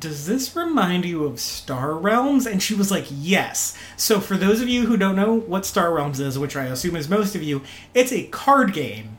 does 0.00 0.26
this 0.26 0.56
remind 0.56 1.04
you 1.04 1.24
of 1.24 1.38
Star 1.38 1.94
Realms? 1.94 2.46
And 2.46 2.62
she 2.62 2.74
was 2.74 2.90
like, 2.90 3.06
yes. 3.10 3.76
So, 3.96 4.18
for 4.20 4.36
those 4.36 4.60
of 4.60 4.68
you 4.68 4.86
who 4.86 4.96
don't 4.96 5.14
know 5.16 5.34
what 5.34 5.64
Star 5.66 5.92
Realms 5.92 6.18
is, 6.18 6.38
which 6.38 6.56
I 6.56 6.64
assume 6.64 6.96
is 6.96 7.08
most 7.08 7.34
of 7.36 7.42
you, 7.42 7.62
it's 7.94 8.10
a 8.12 8.24
card 8.28 8.72
game. 8.72 9.18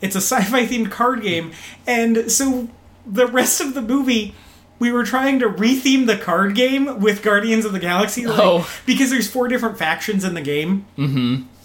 It's 0.00 0.14
a 0.14 0.18
sci 0.22 0.42
fi 0.44 0.66
themed 0.66 0.90
card 0.90 1.22
game. 1.22 1.52
And 1.86 2.30
so, 2.30 2.68
the 3.04 3.26
rest 3.26 3.60
of 3.60 3.74
the 3.74 3.82
movie, 3.82 4.34
we 4.78 4.92
were 4.92 5.04
trying 5.04 5.40
to 5.40 5.48
retheme 5.48 6.06
the 6.06 6.16
card 6.16 6.54
game 6.54 7.00
with 7.00 7.22
Guardians 7.22 7.64
of 7.64 7.72
the 7.72 7.80
Galaxy. 7.80 8.26
Like, 8.26 8.38
Oh. 8.40 8.70
Because 8.86 9.10
there's 9.10 9.28
four 9.28 9.48
different 9.48 9.78
factions 9.78 10.24
in 10.24 10.34
the 10.34 10.40
game 10.40 10.86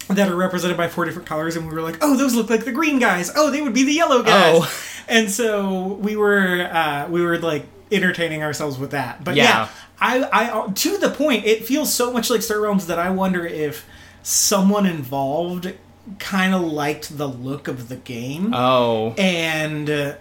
that 0.08 0.28
are 0.28 0.36
represented 0.36 0.76
by 0.76 0.88
four 0.88 1.04
different 1.04 1.26
colors, 1.28 1.56
and 1.56 1.66
we 1.68 1.74
were 1.74 1.82
like, 1.82 1.98
"Oh, 2.02 2.16
those 2.16 2.34
look 2.34 2.50
like 2.50 2.64
the 2.64 2.72
green 2.72 2.98
guys. 2.98 3.30
Oh, 3.34 3.50
they 3.50 3.62
would 3.62 3.74
be 3.74 3.84
the 3.84 3.92
yellow 3.92 4.22
guys." 4.22 4.60
Oh. 4.60 4.72
And 5.08 5.30
so 5.30 5.94
we 5.94 6.16
were 6.16 6.68
uh, 6.72 7.08
we 7.08 7.22
were 7.22 7.38
like 7.38 7.64
entertaining 7.90 8.42
ourselves 8.42 8.78
with 8.78 8.90
that. 8.92 9.22
But 9.24 9.36
yeah, 9.36 9.42
Yeah. 9.44 9.68
I, 10.00 10.28
I 10.32 10.70
to 10.72 10.98
the 10.98 11.10
point, 11.10 11.44
it 11.46 11.64
feels 11.64 11.92
so 11.92 12.12
much 12.12 12.28
like 12.30 12.42
Star 12.42 12.60
Realms 12.60 12.86
that 12.88 12.98
I 12.98 13.10
wonder 13.10 13.46
if 13.46 13.86
someone 14.22 14.86
involved 14.86 15.72
kind 16.18 16.54
of 16.54 16.60
liked 16.62 17.16
the 17.16 17.26
look 17.28 17.66
of 17.68 17.88
the 17.88 17.96
game 17.96 18.52
Oh, 18.54 19.12
and 19.18 19.88
uh, 19.90 20.14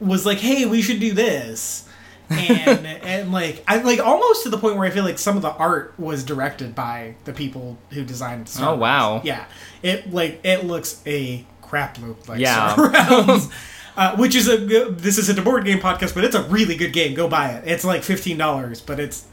was 0.00 0.26
like, 0.26 0.38
"Hey, 0.38 0.66
we 0.66 0.82
should 0.82 1.00
do 1.00 1.12
this." 1.12 1.86
and 2.30 2.86
and 3.04 3.32
like 3.32 3.62
I 3.68 3.78
like 3.82 3.98
almost 4.00 4.42
to 4.44 4.50
the 4.50 4.58
point 4.58 4.76
where 4.76 4.86
I 4.86 4.90
feel 4.90 5.04
like 5.04 5.18
some 5.18 5.36
of 5.36 5.42
the 5.42 5.50
art 5.52 5.94
was 5.98 6.22
directed 6.24 6.74
by 6.74 7.14
the 7.24 7.32
people 7.32 7.76
who 7.90 8.04
designed. 8.04 8.48
Star 8.48 8.68
Oh, 8.68 8.70
Wars. 8.72 8.80
wow. 8.80 9.20
Yeah, 9.24 9.44
it 9.82 10.12
like 10.12 10.40
it 10.44 10.64
looks 10.64 11.02
a 11.06 11.44
crap 11.62 11.98
loop 11.98 12.28
like 12.28 12.40
Star 12.40 12.90
Realms. 12.90 13.46
Yeah. 13.46 13.52
Uh, 14.00 14.16
which 14.16 14.34
is 14.34 14.48
a 14.48 14.56
good, 14.56 14.98
this 15.00 15.18
isn't 15.18 15.38
a 15.38 15.42
board 15.42 15.62
game 15.62 15.78
podcast, 15.78 16.14
but 16.14 16.24
it's 16.24 16.34
a 16.34 16.42
really 16.44 16.74
good 16.74 16.90
game. 16.90 17.12
Go 17.12 17.28
buy 17.28 17.50
it. 17.50 17.64
It's 17.66 17.84
like 17.84 18.02
fifteen 18.02 18.38
dollars, 18.38 18.80
but 18.80 18.98
it's 18.98 19.26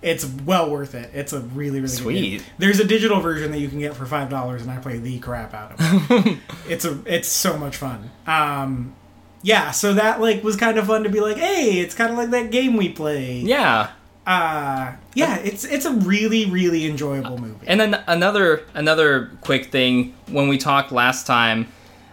it's 0.00 0.24
well 0.24 0.70
worth 0.70 0.94
it. 0.94 1.10
It's 1.12 1.32
a 1.32 1.40
really 1.40 1.80
really 1.80 1.88
good 1.88 1.90
Sweet. 1.90 2.44
There's 2.56 2.78
a 2.78 2.84
digital 2.84 3.18
version 3.18 3.50
that 3.50 3.58
you 3.58 3.68
can 3.68 3.80
get 3.80 3.96
for 3.96 4.06
five 4.06 4.30
dollars, 4.30 4.62
and 4.62 4.70
I 4.70 4.76
play 4.76 4.98
the 4.98 5.18
crap 5.18 5.54
out 5.54 5.72
of 5.72 5.80
it. 5.80 6.38
it's 6.68 6.84
a 6.84 7.00
it's 7.04 7.26
so 7.26 7.58
much 7.58 7.76
fun. 7.76 8.12
Um, 8.24 8.94
yeah, 9.42 9.72
so 9.72 9.94
that 9.94 10.20
like 10.20 10.44
was 10.44 10.54
kind 10.54 10.78
of 10.78 10.86
fun 10.86 11.02
to 11.02 11.10
be 11.10 11.18
like, 11.18 11.36
hey, 11.36 11.80
it's 11.80 11.96
kind 11.96 12.12
of 12.12 12.16
like 12.16 12.30
that 12.30 12.52
game 12.52 12.76
we 12.76 12.90
played. 12.90 13.48
yeah. 13.48 13.90
Uh, 14.24 14.92
yeah, 15.14 15.38
it's 15.38 15.64
it's 15.64 15.84
a 15.84 15.94
really 15.94 16.46
really 16.46 16.86
enjoyable 16.86 17.38
movie. 17.38 17.66
And 17.66 17.80
then 17.80 18.04
another 18.06 18.62
another 18.72 19.32
quick 19.40 19.72
thing 19.72 20.14
when 20.28 20.46
we 20.46 20.58
talked 20.58 20.92
last 20.92 21.26
time, 21.26 21.66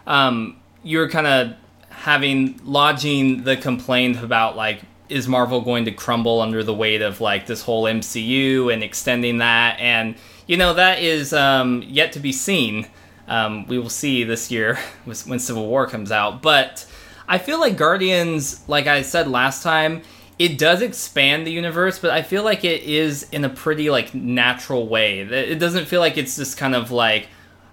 um, 0.07 0.60
you 0.82 0.97
were 0.97 1.07
kind 1.07 1.28
of 1.28 1.59
having 2.00 2.58
lodging 2.64 3.43
the 3.43 3.58
complaint 3.58 4.24
about 4.24 4.56
like 4.56 4.82
is 5.10 5.28
Marvel 5.28 5.60
going 5.60 5.84
to 5.84 5.91
crumble 5.91 6.39
under 6.39 6.64
the 6.64 6.74
weight 6.74 7.02
of 7.02 7.20
like 7.20 7.45
this 7.45 7.62
whole 7.62 7.84
MCU 7.84 8.72
and 8.72 8.82
extending 8.82 9.39
that 9.39 9.78
and 9.82 10.16
you 10.47 10.56
know 10.56 10.74
that 10.76 11.00
is 11.00 11.34
um, 11.34 11.84
yet 11.86 12.14
to 12.14 12.20
be 12.20 12.32
seen. 12.32 12.88
Um, 13.28 13.68
we 13.68 13.78
will 13.78 13.89
see 13.89 14.24
this 14.24 14.50
year 14.50 14.80
when 15.04 15.39
Civil 15.39 15.68
War 15.68 15.88
comes 15.88 16.12
out, 16.12 16.41
but 16.41 16.86
I 17.28 17.38
feel 17.38 17.60
like 17.60 17.76
Guardians, 17.76 18.68
like 18.68 18.88
I 18.88 19.02
said 19.02 19.28
last 19.28 19.62
time, 19.62 20.02
it 20.39 20.58
does 20.58 20.82
expand 20.82 21.45
the 21.45 21.52
universe, 21.52 22.00
but 22.00 22.12
I 22.12 22.22
feel 22.22 22.43
like 22.43 22.64
it 22.64 22.82
is 22.84 23.28
in 23.32 23.43
a 23.43 23.50
pretty 23.50 23.89
like 23.89 24.16
natural 24.16 24.88
way. 24.88 25.20
It 25.20 25.60
doesn't 25.60 25.86
feel 25.86 26.00
like 26.00 26.18
it's 26.18 26.38
just 26.38 26.58
kind 26.58 26.74
of 26.74 26.91
like 26.91 27.28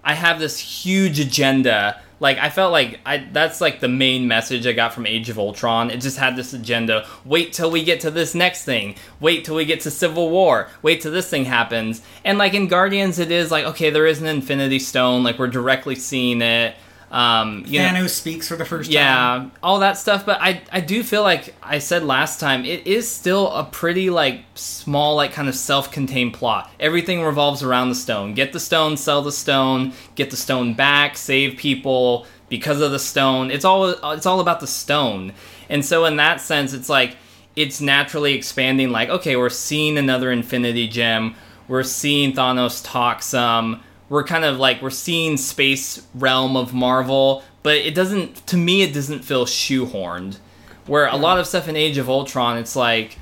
I 0.07 0.13
have 0.13 0.39
this 0.39 0.57
huge 0.57 1.19
agenda. 1.19 2.01
Like 2.21 2.37
I 2.37 2.49
felt 2.49 2.71
like 2.71 3.01
I 3.05 3.17
that's 3.17 3.59
like 3.59 3.81
the 3.81 3.89
main 3.89 4.25
message 4.25 4.65
I 4.65 4.71
got 4.71 4.93
from 4.93 5.05
Age 5.05 5.27
of 5.29 5.37
Ultron. 5.37 5.91
It 5.91 5.97
just 5.97 6.17
had 6.17 6.37
this 6.37 6.53
agenda. 6.53 7.05
Wait 7.25 7.51
till 7.51 7.69
we 7.69 7.83
get 7.83 7.99
to 8.01 8.09
this 8.09 8.33
next 8.33 8.63
thing. 8.63 8.95
Wait 9.19 9.43
till 9.43 9.55
we 9.55 9.65
get 9.65 9.81
to 9.81 9.91
Civil 9.91 10.29
War. 10.29 10.69
Wait 10.81 11.01
till 11.01 11.11
this 11.11 11.29
thing 11.29 11.43
happens. 11.43 12.01
And 12.23 12.37
like 12.37 12.53
in 12.53 12.69
Guardians 12.69 13.19
it 13.19 13.31
is 13.31 13.51
like 13.51 13.65
okay, 13.65 13.89
there 13.89 14.07
is 14.07 14.21
an 14.21 14.27
Infinity 14.27 14.79
Stone, 14.79 15.23
like 15.23 15.37
we're 15.37 15.47
directly 15.47 15.95
seeing 15.95 16.41
it. 16.41 16.75
Um, 17.09 17.63
you 17.65 17.79
Thanos 17.79 17.93
know, 17.93 18.07
speaks 18.07 18.47
for 18.49 18.57
the 18.57 18.65
first 18.65 18.89
yeah, 18.89 19.15
time. 19.15 19.51
all 19.63 19.79
that 19.79 19.97
stuff. 19.97 20.25
But 20.25 20.41
I, 20.41 20.61
I 20.71 20.81
do 20.81 21.03
feel 21.03 21.23
like 21.23 21.55
I 21.63 21.79
said 21.79 22.03
last 22.03 22.39
time, 22.39 22.65
it 22.65 22.85
is 22.85 23.09
still 23.09 23.49
a 23.51 23.63
pretty 23.63 24.09
like 24.09 24.41
small, 24.55 25.15
like 25.15 25.31
kind 25.31 25.47
of 25.47 25.55
self-contained 25.55 26.33
plot. 26.33 26.69
Everything 26.79 27.23
revolves 27.23 27.63
around 27.63 27.89
the 27.89 27.95
stone. 27.95 28.33
Get 28.33 28.51
the 28.51 28.59
stone, 28.59 28.97
sell 28.97 29.21
the 29.21 29.31
stone, 29.31 29.93
get 30.15 30.31
the 30.31 30.37
stone 30.37 30.73
back, 30.73 31.15
save 31.15 31.57
people 31.57 32.25
because 32.49 32.81
of 32.81 32.91
the 32.91 32.99
stone. 32.99 33.51
It's 33.51 33.65
all 33.65 33.89
it's 34.11 34.25
all 34.25 34.41
about 34.41 34.59
the 34.59 34.67
stone. 34.67 35.33
And 35.69 35.85
so 35.85 36.05
in 36.05 36.17
that 36.17 36.41
sense, 36.41 36.73
it's 36.73 36.89
like 36.89 37.15
it's 37.55 37.79
naturally 37.79 38.33
expanding. 38.33 38.91
Like 38.91 39.09
okay, 39.09 39.37
we're 39.37 39.49
seeing 39.49 39.97
another 39.97 40.29
Infinity 40.31 40.89
Gem. 40.89 41.35
We're 41.69 41.83
seeing 41.83 42.33
Thanos 42.33 42.81
talk 42.83 43.21
some 43.21 43.83
we're 44.09 44.23
kind 44.23 44.45
of 44.45 44.57
like 44.57 44.81
we're 44.81 44.89
seeing 44.89 45.37
space 45.37 46.05
realm 46.15 46.55
of 46.55 46.73
Marvel, 46.73 47.43
but 47.63 47.75
it 47.75 47.93
doesn't 47.95 48.47
to 48.47 48.57
me 48.57 48.81
it 48.81 48.93
doesn't 48.93 49.19
feel 49.25 49.45
shoehorned. 49.45 50.37
Where 50.85 51.07
a 51.07 51.17
lot 51.17 51.37
of 51.39 51.47
stuff 51.47 51.67
in 51.67 51.75
Age 51.75 51.97
of 51.97 52.09
Ultron, 52.09 52.57
it's 52.57 52.75
like, 52.75 53.17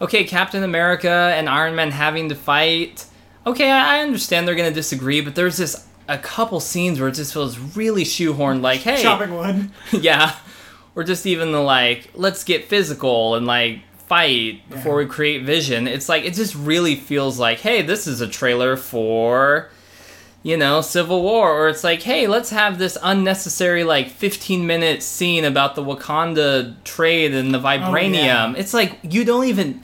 okay, 0.00 0.24
Captain 0.24 0.62
America 0.62 1.32
and 1.34 1.48
Iron 1.48 1.74
Man 1.74 1.90
having 1.90 2.28
to 2.28 2.34
fight. 2.34 3.06
Okay, 3.46 3.70
I 3.70 4.00
understand 4.00 4.46
they're 4.46 4.54
gonna 4.54 4.70
disagree, 4.70 5.20
but 5.22 5.34
there's 5.34 5.56
this 5.56 5.86
a 6.06 6.18
couple 6.18 6.60
scenes 6.60 7.00
where 7.00 7.08
it 7.08 7.14
just 7.14 7.32
feels 7.32 7.58
really 7.76 8.04
shoehorned. 8.04 8.60
Like, 8.60 8.80
hey, 8.80 9.02
Chopping 9.02 9.34
wood. 9.34 9.70
yeah, 10.02 10.36
or 10.94 11.02
just 11.04 11.24
even 11.26 11.52
the 11.52 11.60
like, 11.60 12.10
let's 12.14 12.44
get 12.44 12.64
physical 12.66 13.34
and 13.36 13.46
like 13.46 13.80
fight 14.06 14.68
before 14.68 15.00
Yeah. 15.00 15.06
we 15.06 15.10
create 15.10 15.44
Vision. 15.44 15.86
It's 15.88 16.08
like 16.10 16.24
it 16.24 16.34
just 16.34 16.54
really 16.54 16.94
feels 16.94 17.38
like, 17.38 17.60
hey, 17.60 17.80
this 17.80 18.06
is 18.06 18.20
a 18.20 18.28
trailer 18.28 18.76
for 18.76 19.70
you 20.42 20.56
know, 20.56 20.80
Civil 20.80 21.22
War, 21.22 21.52
or 21.52 21.68
it's 21.68 21.82
like, 21.84 22.02
hey, 22.02 22.26
let's 22.26 22.50
have 22.50 22.78
this 22.78 22.96
unnecessary 23.02 23.84
like 23.84 24.08
15 24.10 24.66
minute 24.66 25.02
scene 25.02 25.44
about 25.44 25.74
the 25.74 25.82
Wakanda 25.82 26.76
trade 26.84 27.34
and 27.34 27.52
the 27.52 27.58
oh, 27.58 27.62
vibranium. 27.62 28.14
yeah. 28.14 28.54
It's 28.56 28.72
like 28.74 28.98
you 29.02 29.24
don't 29.24 29.46
even. 29.46 29.82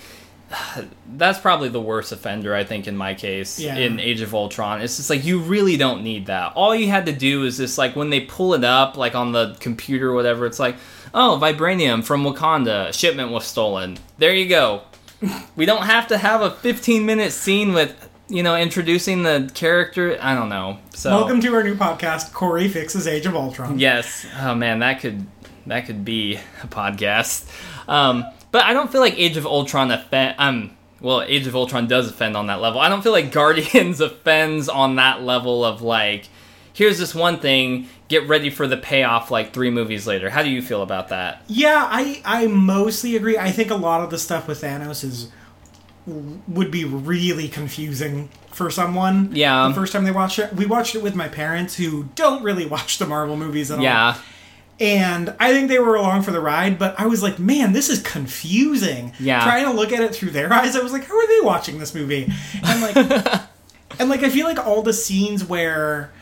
That's 1.16 1.38
probably 1.38 1.68
the 1.68 1.80
worst 1.80 2.10
offender, 2.10 2.54
I 2.56 2.64
think, 2.64 2.88
in 2.88 2.96
my 2.96 3.14
case, 3.14 3.60
Yeah. 3.60 3.76
in 3.76 4.00
Age 4.00 4.20
of 4.20 4.34
Ultron. 4.34 4.80
It's 4.82 4.96
just 4.96 5.10
like 5.10 5.24
you 5.24 5.38
really 5.38 5.76
don't 5.76 6.02
need 6.02 6.26
that. 6.26 6.54
All 6.56 6.74
you 6.74 6.88
had 6.88 7.06
to 7.06 7.12
do 7.12 7.44
is 7.44 7.58
just 7.58 7.78
like 7.78 7.94
when 7.94 8.10
they 8.10 8.20
pull 8.22 8.54
it 8.54 8.64
up, 8.64 8.96
like 8.96 9.14
on 9.14 9.30
the 9.32 9.56
computer 9.60 10.10
or 10.10 10.14
whatever, 10.14 10.44
it's 10.44 10.58
like, 10.58 10.74
oh, 11.12 11.38
vibranium 11.40 12.02
from 12.02 12.24
Wakanda, 12.24 12.92
shipment 12.92 13.30
was 13.30 13.44
stolen. 13.44 13.96
There 14.18 14.34
you 14.34 14.48
go. 14.48 14.82
we 15.56 15.66
don't 15.66 15.84
have 15.84 16.08
to 16.08 16.18
have 16.18 16.40
a 16.42 16.50
15 16.50 17.06
minute 17.06 17.32
scene 17.32 17.72
with 17.72 18.08
you 18.34 18.42
know 18.42 18.56
introducing 18.56 19.22
the 19.22 19.48
character 19.54 20.18
i 20.20 20.34
don't 20.34 20.48
know 20.48 20.76
so. 20.92 21.10
Welcome 21.10 21.40
to 21.40 21.54
our 21.54 21.62
new 21.62 21.74
podcast, 21.76 22.32
Corey 22.32 22.68
Fixes 22.68 23.06
Age 23.06 23.26
of 23.26 23.34
Ultron. 23.36 23.78
yes. 23.78 24.26
Oh 24.40 24.54
man 24.54 24.80
that 24.80 25.00
could 25.00 25.24
that 25.66 25.86
could 25.86 26.04
be 26.04 26.36
a 26.62 26.66
podcast. 26.66 27.48
Um 27.88 28.24
but 28.50 28.64
i 28.64 28.72
don't 28.72 28.90
feel 28.90 29.00
like 29.00 29.16
age 29.16 29.36
of 29.36 29.46
ultron 29.46 29.90
offend 29.92 30.34
um 30.38 30.76
well 31.00 31.22
age 31.22 31.46
of 31.46 31.54
ultron 31.54 31.86
does 31.86 32.10
offend 32.10 32.36
on 32.36 32.48
that 32.48 32.60
level. 32.60 32.80
I 32.80 32.88
don't 32.88 33.02
feel 33.02 33.12
like 33.12 33.30
guardians 33.40 34.00
offends 34.00 34.68
on 34.68 34.96
that 34.96 35.22
level 35.22 35.64
of 35.64 35.80
like 35.80 36.28
here's 36.72 36.98
this 36.98 37.14
one 37.14 37.38
thing 37.38 37.86
get 38.08 38.26
ready 38.26 38.50
for 38.50 38.66
the 38.66 38.76
payoff 38.76 39.30
like 39.30 39.52
three 39.52 39.70
movies 39.70 40.08
later. 40.08 40.28
How 40.28 40.42
do 40.42 40.50
you 40.50 40.60
feel 40.60 40.82
about 40.82 41.10
that? 41.10 41.42
Yeah, 41.46 41.86
I 41.88 42.20
I 42.24 42.48
mostly 42.48 43.14
agree. 43.14 43.38
I 43.38 43.52
think 43.52 43.70
a 43.70 43.76
lot 43.76 44.00
of 44.00 44.10
the 44.10 44.18
stuff 44.18 44.48
with 44.48 44.60
Thanos 44.60 45.04
is 45.04 45.28
would 46.06 46.70
be 46.70 46.84
really 46.84 47.48
confusing 47.48 48.28
for 48.50 48.70
someone. 48.70 49.30
Yeah. 49.34 49.68
The 49.68 49.74
first 49.74 49.92
time 49.92 50.04
they 50.04 50.10
watched 50.10 50.38
it, 50.38 50.52
we 50.54 50.66
watched 50.66 50.94
it 50.94 51.02
with 51.02 51.14
my 51.14 51.28
parents 51.28 51.76
who 51.76 52.04
don't 52.14 52.42
really 52.42 52.66
watch 52.76 52.98
the 52.98 53.06
Marvel 53.06 53.36
movies 53.36 53.70
at 53.70 53.78
all. 53.78 53.84
yeah 53.84 54.16
And 54.80 55.34
I 55.40 55.52
think 55.52 55.68
they 55.68 55.78
were 55.78 55.94
along 55.94 56.22
for 56.22 56.30
the 56.30 56.40
ride, 56.40 56.78
but 56.78 56.98
I 56.98 57.06
was 57.06 57.22
like, 57.22 57.38
man, 57.38 57.72
this 57.72 57.88
is 57.88 58.02
confusing. 58.02 59.12
Yeah. 59.18 59.42
Trying 59.44 59.64
to 59.64 59.72
look 59.72 59.92
at 59.92 60.00
it 60.02 60.14
through 60.14 60.30
their 60.30 60.52
eyes, 60.60 60.76
I 60.76 60.80
was 60.80 60.92
like, 60.92 61.04
how 61.06 61.16
are 61.18 61.26
they 61.28 61.40
watching 61.40 61.78
this 61.78 61.94
movie? 61.94 62.30
And 62.62 62.80
like, 62.82 62.96
and 63.98 64.10
like, 64.10 64.22
I 64.22 64.28
feel 64.30 64.46
like 64.46 64.58
all 64.58 64.82
the 64.82 64.92
scenes 64.92 65.44
where 65.44 66.12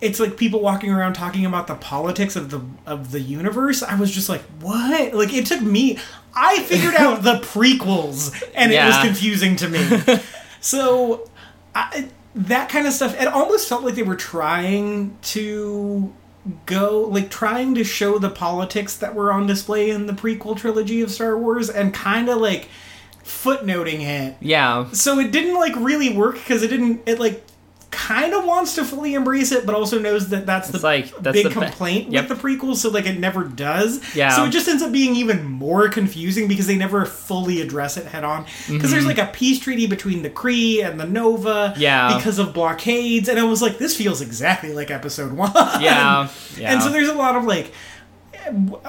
it's 0.00 0.20
like 0.20 0.36
people 0.36 0.60
walking 0.60 0.90
around 0.90 1.14
talking 1.14 1.46
about 1.46 1.66
the 1.66 1.74
politics 1.74 2.36
of 2.36 2.50
the 2.50 2.60
of 2.84 3.12
the 3.12 3.20
universe. 3.20 3.82
I 3.82 3.98
was 3.98 4.10
just 4.10 4.28
like, 4.28 4.42
what? 4.60 5.14
Like, 5.14 5.32
it 5.32 5.46
took 5.46 5.62
me. 5.62 5.98
I 6.34 6.62
figured 6.64 6.94
out 6.94 7.22
the 7.22 7.34
prequels, 7.42 8.42
and 8.54 8.72
it 8.72 8.84
was 8.84 8.98
confusing 8.98 9.56
to 9.56 9.68
me. 9.68 10.20
so, 10.60 11.28
I, 11.74 12.08
that 12.34 12.68
kind 12.68 12.86
of 12.86 12.92
stuff. 12.92 13.18
It 13.20 13.26
almost 13.26 13.68
felt 13.68 13.84
like 13.84 13.94
they 13.94 14.02
were 14.02 14.16
trying 14.16 15.16
to 15.22 16.12
go 16.64 17.00
like 17.10 17.30
trying 17.30 17.74
to 17.74 17.84
show 17.84 18.18
the 18.18 18.30
politics 18.30 18.96
that 18.98 19.14
were 19.14 19.32
on 19.32 19.46
display 19.46 19.90
in 19.90 20.06
the 20.06 20.12
prequel 20.12 20.56
trilogy 20.56 21.00
of 21.00 21.10
Star 21.10 21.36
Wars 21.36 21.68
and 21.68 21.92
kind 21.92 22.28
of 22.28 22.38
like 22.38 22.68
footnoting 23.24 24.00
it. 24.00 24.36
yeah 24.40 24.88
So 24.92 25.18
it 25.18 25.32
didn't 25.32 25.56
like 25.56 25.74
really 25.76 26.16
work 26.16 26.34
because 26.34 26.62
it 26.62 26.68
didn't 26.68 27.02
it 27.06 27.18
like 27.18 27.44
kind 27.96 28.34
of 28.34 28.44
wants 28.44 28.74
to 28.74 28.84
fully 28.84 29.14
embrace 29.14 29.50
it 29.52 29.64
but 29.64 29.74
also 29.74 29.98
knows 29.98 30.28
that 30.28 30.44
that's 30.44 30.68
It's 30.68 30.78
the 30.80 30.84
like, 30.86 31.10
that's 31.22 31.32
big 31.34 31.44
the 31.44 31.48
be- 31.48 31.54
complaint 31.54 32.12
Yep. 32.12 32.28
with 32.28 32.38
the 32.40 32.48
prequels 32.48 32.76
so 32.76 32.90
like 32.90 33.06
it 33.06 33.18
never 33.18 33.42
does. 33.44 34.00
Yeah. 34.14 34.28
So 34.36 34.44
it 34.44 34.50
just 34.50 34.68
ends 34.68 34.82
up 34.82 34.92
being 34.92 35.16
even 35.16 35.44
more 35.44 35.88
confusing 35.88 36.46
because 36.46 36.66
they 36.66 36.76
never 36.76 37.04
fully 37.06 37.60
address 37.60 37.96
it 37.96 38.06
head 38.06 38.22
on 38.24 38.44
because 38.68 38.90
there's 38.90 39.06
like 39.06 39.18
a 39.18 39.26
peace 39.32 39.58
treaty 39.58 39.86
between 39.86 40.22
the 40.22 40.30
Kree 40.30 40.84
and 40.84 41.00
the 41.00 41.06
Nova 41.06 41.72
Mm-hmm. 41.72 41.80
Yeah. 41.80 42.16
because 42.16 42.38
of 42.38 42.52
blockades 42.52 43.28
and 43.28 43.38
I 43.38 43.44
was 43.44 43.62
like 43.62 43.78
this 43.78 43.96
feels 43.96 44.20
exactly 44.20 44.72
like 44.72 44.90
episode 44.90 45.32
1. 45.32 45.52
yeah 45.80 46.28
yeah 46.56 46.72
And 46.72 46.82
so 46.82 46.90
there's 46.90 47.08
a 47.08 47.14
lot 47.14 47.34
of 47.36 47.44
like 47.44 47.72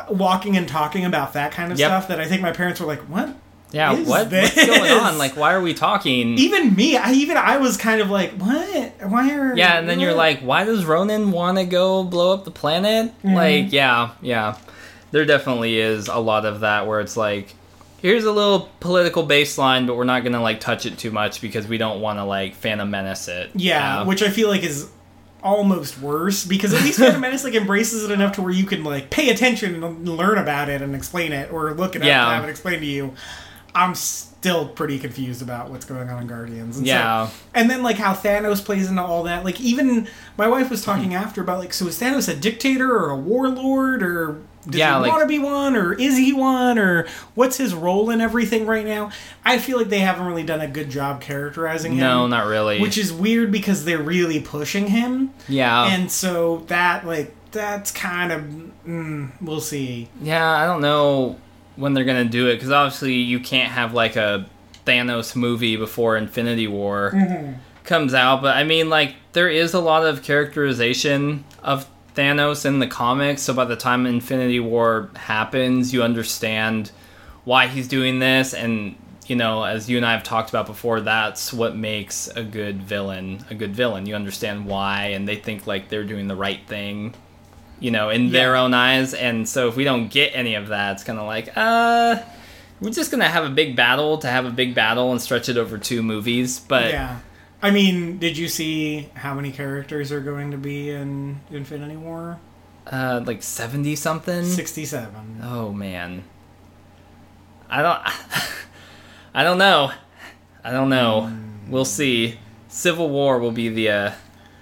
walking 0.10 0.56
and 0.58 0.68
talking 0.68 1.06
about 1.06 1.34
that 1.34 1.52
kind 1.52 1.72
of 1.72 1.80
Yep. 1.80 1.88
stuff 1.90 2.08
that 2.10 2.20
I 2.20 2.26
think 2.28 2.42
my 2.42 2.52
parents 2.52 2.80
were 2.80 2.86
like, 2.88 3.00
"What?" 3.02 3.36
Yeah, 3.72 3.94
what, 3.94 4.08
what's 4.08 4.30
this? 4.30 4.66
going 4.66 4.92
on? 4.92 5.18
Like, 5.18 5.36
why 5.36 5.54
are 5.54 5.62
we 5.62 5.74
talking? 5.74 6.38
Even 6.38 6.74
me, 6.76 6.96
I 6.96 7.12
even 7.14 7.36
I 7.38 7.58
was 7.58 7.76
kind 7.78 8.00
of 8.02 8.10
like, 8.10 8.32
"What? 8.34 8.94
Why 9.10 9.32
are?" 9.38 9.56
Yeah, 9.58 9.78
and 9.78 9.90
then 9.90 10.00
you're 10.00 10.14
like, 10.14 10.40
why 10.40 10.64
does 10.64 10.86
Ronan 10.86 11.32
want 11.32 11.58
to 11.58 11.66
go 11.66 12.04
blow 12.04 12.34
up 12.34 12.46
the 12.46 12.52
planet? 12.52 13.12
Mm-hmm. 13.24 13.34
Like, 13.36 13.74
yeah, 13.74 14.12
yeah. 14.22 14.58
There 15.12 15.26
definitely 15.26 15.78
is 15.80 16.08
a 16.08 16.18
lot 16.20 16.46
of 16.46 16.62
that 16.62 16.88
where 16.88 17.00
it's 17.02 17.18
like, 17.18 17.56
here's 18.02 18.24
a 18.24 18.32
little 18.32 18.70
political 18.80 19.28
baseline, 19.28 19.86
but 19.88 19.98
we're 19.98 20.04
not 20.06 20.24
gonna 20.24 20.42
like 20.42 20.60
touch 20.62 20.86
it 20.86 20.98
too 20.98 21.12
much 21.12 21.42
because 21.42 21.68
we 21.68 21.78
don't 21.78 22.00
want 22.00 22.20
to 22.20 22.24
like 22.24 22.56
Phantom 22.56 22.90
Menace 22.90 23.28
it. 23.28 23.52
Yeah, 23.54 24.04
which 24.04 24.22
I 24.24 24.30
feel 24.30 24.48
like 24.50 24.64
is 24.64 24.90
almost 25.44 26.00
worse 26.00 26.46
because 26.46 26.74
at 26.74 26.82
least 26.84 27.00
Phantom 27.00 27.22
Menace 27.22 27.44
like 27.44 27.54
embraces 27.54 28.04
it 28.04 28.12
enough 28.12 28.34
to 28.36 28.42
where 28.42 28.52
you 28.52 28.66
can 28.66 28.84
like 28.84 29.10
pay 29.10 29.30
attention 29.30 29.84
and 29.84 30.08
learn 30.10 30.38
about 30.38 30.68
it 30.70 30.82
and 30.82 30.96
explain 30.96 31.32
it 31.32 31.52
or 31.52 31.74
look 31.74 31.96
it 31.96 32.02
up 32.02 32.08
Yeah. 32.08 32.26
and 32.26 32.36
have 32.36 32.44
it 32.46 32.50
explained 32.50 32.82
to 32.82 32.88
you. 32.88 33.14
I'm 33.76 33.94
still 33.96 34.68
pretty 34.68 34.98
confused 34.98 35.42
about 35.42 35.70
what's 35.70 35.86
going 35.86 36.10
on 36.10 36.22
in 36.22 36.28
Guardians. 36.28 36.78
And 36.78 36.88
so- 36.88 36.92
Yeah. 36.94 37.30
and 37.54 37.70
then 37.70 37.84
like 37.84 37.98
how 37.98 38.14
Thanos 38.14 38.64
plays 38.64 38.90
into 38.90 39.02
all 39.04 39.24
that. 39.24 39.44
Like 39.46 39.60
even 39.62 40.08
my 40.38 40.48
wife 40.48 40.70
was 40.70 40.84
talking 40.84 41.12
Hmm. 41.12 41.18
after 41.18 41.42
about 41.42 41.60
like 41.60 41.74
so 41.74 41.88
is 41.88 42.00
Thanos 42.00 42.28
a 42.28 42.36
dictator 42.36 42.92
or 42.92 43.10
a 43.12 43.16
warlord 43.16 44.02
or 44.04 44.38
does 44.68 44.80
Yeah, 44.80 44.96
he 44.96 45.02
like- 45.04 45.12
want 45.12 45.22
to 45.24 45.28
be 45.28 45.40
one 45.40 45.76
or 45.76 45.94
is 45.94 46.18
he 46.18 46.34
one 46.34 46.78
or 46.80 47.06
what's 47.36 47.58
his 47.58 47.74
role 47.74 48.10
in 48.10 48.20
everything 48.20 48.66
right 48.66 48.86
now? 48.86 49.12
I 49.46 49.60
feel 49.60 49.78
like 49.78 49.90
they 49.90 50.00
haven't 50.00 50.26
really 50.26 50.44
done 50.44 50.60
a 50.62 50.68
good 50.68 50.90
job 50.90 51.22
characterizing 51.22 51.94
him. 51.94 52.00
no, 52.00 52.28
not 52.28 52.48
really. 52.48 52.80
Which 52.82 52.98
is 52.98 53.14
weird 53.14 53.52
because 53.52 53.86
they're 53.86 53.98
really 54.02 54.40
pushing 54.42 54.88
him, 54.88 55.32
yeah, 55.48 55.86
and 55.86 56.12
so 56.12 56.64
that 56.68 57.06
like 57.08 57.34
that's 57.52 57.92
kind 57.92 58.32
of 58.34 58.44
mm, 58.86 59.30
we'll 59.40 59.62
see. 59.62 60.10
yeah. 60.22 60.46
I 60.50 60.66
don't 60.66 60.82
know 60.82 61.38
when 61.78 61.94
they're 61.94 62.04
gonna 62.04 62.26
do 62.26 62.48
it 62.50 62.56
because 62.56 62.72
obviously 62.72 63.14
you 63.14 63.40
can't 63.40 63.72
have 63.72 63.94
like 63.94 64.16
a 64.18 64.46
Thanos 64.86 65.36
movie 65.36 65.76
before 65.78 66.18
Infinity 66.18 66.68
War 66.68 67.12
Mm-hmm. 67.14 67.54
comes 67.86 68.14
out. 68.14 68.42
But 68.42 68.58
I 68.58 68.64
mean, 68.66 68.90
like 68.90 69.16
there 69.34 69.50
is 69.50 69.74
a 69.74 69.80
lot 69.80 70.06
of 70.06 70.24
characterization 70.24 71.44
of 71.64 71.88
Thanos 72.16 72.66
in 72.66 72.80
the 72.80 72.88
comics, 72.88 73.44
so 73.44 73.54
by 73.54 73.66
the 73.66 73.76
time 73.76 74.06
Infinity 74.06 74.60
War 74.60 75.10
happens, 75.16 75.94
you 75.94 76.02
understand 76.04 76.92
why 77.44 77.68
he's 77.68 77.88
doing 77.88 78.20
this 78.20 78.54
and 78.54 78.96
you 79.28 79.36
know, 79.36 79.64
as 79.64 79.90
you 79.90 79.98
and 79.98 80.06
I 80.06 80.14
have 80.14 80.24
talked 80.24 80.50
about 80.50 80.68
before, 80.68 81.02
that's 81.02 81.52
what 81.52 81.76
makes 81.76 82.30
a 82.30 82.44
good 82.44 82.82
villain 82.82 83.44
a 83.50 83.56
good 83.56 83.76
villain. 83.76 84.06
You 84.06 84.16
understand 84.16 84.66
why 84.66 85.08
and 85.08 85.28
they 85.28 85.36
think 85.36 85.68
like 85.68 85.90
they're 85.90 86.06
doing 86.06 86.28
the 86.28 86.36
right 86.36 86.66
thing, 86.66 87.14
you 87.80 87.92
know, 87.92 88.10
in 88.10 88.32
their 88.32 88.56
own 88.56 88.74
eyes. 88.74 89.14
And 89.14 89.48
so 89.48 89.68
if 89.68 89.76
we 89.76 89.84
don't 89.84 90.10
get 90.10 90.32
any 90.36 90.56
of 90.56 90.68
that, 90.70 90.94
it's 90.94 91.04
kind 91.04 91.20
of 91.20 91.26
like, 91.26 91.50
uh 91.56 92.18
we're 92.80 92.92
just 92.92 93.10
going 93.10 93.22
to 93.22 93.28
have 93.28 93.44
a 93.44 93.50
big 93.50 93.76
battle 93.76 94.20
to 94.20 94.28
have 94.28 94.46
a 94.46 94.52
big 94.52 94.76
battle 94.76 95.12
and 95.12 95.20
stretch 95.20 95.50
it 95.50 95.58
over 95.58 95.80
two 95.80 96.04
movies, 96.04 96.60
but 96.60 96.92
Yeah. 96.92 97.20
I 97.60 97.72
mean, 97.72 98.20
did 98.20 98.38
you 98.38 98.48
see 98.48 99.10
how 99.16 99.34
many 99.34 99.52
characters 99.52 100.12
are 100.12 100.20
going 100.20 100.52
to 100.52 100.58
be 100.58 100.92
in 100.92 101.40
Infinity 101.52 101.96
War? 101.98 102.40
uh 102.90 103.22
like 103.26 103.42
70 103.44 103.96
something. 103.96 104.46
67. 104.46 105.42
Oh 105.44 105.72
man. 105.74 106.24
I 107.70 107.82
don't 107.82 108.00
I 109.34 109.44
don't 109.44 109.58
know. 109.58 109.92
I 110.64 110.72
don't 110.72 110.90
know. 110.90 111.32
We'll 111.68 111.84
see. 111.86 112.40
Civil 112.70 113.10
War 113.10 113.40
will 113.40 113.52
be 113.52 113.70
the 113.70 113.90
uh 113.90 114.12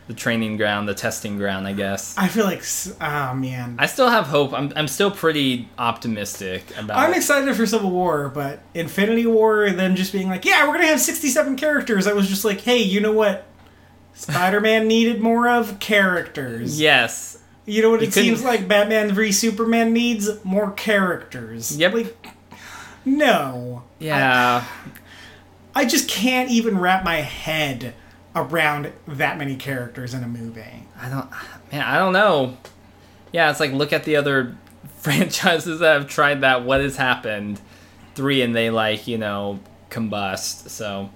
the 0.08 0.14
training 0.14 0.58
ground, 0.58 0.88
the 0.88 0.94
testing 0.94 1.38
ground, 1.38 1.68
I 1.68 1.74
guess. 1.74 2.16
I 2.18 2.28
feel 2.28 2.46
like, 2.46 2.64
ah, 3.02 3.34
man. 3.36 3.76
I 3.80 3.88
still 3.88 4.10
have 4.10 4.28
hope. 4.28 4.54
I'm 4.54 4.72
I'm 4.76 4.88
still 4.88 5.10
pretty 5.12 5.68
optimistic 5.80 6.64
about 6.78 6.98
I'm 6.98 7.14
excited 7.14 7.56
for 7.56 7.66
Civil 7.66 7.90
War, 7.92 8.30
but 8.30 8.60
Infinity 8.74 9.26
War, 9.26 9.64
and 9.64 9.80
then 9.80 9.96
just 9.96 10.12
being 10.14 10.28
like, 10.30 10.46
yeah, 10.46 10.68
we're 10.68 10.74
gonna 10.76 10.88
have 10.88 11.02
67 11.02 11.56
characters. 11.56 12.06
I 12.08 12.14
was 12.14 12.28
just 12.28 12.46
like, 12.46 12.62
hey, 12.62 12.78
you 12.82 13.02
know 13.02 13.12
what? 13.14 13.48
Spider-Man 14.14 14.88
needed 14.88 15.22
more 15.22 15.50
of 15.50 15.80
characters. 15.80 16.80
Yes. 16.80 17.40
You 17.66 17.82
know 17.82 17.90
what 17.90 18.02
You 18.02 18.08
it 18.08 18.14
couldn't- 18.14 18.24
seems 18.30 18.44
like 18.44 18.68
Batman 18.68 19.14
v 19.16 19.32
Superman 19.32 19.92
needs 19.92 20.30
more 20.46 20.72
characters. 20.72 21.76
Yep. 21.76 21.94
Like, 21.96 22.28
no. 23.04 23.84
Yeah. 24.00 24.64
I 25.74 25.86
just 25.86 26.08
can't 26.08 26.50
even 26.52 26.78
wrap 26.78 27.04
my 27.04 27.18
head 27.18 27.94
around 28.36 28.92
that 29.08 29.38
many 29.38 29.56
characters 29.56 30.14
in 30.14 30.24
a 30.24 30.28
movie. 30.28 30.84
I 31.00 31.10
don't 31.10 31.30
man, 31.72 31.82
I 31.82 31.98
don't 31.98 32.14
know. 32.14 32.58
Yeah, 33.32 33.50
it's 33.50 33.60
like 33.60 33.72
look 33.72 33.94
at 33.94 34.04
the 34.04 34.16
other 34.18 34.56
franchises 34.98 35.80
that 35.80 35.94
have 35.94 36.08
tried 36.08 36.42
that. 36.42 36.64
What 36.64 36.82
has 36.82 36.98
happened? 36.98 37.62
Three 38.14 38.42
and 38.42 38.56
they 38.56 38.70
like, 38.70 39.08
you 39.08 39.18
know, 39.18 39.60
combust. 39.90 40.70
So 40.70 41.12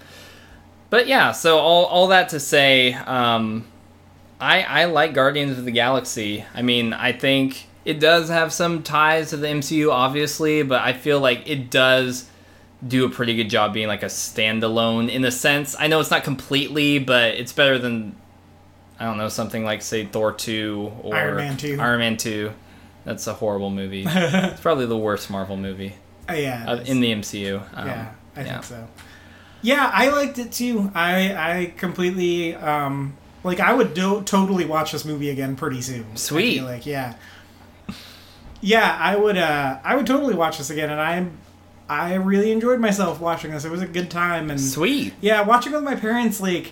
But 0.90 1.08
yeah, 1.08 1.32
so 1.34 1.60
all 1.60 1.86
all 1.86 2.08
that 2.08 2.30
to 2.30 2.40
say, 2.40 2.94
um 2.94 3.66
I 4.40 4.62
I 4.64 4.86
like 4.86 5.14
Guardians 5.14 5.58
of 5.58 5.66
the 5.66 5.72
Galaxy. 5.72 6.46
I 6.54 6.62
mean, 6.62 6.94
I 6.94 7.12
think 7.12 7.68
it 7.84 8.00
does 8.00 8.30
have 8.30 8.54
some 8.54 8.84
ties 8.84 9.32
to 9.32 9.38
the 9.38 9.48
MCU 9.48 9.92
obviously, 9.92 10.64
but 10.64 10.82
I 10.82 10.94
feel 10.94 11.20
like 11.20 11.50
it 11.50 11.70
does 11.70 12.29
do 12.88 13.06
a 13.06 13.10
pretty 13.10 13.36
good 13.36 13.50
job 13.50 13.74
being 13.74 13.88
like 13.88 14.04
a 14.04 14.08
standalone 14.08 15.10
in 15.10 15.26
a 15.26 15.32
sense. 15.32 15.76
I 15.78 15.88
know 15.88 16.00
it's 16.00 16.12
not 16.12 16.24
completely, 16.24 17.00
but 17.00 17.36
it's 17.36 17.52
better 17.52 17.78
than 17.78 18.16
I 19.00 19.06
don't 19.06 19.18
know 19.18 19.30
something 19.30 19.64
like 19.66 19.82
say 19.82 20.06
Thor 20.06 20.32
two 20.34 20.92
or 21.04 21.16
Iron 21.16 21.36
Man 21.38 21.58
2. 21.58 21.78
Iron 21.80 22.00
Man 22.00 22.18
two. 22.18 22.52
That's 23.06 23.26
a 23.28 23.34
horrible 23.34 23.70
movie. 23.70 24.04
it's 24.08 24.62
probably 24.62 24.86
the 24.86 24.98
worst 24.98 25.30
Marvel 25.30 25.58
movie 25.58 25.96
Uh, 26.30 26.34
yeah, 26.34 26.66
uh, 26.68 26.78
in 26.86 27.00
the 27.02 27.12
MCU. 27.14 27.62
Um, 27.74 27.88
yeah, 27.88 28.12
I 28.36 28.42
yeah. 28.42 28.52
think 28.54 28.64
so. 28.64 28.88
Yeah, 29.62 29.90
I 29.94 30.10
liked 30.10 30.38
it 30.38 30.52
too. 30.54 30.92
I 30.96 31.34
I 31.62 31.74
completely 31.78 32.56
um 32.56 33.16
like 33.44 33.60
I 33.60 33.74
would 33.74 33.94
do, 33.94 34.22
totally 34.24 34.66
watch 34.66 34.92
this 34.92 35.04
movie 35.06 35.30
again 35.30 35.56
pretty 35.56 35.82
soon. 35.82 36.16
Sweet. 36.18 36.62
like 36.62 36.86
yeah. 36.86 37.16
Yeah, 38.62 38.98
I 39.00 39.16
would 39.16 39.38
uh 39.38 39.80
I 39.84 39.96
would 39.96 40.06
totally 40.08 40.34
watch 40.36 40.58
this 40.58 40.70
again 40.70 40.90
and 40.90 41.00
I 41.02 41.26
I 41.90 42.14
really 42.16 42.52
enjoyed 42.52 42.80
myself 42.80 43.20
watching 43.20 43.52
this. 43.52 43.66
It 43.66 43.72
was 43.72 43.82
a 43.82 43.88
good 43.88 44.12
time 44.12 44.50
and 44.52 44.62
Sweet. 44.62 45.14
Yeah, 45.22 45.42
watching 45.42 45.74
with 45.74 45.84
my 45.84 45.96
parents, 45.96 46.40
like 46.40 46.72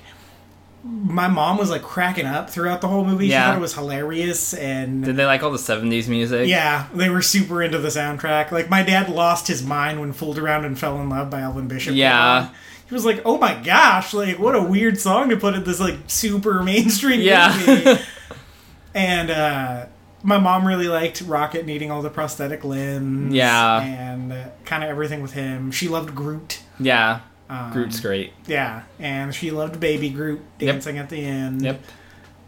my 0.83 1.27
mom 1.27 1.57
was 1.57 1.69
like 1.69 1.81
cracking 1.81 2.25
up 2.27 2.49
throughout 2.49 2.81
the 2.81 2.87
whole 2.87 3.03
movie. 3.03 3.25
She 3.25 3.31
Yeah. 3.31 3.47
thought 3.47 3.57
it 3.57 3.61
was 3.61 3.73
hilarious, 3.73 4.53
and 4.53 5.03
Did 5.03 5.17
they 5.17 5.25
like 5.25 5.41
all 5.43 5.51
the 5.51 5.57
'70s 5.57 6.07
music? 6.07 6.47
yeah, 6.47 6.85
they 6.93 7.09
were 7.09 7.21
super 7.23 7.61
into 7.63 7.77
the 7.79 7.89
soundtrack. 7.89 8.51
Like 8.51 8.69
my 8.69 8.83
dad 8.83 9.09
lost 9.09 9.47
his 9.47 9.63
mind 9.63 9.99
when 9.99 10.13
"Fooled 10.13 10.37
Around 10.37 10.65
and 10.65 10.77
Fell 10.79 11.01
in 11.01 11.09
Love" 11.09 11.29
by 11.29 11.41
Elvin 11.41 11.67
Bishop. 11.67 11.95
Yeah. 11.95 12.49
he 12.87 12.93
was 12.93 13.03
like, 13.03 13.21
"Oh 13.25 13.37
my 13.37 13.55
gosh! 13.55 14.13
Like 14.13 14.39
what 14.39 14.55
a 14.55 14.61
weird 14.61 14.97
song 14.99 15.27
to 15.29 15.35
put 15.35 15.55
in 15.55 15.63
this 15.65 15.79
like 15.79 15.97
super 16.07 16.61
mainstream 16.63 17.19
Yeah. 17.21 17.53
movie." 17.65 17.99
and 18.95 19.29
uh, 19.31 19.85
my 20.23 20.37
mom 20.37 20.67
really 20.67 20.87
liked 20.87 21.21
Rocket 21.21 21.65
needing 21.65 21.91
all 21.91 22.01
the 22.01 22.09
prosthetic 22.09 22.63
limbs. 22.63 23.33
Yeah. 23.33 23.81
and 23.81 24.51
kind 24.65 24.83
of 24.83 24.89
everything 24.89 25.21
with 25.21 25.33
him. 25.33 25.71
She 25.71 25.87
loved 25.87 26.15
Groot. 26.15 26.61
Yeah. 26.79 27.21
Um, 27.49 27.71
Groot's 27.71 27.99
great. 28.01 28.33
Yeah, 28.45 28.83
and 28.99 29.33
she 29.33 29.51
loved 29.51 29.79
Baby 29.79 30.09
Groot 30.09 30.41
Yep. 30.59 30.73
dancing 30.73 30.97
at 30.97 31.09
the 31.09 31.23
end. 31.25 31.61
Yep. 31.61 31.81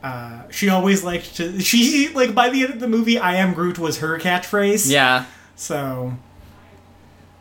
Uh, 0.03 0.41
she 0.49 0.69
always 0.69 1.03
liked 1.03 1.35
to. 1.37 1.59
She 1.61 2.09
like 2.09 2.33
by 2.35 2.49
the 2.49 2.63
end 2.63 2.73
of 2.73 2.79
the 2.79 2.87
movie, 2.87 3.17
"I 3.17 3.35
am 3.35 3.53
Groot" 3.53 3.79
was 3.79 3.99
her 3.99 4.17
catchphrase. 4.19 4.89
Yeah. 4.91 5.25
So 5.55 6.13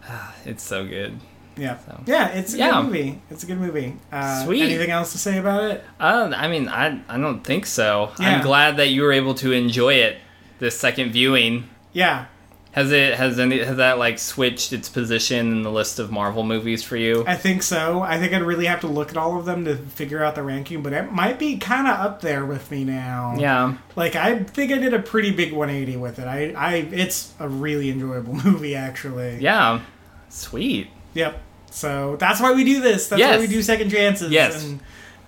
It's 0.45 0.63
so 0.63 0.87
good. 0.87 1.19
Yeah, 1.59 1.77
So. 1.85 2.01
yeah, 2.07 2.29
it's 2.29 2.55
a 2.55 2.59
Yeah. 2.59 2.71
good 2.83 2.87
movie. 2.87 3.21
It's 3.31 3.43
a 3.43 3.47
good 3.47 3.59
movie. 3.61 3.97
Uh, 4.13 4.45
Sweet. 4.45 4.63
Anything 4.63 4.91
else 4.91 5.13
to 5.13 5.19
say 5.19 5.39
about 5.39 5.65
it? 5.71 5.85
Uh, 6.01 6.31
I 6.35 6.49
mean, 6.49 6.69
I 6.69 7.01
I 7.09 7.19
don't 7.19 7.43
think 7.45 7.67
so. 7.67 8.13
Yeah. 8.21 8.37
I'm 8.37 8.43
glad 8.43 8.77
that 8.79 8.89
you 8.89 9.03
were 9.03 9.13
able 9.13 9.35
to 9.35 9.53
enjoy 9.53 9.95
it 9.95 10.19
this 10.59 10.79
second 10.79 11.13
viewing. 11.13 11.69
Yeah, 11.93 12.27
Has 12.73 12.93
it 12.93 13.15
has 13.15 13.39
any 13.41 13.59
has 13.65 13.77
that 13.79 13.99
like 13.99 14.19
switched 14.19 14.73
its 14.73 14.89
position 14.89 15.51
in 15.53 15.63
the 15.63 15.71
list 15.71 15.99
of 15.99 16.13
Marvel 16.13 16.45
movies 16.45 16.83
for 16.85 16.97
you? 16.97 17.25
I 17.27 17.35
think 17.35 17.63
so. 17.63 18.03
I 18.03 18.19
think 18.19 18.33
I'd 18.35 18.43
really 18.43 18.67
have 18.67 18.81
to 18.83 18.87
look 18.87 19.11
at 19.11 19.17
all 19.17 19.39
of 19.39 19.47
them 19.47 19.65
to 19.65 19.75
figure 19.77 20.23
out 20.23 20.35
the 20.35 20.43
ranking, 20.43 20.83
but 20.83 20.93
it 20.93 21.11
might 21.11 21.39
be 21.39 21.57
kind 21.57 21.89
of 21.89 21.99
up 21.99 22.21
there 22.21 22.45
with 22.45 22.71
me 22.71 22.85
now. 22.85 23.35
Yeah. 23.39 23.75
Like 23.97 24.15
I 24.17 24.41
think 24.45 24.71
I 24.71 24.79
did 24.79 24.95
a 24.95 24.99
pretty 25.01 25.33
big 25.33 25.53
180 25.53 25.97
with 25.97 26.19
it. 26.21 26.27
I, 26.29 26.53
I, 26.57 26.75
it's 26.93 27.33
a 27.41 27.49
really 27.49 27.89
enjoyable 27.91 28.35
movie 28.45 28.77
actually. 28.77 29.39
Yeah. 29.41 29.81
Sweet. 30.29 30.89
Yep. 31.15 31.41
So 31.71 32.17
that's 32.17 32.41
why 32.41 32.53
we 32.53 32.65
do 32.65 32.81
this. 32.81 33.09
That's 33.09 33.21
Yes. 33.21 33.37
why 33.37 33.41
we 33.41 33.47
do 33.47 33.63
second 33.63 33.91
chances. 33.91 34.31
Yes. 34.33 34.65
And, 34.65 34.81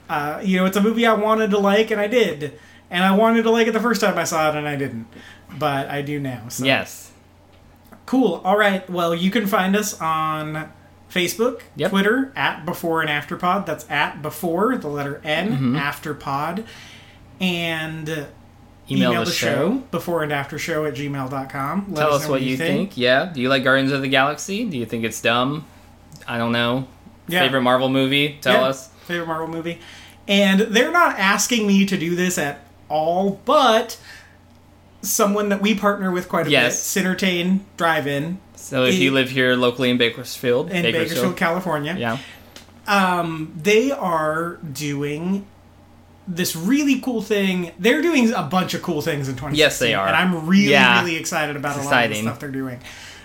uh, 0.09 0.41
you 0.43 0.57
know, 0.57 0.67
it's 0.67 0.77
a 0.77 0.81
movie 0.83 1.07
I 1.07 1.13
wanted 1.15 1.51
to 1.51 1.59
like, 1.59 1.91
and 1.91 2.01
I 2.01 2.07
did. 2.09 2.59
And 2.91 3.05
I 3.05 3.15
wanted 3.15 3.43
to 3.45 3.51
like 3.51 3.69
it 3.69 3.73
the 3.73 3.81
first 3.81 4.01
time 4.01 4.19
I 4.19 4.25
saw 4.25 4.51
it, 4.51 4.57
and 4.57 4.67
I 4.67 4.75
didn't. 4.77 5.07
But 5.59 5.89
I 5.89 6.03
do 6.03 6.19
now. 6.19 6.45
So. 6.49 6.65
Yes. 6.65 7.13
Cool. 8.07 8.41
All 8.45 8.57
right. 8.59 8.89
Well, 8.91 9.15
you 9.15 9.31
can 9.31 9.47
find 9.47 9.77
us 9.77 10.01
on 10.01 10.73
Facebook, 11.13 11.61
Yep. 11.77 11.91
Twitter, 11.91 12.33
at 12.35 12.65
Before 12.65 13.01
and 13.01 13.11
After 13.11 13.37
Pod. 13.37 13.67
That's 13.67 13.89
at 13.91 14.23
Before, 14.23 14.77
the 14.77 14.89
letter 14.89 15.21
N, 15.23 15.53
Mm-hmm. 15.53 15.77
After 15.77 16.15
Pod. 16.15 16.65
And 17.41 18.09
uh, 18.11 18.25
Email, 18.91 19.25
the, 19.25 19.31
show. 19.31 19.83
before 19.93 20.23
and 20.25 20.33
after 20.33 20.59
show 20.59 20.85
at 20.85 20.95
gmail.com. 20.95 21.87
Let 21.91 21.97
Tell 21.97 22.13
us 22.15 22.25
know 22.25 22.31
what 22.31 22.43
you 22.43 22.57
think. 22.57 22.97
Yeah. 22.99 23.27
Do 23.33 23.41
you 23.41 23.49
like 23.49 23.63
Guardians 23.63 23.93
of 23.93 24.03
the 24.03 24.09
Galaxy? 24.09 24.65
Do 24.65 24.77
you 24.77 24.85
think 24.85 25.05
it's 25.05 25.21
dumb? 25.21 25.65
I 26.31 26.39
don't 26.39 26.53
know. 26.53 26.87
Yeah. 27.27 27.41
Favorite 27.43 27.63
Marvel 27.63 27.89
movie? 27.89 28.39
Tell 28.41 28.55
Yeah, 28.55 28.69
us. 28.69 28.89
Favorite 29.07 29.27
Marvel 29.27 29.49
movie. 29.49 29.81
And 30.29 30.61
they're 30.61 30.93
not 30.93 31.19
asking 31.19 31.67
me 31.67 31.85
to 31.87 31.97
do 31.97 32.15
this 32.15 32.39
at 32.39 32.61
all, 32.89 33.41
but 33.45 33.99
someone 35.03 35.49
that 35.49 35.61
we 35.61 35.75
partner 35.75 36.11
with 36.13 36.29
quite 36.29 36.47
a 36.47 36.51
Yes. 36.51 36.95
bit, 36.95 37.05
Cintertain 37.05 37.61
Drive-In 37.77 38.39
So 38.55 38.85
if 38.85 38.95
you 38.97 39.11
live 39.11 39.31
here 39.31 39.57
locally 39.57 39.91
in 39.91 39.97
Bakersfield, 39.99 40.71
in 40.71 40.83
Bakersfield, 40.83 41.37
California, 41.37 41.97
yeah. 41.99 42.19
um, 42.87 43.53
they 43.61 43.91
are 43.91 44.59
doing 44.73 45.47
this 46.29 46.55
really 46.55 47.01
cool 47.01 47.23
thing. 47.23 47.73
They're 47.79 48.03
doing 48.03 48.33
a 48.33 48.43
bunch 48.45 48.75
of 48.75 48.83
cool 48.83 49.01
things 49.03 49.29
in 49.29 49.35
2016. 49.35 49.59
Yes, 49.59 49.79
they 49.81 49.95
are. 49.95 50.07
And 50.07 50.15
I'm 50.15 50.47
really, 50.47 50.71
Yeah. 50.71 51.01
really 51.01 51.17
excited 51.17 51.57
about 51.57 51.77
It's 51.79 51.87
a 51.87 51.91
lot 51.91 52.05
of 52.05 52.11
the 52.11 52.21
stuff 52.23 52.39
they're 52.39 52.51
doing. 52.51 52.79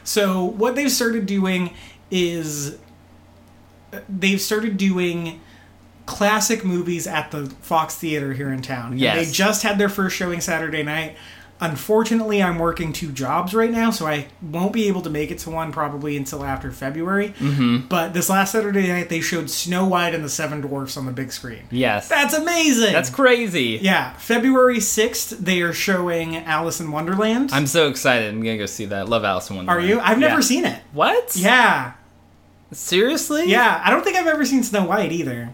So 0.03 0.43
what 0.43 0.75
they've 0.75 0.91
started 0.91 1.25
doing 1.27 1.71
is 2.09 2.77
they've 4.09 4.41
started 4.41 4.77
doing 4.77 5.39
classic 6.05 6.63
movies 6.63 7.07
at 7.07 7.31
the 7.31 7.47
Fox 7.61 7.95
Theater 7.95 8.33
here 8.33 8.51
in 8.51 8.61
town. 8.61 8.91
And 8.91 8.99
Yes. 8.99 9.25
they 9.25 9.31
just 9.31 9.63
had 9.63 9.77
their 9.77 9.89
first 9.89 10.15
showing 10.15 10.39
Saturday 10.41 10.83
night. 10.83 11.15
Unfortunately, 11.61 12.43
I'm 12.43 12.59
working 12.59 12.91
two 12.91 13.13
jobs 13.13 13.53
right 13.53 13.71
now, 13.71 13.89
so 13.89 14.05
I 14.05 14.27
won't 14.41 14.73
be 14.73 14.89
able 14.89 15.01
to 15.03 15.09
make 15.09 15.31
it 15.31 15.39
to 15.39 15.49
one 15.49 15.71
probably 15.71 16.17
until 16.17 16.43
after 16.43 16.69
February. 16.69 17.29
Mm-hmm. 17.39 17.87
But 17.87 18.13
this 18.13 18.29
last 18.29 18.51
Saturday 18.51 18.85
night, 18.89 19.07
they 19.07 19.21
showed 19.21 19.49
Snow 19.49 19.85
White 19.87 20.13
and 20.13 20.21
the 20.23 20.27
Seven 20.29 20.59
Dwarfs 20.59 20.97
on 20.97 21.05
the 21.05 21.13
big 21.13 21.31
screen. 21.31 21.61
Yes. 21.71 22.09
That's 22.09 22.33
amazing. 22.33 22.91
That's 22.91 23.09
crazy. 23.09 23.79
yeah. 23.81 24.11
February 24.17 24.79
6th, 24.79 25.29
they 25.39 25.61
are 25.61 25.71
showing 25.73 26.35
Alice 26.35 26.81
in 26.81 26.91
Wonderland. 26.91 27.51
I'm 27.53 27.67
so 27.67 27.87
excited. 27.87 28.33
I'm 28.33 28.43
gonna 28.43 28.57
go 28.57 28.65
see 28.65 28.85
that. 28.87 29.07
Love 29.07 29.23
Alice 29.23 29.49
in 29.49 29.55
Wonderland. 29.55 29.83
are 29.85 29.87
you? 29.87 30.01
I've 30.01 30.19
never 30.19 30.35
Yeah. 30.35 30.41
seen 30.41 30.65
it. 30.65 30.81
What? 30.91 31.37
Yeah. 31.37 31.93
Seriously? 32.71 33.45
Yeah. 33.49 33.81
I 33.83 33.89
don't 33.89 34.03
think 34.03 34.17
I've 34.17 34.27
ever 34.27 34.45
seen 34.45 34.63
Snow 34.63 34.85
White 34.85 35.11
either. 35.11 35.51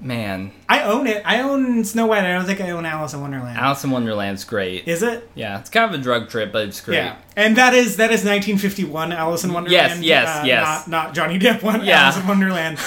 Man, 0.00 0.52
I 0.72 0.84
own 0.84 1.06
it. 1.06 1.22
I 1.24 1.40
own 1.42 1.84
Snow 1.84 2.06
White. 2.06 2.24
I 2.24 2.32
don't 2.32 2.46
think 2.46 2.60
I 2.60 2.70
own 2.70 2.86
Alice 2.86 3.12
in 3.12 3.20
Wonderland. 3.20 3.58
Alice 3.58 3.84
in 3.84 3.90
Wonderland's 3.90 4.44
great. 4.44 4.88
Is 4.88 5.02
it? 5.02 5.28
yeah, 5.34 5.58
it's 5.58 5.68
kind 5.70 5.92
of 5.92 6.00
a 6.00 6.02
drug 6.02 6.28
trip, 6.30 6.52
but 6.52 6.66
it's 6.68 6.80
great. 6.80 6.96
Yeah, 6.96 7.16
and 7.36 7.56
that 7.56 7.74
is 7.74 7.96
that 7.96 8.10
is 8.10 8.24
1951 8.24 9.12
Alice 9.12 9.44
in 9.44 9.52
Wonderland. 9.52 10.02
yes, 10.04 10.28
uh, 10.40 10.44
yes. 10.46 10.88
Not, 10.88 11.06
not 11.06 11.14
Johnny 11.14 11.38
Depp 11.38 11.62
one. 11.62 11.84
Yeah. 11.84 12.02
Alice 12.04 12.18
in 12.18 12.26
Wonderland. 12.26 12.78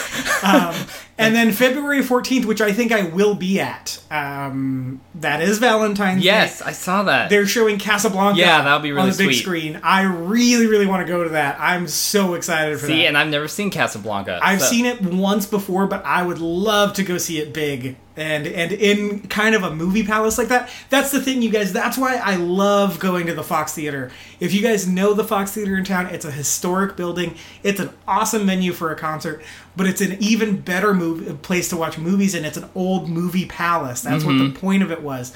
Um, 0.43 0.75
and 1.17 1.35
then 1.35 1.51
February 1.51 2.01
14th, 2.01 2.45
which 2.45 2.61
I 2.61 2.71
think 2.73 2.91
I 2.91 3.03
will 3.03 3.35
be 3.35 3.59
at. 3.59 3.99
Um, 4.11 5.01
that 5.15 5.41
is 5.41 5.59
Valentine's 5.59 6.23
Yes, 6.23 6.59
Day. 6.59 6.65
I 6.67 6.71
saw 6.71 7.03
that. 7.03 7.29
They're 7.29 7.45
showing 7.47 7.77
Casablanca. 7.79 8.39
Yeah, 8.39 8.61
that'll 8.63 8.79
be 8.79 8.91
on 8.91 8.97
really 8.97 9.11
the 9.11 9.27
big 9.27 9.35
screen. 9.35 9.79
I 9.83 10.03
really, 10.03 10.67
really 10.67 10.85
want 10.87 11.05
to 11.05 11.11
go 11.11 11.23
to 11.23 11.29
that. 11.31 11.57
I'm 11.59 11.87
so 11.87 12.33
excited 12.33 12.79
for 12.79 12.85
See, 12.87 12.93
that. 12.93 12.97
See, 12.99 13.05
and 13.07 13.17
I've 13.17 13.29
never 13.29 13.47
seen 13.47 13.69
Casablanca. 13.71 14.39
I've 14.41 14.61
so- 14.61 14.67
seen 14.67 14.85
it 14.85 15.01
once 15.01 15.45
before, 15.45 15.87
but 15.87 16.03
I 16.05 16.23
would 16.23 16.39
love 16.39 16.93
to 16.93 17.03
go 17.03 17.17
see 17.17 17.39
it 17.39 17.53
big 17.53 17.74
and 18.15 18.47
and 18.47 18.71
in 18.71 19.21
kind 19.27 19.55
of 19.55 19.63
a 19.63 19.73
movie 19.73 20.03
palace 20.03 20.37
like 20.37 20.47
that. 20.49 20.69
That's 20.89 21.11
the 21.11 21.21
thing, 21.21 21.41
you 21.41 21.49
guys. 21.49 21.73
That's 21.73 21.97
why 21.97 22.15
I 22.17 22.35
love 22.35 22.99
going 22.99 23.27
to 23.27 23.33
the 23.33 23.43
Fox 23.43 23.73
Theater. 23.73 24.11
If 24.39 24.53
you 24.53 24.61
guys 24.61 24.87
know 24.87 25.13
the 25.13 25.23
Fox 25.23 25.51
Theater 25.51 25.77
in 25.77 25.83
town, 25.83 26.07
it's 26.07 26.25
a 26.25 26.31
historic 26.31 26.95
building. 26.95 27.35
It's 27.63 27.79
an 27.79 27.91
awesome 28.07 28.45
venue 28.45 28.73
for 28.73 28.91
a 28.91 28.95
concert, 28.95 29.43
but 29.75 29.87
it's 29.87 30.01
an 30.01 30.17
even 30.19 30.61
better 30.61 30.93
movie, 30.93 31.33
place 31.33 31.69
to 31.69 31.77
watch 31.77 31.97
movies, 31.97 32.33
and 32.35 32.45
it's 32.45 32.57
an 32.57 32.69
old 32.75 33.09
movie 33.09 33.45
palace. 33.45 34.01
That's 34.01 34.23
what 34.23 34.37
the 34.37 34.45
mm-hmm. 34.45 34.57
point 34.59 34.83
of 34.83 34.91
it 34.91 35.01
was 35.01 35.33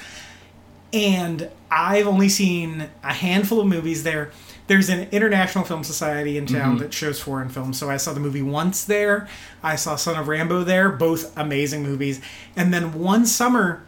and 0.92 1.48
I've 1.70 2.06
only 2.06 2.28
seen 2.28 2.88
a 3.02 3.12
handful 3.12 3.60
of 3.60 3.66
movies 3.66 4.02
there. 4.02 4.32
There's 4.70 4.88
an 4.88 5.08
international 5.10 5.64
film 5.64 5.82
society 5.82 6.38
in 6.38 6.46
town 6.46 6.74
mm-hmm. 6.74 6.82
that 6.84 6.94
shows 6.94 7.18
foreign 7.18 7.48
films, 7.48 7.76
so 7.76 7.90
I 7.90 7.96
saw 7.96 8.12
the 8.12 8.20
movie 8.20 8.40
once 8.40 8.84
there. 8.84 9.26
I 9.64 9.74
saw 9.74 9.96
Son 9.96 10.16
of 10.16 10.28
Rambow 10.28 10.64
there, 10.64 10.90
both 10.90 11.36
amazing 11.36 11.82
movies. 11.82 12.20
And 12.54 12.72
then 12.72 12.94
one 12.94 13.26
summer, 13.26 13.84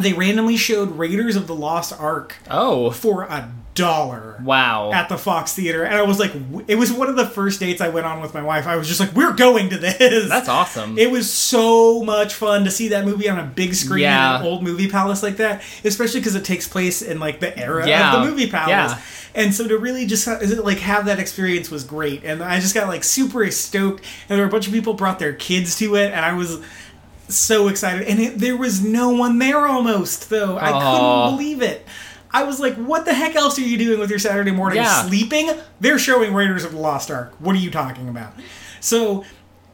they 0.00 0.12
randomly 0.12 0.56
showed 0.56 0.96
Raiders 0.98 1.36
of 1.36 1.46
the 1.46 1.54
Lost 1.54 1.92
Ark 1.98 2.34
Oh, 2.50 2.90
for 2.90 3.22
a 3.24 3.50
dollar 3.74 4.40
wow. 4.44 4.90
at 4.92 5.08
the 5.08 5.16
Fox 5.16 5.54
Theater, 5.54 5.84
and 5.84 5.94
I 5.94 6.02
was 6.02 6.18
like, 6.18 6.32
it 6.66 6.74
was 6.74 6.92
one 6.92 7.08
of 7.08 7.16
the 7.16 7.26
first 7.26 7.60
dates 7.60 7.80
I 7.80 7.88
went 7.88 8.04
on 8.04 8.20
with 8.20 8.34
my 8.34 8.42
wife. 8.42 8.66
I 8.66 8.76
was 8.76 8.88
just 8.88 9.00
like, 9.00 9.12
we're 9.14 9.32
going 9.32 9.70
to 9.70 9.78
this. 9.78 10.28
That's 10.28 10.48
awesome. 10.48 10.98
It 10.98 11.10
was 11.10 11.32
so 11.32 12.02
much 12.02 12.34
fun 12.34 12.64
to 12.64 12.70
see 12.70 12.88
that 12.88 13.04
movie 13.04 13.28
on 13.28 13.38
a 13.38 13.44
big 13.44 13.74
screen 13.74 14.02
Yeah. 14.02 14.36
in 14.36 14.40
an 14.42 14.46
old 14.48 14.62
movie 14.62 14.88
palace 14.88 15.22
like 15.22 15.36
that, 15.38 15.62
especially 15.84 16.20
because 16.20 16.34
it 16.34 16.44
takes 16.44 16.68
place 16.68 17.00
in 17.00 17.20
like 17.20 17.40
the 17.40 17.56
era 17.58 17.86
Yeah. 17.88 18.16
of 18.16 18.24
the 18.24 18.30
movie 18.30 18.50
palace. 18.50 18.92
Yeah. 18.92 18.98
And 19.32 19.54
so 19.54 19.68
to 19.68 19.78
really 19.78 20.06
just 20.06 20.26
like 20.26 20.78
have 20.78 21.06
that 21.06 21.20
experience 21.20 21.70
was 21.70 21.84
great, 21.84 22.24
and 22.24 22.42
I 22.42 22.58
just 22.58 22.74
got 22.74 22.88
like 22.88 23.04
super 23.04 23.48
stoked. 23.52 24.04
And 24.28 24.36
there 24.36 24.44
were 24.44 24.48
a 24.48 24.52
bunch 24.52 24.66
of 24.66 24.72
people 24.72 24.94
brought 24.94 25.20
their 25.20 25.32
kids 25.32 25.76
to 25.78 25.94
it, 25.94 26.06
and 26.12 26.24
I 26.24 26.32
was 26.32 26.58
so 27.30 27.68
excited. 27.68 28.06
And 28.08 28.18
it, 28.20 28.38
there 28.38 28.56
was 28.56 28.82
no 28.82 29.10
one 29.10 29.38
there 29.38 29.66
almost 29.66 30.30
though. 30.30 30.56
I 30.56 30.70
Aw. 30.70 30.80
couldn't 31.30 31.36
believe 31.36 31.62
it. 31.62 31.86
I 32.32 32.44
was 32.44 32.60
like, 32.60 32.74
"What 32.76 33.04
the 33.06 33.12
heck 33.14 33.34
else 33.34 33.58
are 33.58 33.62
you 33.62 33.76
doing 33.76 33.98
with 33.98 34.10
your 34.10 34.18
Saturday 34.20 34.52
morning? 34.52 34.76
Yeah. 34.78 35.02
Sleeping? 35.06 35.50
They're 35.80 35.98
showing 35.98 36.32
Raiders 36.32 36.64
of 36.64 36.72
the 36.72 36.78
Lost 36.78 37.10
Ark. 37.10 37.34
What 37.40 37.56
are 37.56 37.58
you 37.58 37.70
talking 37.72 38.08
about?" 38.08 38.34
So, 38.80 39.24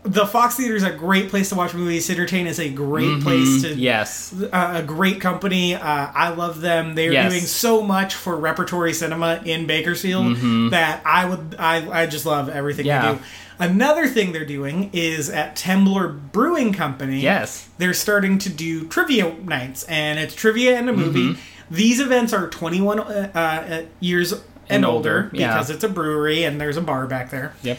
the 0.05 0.25
Fox 0.27 0.55
Theater 0.57 0.75
is 0.77 0.83
a 0.85 0.91
great 0.93 1.29
place 1.29 1.49
to 1.51 1.55
watch 1.55 1.75
movies. 1.75 2.09
Entertain 2.09 2.47
is 2.47 2.59
a 2.59 2.71
great 2.71 3.21
place 3.23 3.61
to 3.63 3.75
yes. 3.75 4.33
uh, 4.53 4.75
a 4.77 4.83
great 4.83 5.21
company. 5.21 5.75
Uh, 5.75 5.81
I 5.83 6.31
love 6.31 6.61
them. 6.61 6.95
They're 6.95 7.13
Yes. 7.13 7.31
doing 7.33 7.45
so 7.45 7.83
much 7.83 8.15
for 8.15 8.37
repertory 8.37 8.93
cinema 8.95 9.43
in 9.45 9.67
Bakersfield 9.67 10.37
that 10.71 11.03
I 11.05 11.27
would 11.27 11.57
I, 11.59 12.03
I 12.03 12.07
just 12.07 12.25
love 12.25 12.49
everything 12.49 12.87
Mm-hmm. 12.87 13.05
Yeah. 13.05 13.13
they 13.13 13.19
do. 13.19 13.25
Another 13.59 14.07
thing 14.07 14.33
they're 14.33 14.45
doing 14.45 14.91
is 14.93 15.31
at 15.31 15.57
Temblor 15.57 16.33
Brewing 16.33 16.73
Company. 16.73 17.21
Yes. 17.21 17.69
They're 17.79 17.95
starting 17.95 18.39
to 18.39 18.51
do 18.51 18.87
trivia 18.89 19.33
nights, 19.39 19.85
and 19.85 20.19
it's 20.19 20.35
trivia 20.35 20.77
and 20.77 20.89
a 20.91 20.93
movie. 20.93 21.33
Mm-hmm. 21.33 21.75
These 21.75 22.01
events 22.01 22.33
are 22.33 22.49
21 22.49 23.01
uh, 23.01 23.31
uh, 23.35 23.83
years 24.01 24.33
and, 24.33 24.43
And 24.69 24.85
older, 24.85 25.25
older, 25.25 25.31
yeah. 25.33 25.55
because 25.55 25.71
it's 25.71 25.85
a 25.85 25.89
brewery 25.89 26.43
and 26.45 26.61
there's 26.61 26.77
a 26.77 26.81
bar 26.83 27.07
back 27.07 27.31
there. 27.31 27.55
Yep. 27.63 27.79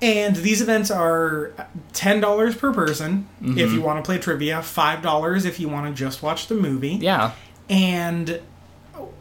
And 0.00 0.36
these 0.36 0.62
events 0.62 0.90
are 0.90 1.52
ten 1.92 2.20
dollars 2.20 2.54
per 2.56 2.72
person 2.72 3.28
Mm-hmm. 3.42 3.58
if 3.58 3.72
you 3.72 3.82
want 3.82 4.02
to 4.02 4.06
play 4.06 4.18
trivia, 4.18 4.62
five 4.62 5.02
dollars 5.02 5.44
if 5.44 5.58
you 5.58 5.68
want 5.68 5.86
to 5.94 5.98
just 5.98 6.22
watch 6.22 6.46
the 6.46 6.54
movie. 6.54 6.94
Yeah. 7.00 7.32
And 7.68 8.40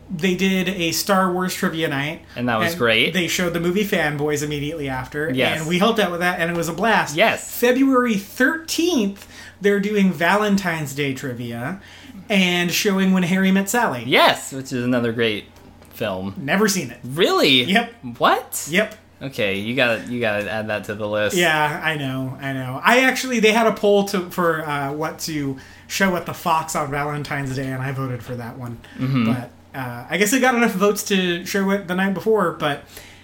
they 0.10 0.36
did 0.36 0.70
a 0.70 0.92
Star 0.92 1.32
Wars 1.32 1.54
trivia 1.54 1.88
night, 1.88 2.22
And 2.36 2.48
that 2.50 2.58
was 2.60 2.76
great. 2.76 3.14
They 3.14 3.28
showed 3.28 3.54
the 3.54 3.60
movie 3.60 3.84
Fanboys 3.86 4.44
immediately 4.44 4.88
after, 4.90 5.30
Yes. 5.34 5.60
and 5.60 5.68
we 5.70 5.80
helped 5.80 6.00
out 6.00 6.12
with 6.12 6.22
that, 6.22 6.40
and 6.40 6.50
it 6.50 6.56
was 6.58 6.70
a 6.70 6.74
blast. 6.74 7.16
Yes. 7.16 7.50
February 7.60 8.16
thirteenth, 8.16 9.28
they're 9.62 9.80
doing 9.80 10.12
Valentine's 10.14 10.94
Day 10.96 11.14
trivia 11.14 11.82
and 12.30 12.72
showing 12.72 13.12
When 13.12 13.24
Harry 13.24 13.52
Met 13.52 13.70
Sally. 13.70 14.04
Yes, 14.06 14.52
which 14.54 14.72
is 14.74 14.84
another 14.84 15.12
great 15.12 15.46
film. 15.92 16.34
Never 16.38 16.68
seen 16.68 16.92
it. 16.92 17.00
Really? 17.04 17.64
Yep. 17.64 17.94
What? 18.18 18.68
Yep. 18.70 18.96
Okay, 19.20 19.56
you 19.58 19.76
got 19.76 20.08
you 20.10 20.20
got 20.22 20.42
to 20.42 20.50
add 20.52 20.68
that 20.68 20.84
to 20.86 20.94
the 20.94 21.08
list. 21.08 21.36
Yeah, 21.36 21.82
I 21.84 21.96
know, 21.98 22.38
I 22.40 22.54
know. 22.54 22.80
I 22.84 23.00
actually 23.00 23.40
they 23.40 23.52
had 23.52 23.66
a 23.66 23.74
poll 23.74 24.06
to 24.10 24.30
for 24.30 24.62
uh, 24.64 24.94
what 24.94 25.18
to 25.22 25.58
show 25.88 26.16
at 26.16 26.28
the 26.28 26.36
Fox 26.36 26.76
on 26.76 26.92
Valentine's 26.92 27.56
Day, 27.56 27.66
and 27.66 27.82
I 27.82 27.92
voted 27.94 28.22
for 28.22 28.36
that 28.36 28.60
one. 28.60 28.78
But 29.00 29.50
uh, 29.78 30.08
I 30.10 30.18
guess 30.18 30.34
it 30.34 30.40
got 30.42 30.56
enough 30.56 30.72
votes 30.74 31.04
to 31.06 31.46
show 31.46 31.70
it 31.72 31.88
the 31.88 31.96
night 31.96 32.14
before. 32.14 32.52
But 32.52 32.84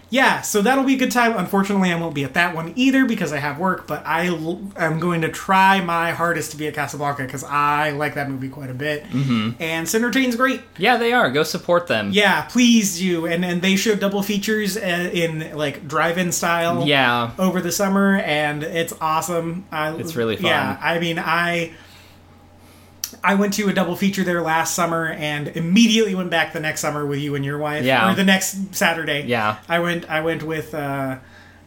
yeah, 0.09 0.41
so 0.41 0.61
that'll 0.61 0.83
be 0.83 0.93
a 0.93 0.97
good 0.99 1.11
time. 1.11 1.35
Unfortunately, 1.35 1.91
I 1.91 1.99
won't 1.99 2.13
be 2.13 2.23
at 2.23 2.35
that 2.35 2.53
one 2.53 2.71
either 2.75 3.03
because 3.05 3.33
I 3.33 3.39
have 3.39 3.57
work. 3.57 3.87
But 3.87 4.05
I 4.05 4.27
l- 4.27 4.61
am 4.77 4.99
going 4.99 5.21
to 5.21 5.29
try 5.29 5.81
my 5.81 6.11
hardest 6.11 6.51
to 6.51 6.57
be 6.57 6.67
at 6.67 6.75
Casablanca 6.75 7.23
because 7.23 7.43
I 7.43 7.89
like 7.89 8.13
that 8.13 8.29
movie 8.29 8.49
quite 8.49 8.69
a 8.69 8.75
bit, 8.75 9.05
mm-hmm. 9.05 9.59
and 9.59 9.87
Cindertain's 9.89 10.35
great. 10.35 10.61
Yeah, 10.77 10.97
they 10.97 11.13
are. 11.13 11.31
Go 11.31 11.41
support 11.41 11.87
them. 11.87 12.11
Yeah, 12.11 12.43
please 12.43 12.99
do. 12.99 13.25
And 13.25 13.43
and 13.43 13.63
they 13.63 13.75
show 13.75 13.95
double 13.95 14.21
features 14.21 14.77
uh, 14.77 15.09
in 15.11 15.57
like 15.57 15.87
drive-in 15.87 16.31
style 16.31 16.85
Yeah. 16.87 17.31
over 17.39 17.59
the 17.59 17.71
summer, 17.71 18.17
and 18.17 18.61
it's 18.61 18.93
awesome. 19.01 19.65
I, 19.71 19.95
It's 19.95 20.15
really 20.15 20.35
fun. 20.35 20.45
Yeah, 20.45 20.77
I 20.79 20.99
mean, 20.99 21.17
I 21.17 21.71
I 23.23 23.35
went 23.35 23.53
to 23.53 23.69
a 23.69 23.73
double 23.73 23.95
feature 23.95 24.23
there 24.23 24.41
last 24.41 24.75
summer, 24.75 25.07
and 25.07 25.47
immediately 25.49 26.13
went 26.13 26.29
back 26.29 26.53
the 26.53 26.59
next 26.59 26.81
summer 26.81 27.05
with 27.05 27.19
you 27.19 27.35
and 27.35 27.45
your 27.45 27.57
wife. 27.57 27.85
Yeah. 27.85 28.11
or 28.11 28.15
the 28.15 28.23
next 28.25 28.75
Saturday. 28.75 29.23
Yeah. 29.25 29.57
I 29.69 29.79
went. 29.79 30.09
I 30.09 30.21
went 30.21 30.43
with. 30.43 30.73
Uh, 30.73 31.19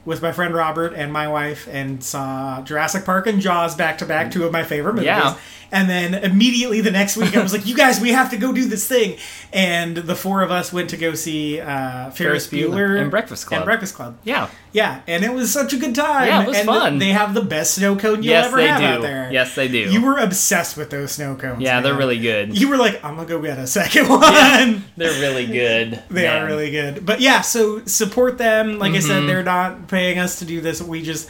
with 0.04 0.22
my 0.22 0.30
friend 0.30 0.54
Robert 0.54 0.94
and 0.94 1.12
my 1.12 1.26
wife, 1.26 1.66
and 1.68 2.02
saw 2.02 2.62
Jurassic 2.62 3.04
Park 3.04 3.26
and 3.26 3.40
Jaws 3.40 3.74
back 3.74 3.98
to 3.98 4.06
back, 4.06 4.30
two 4.30 4.44
of 4.44 4.52
my 4.52 4.62
favorite 4.62 4.92
movies. 4.92 5.06
Yeah. 5.06 5.36
And 5.76 5.90
then 5.90 6.14
immediately 6.14 6.80
the 6.80 6.90
next 6.90 7.18
week, 7.18 7.36
I 7.36 7.42
was 7.42 7.52
like, 7.52 7.66
"You 7.66 7.76
guys, 7.76 8.00
we 8.00 8.12
have 8.12 8.30
to 8.30 8.38
go 8.38 8.50
do 8.52 8.64
this 8.66 8.88
thing." 8.88 9.18
And 9.52 9.94
the 9.96 10.14
four 10.16 10.40
of 10.42 10.50
us 10.50 10.72
went 10.72 10.88
to 10.90 10.96
go 10.96 11.14
see 11.14 11.60
uh, 11.60 12.10
Ferris, 12.12 12.46
Ferris 12.46 12.48
Bueller 12.48 12.98
and 12.98 13.10
Breakfast 13.10 13.46
Club. 13.46 13.58
And 13.58 13.66
Breakfast 13.66 13.94
Club. 13.94 14.16
Yeah. 14.24 14.48
Yeah, 14.72 15.00
and 15.06 15.24
it 15.24 15.32
was 15.32 15.52
such 15.52 15.72
a 15.72 15.78
good 15.78 15.94
time. 15.94 16.26
Yeah, 16.28 16.42
it 16.42 16.48
was 16.48 16.56
and 16.58 16.66
fun. 16.66 16.98
They 16.98 17.08
have 17.10 17.32
the 17.34 17.40
best 17.42 17.74
snow 17.74 17.96
cone 17.96 18.16
you'll 18.22 18.32
Yes, 18.32 18.46
ever 18.46 18.60
have 18.60 18.80
do. 18.80 18.86
out 18.86 19.02
there. 19.02 19.30
Yes, 19.32 19.54
they 19.54 19.68
do. 19.68 19.78
You 19.90 20.02
were 20.04 20.18
obsessed 20.18 20.76
with 20.76 20.90
those 20.90 21.12
snow 21.12 21.34
cones. 21.34 21.60
yeah, 21.62 21.80
they're 21.80 21.94
really 21.96 22.18
good. 22.18 22.58
You 22.58 22.68
were 22.68 22.76
like, 22.76 23.02
I'm 23.04 23.16
gonna 23.16 23.26
go 23.28 23.40
get 23.42 23.58
a 23.58 23.66
second 23.66 24.08
one. 24.08 24.20
Yeah, 24.22 24.80
They're 24.96 25.20
really 25.20 25.46
good. 25.46 26.02
They 26.10 26.22
man. 26.24 26.42
are 26.42 26.46
really 26.46 26.70
good. 26.70 27.04
But 27.06 27.20
yeah, 27.20 27.40
so 27.42 27.84
support 27.86 28.38
them. 28.38 28.78
Like 28.78 28.92
I 28.92 28.96
Mm-hmm. 28.96 29.06
said, 29.06 29.28
they're 29.28 29.42
not 29.42 29.88
paying 29.88 30.18
us 30.18 30.38
to 30.40 30.44
do 30.46 30.60
this. 30.60 30.80
We 30.82 31.02
just 31.02 31.28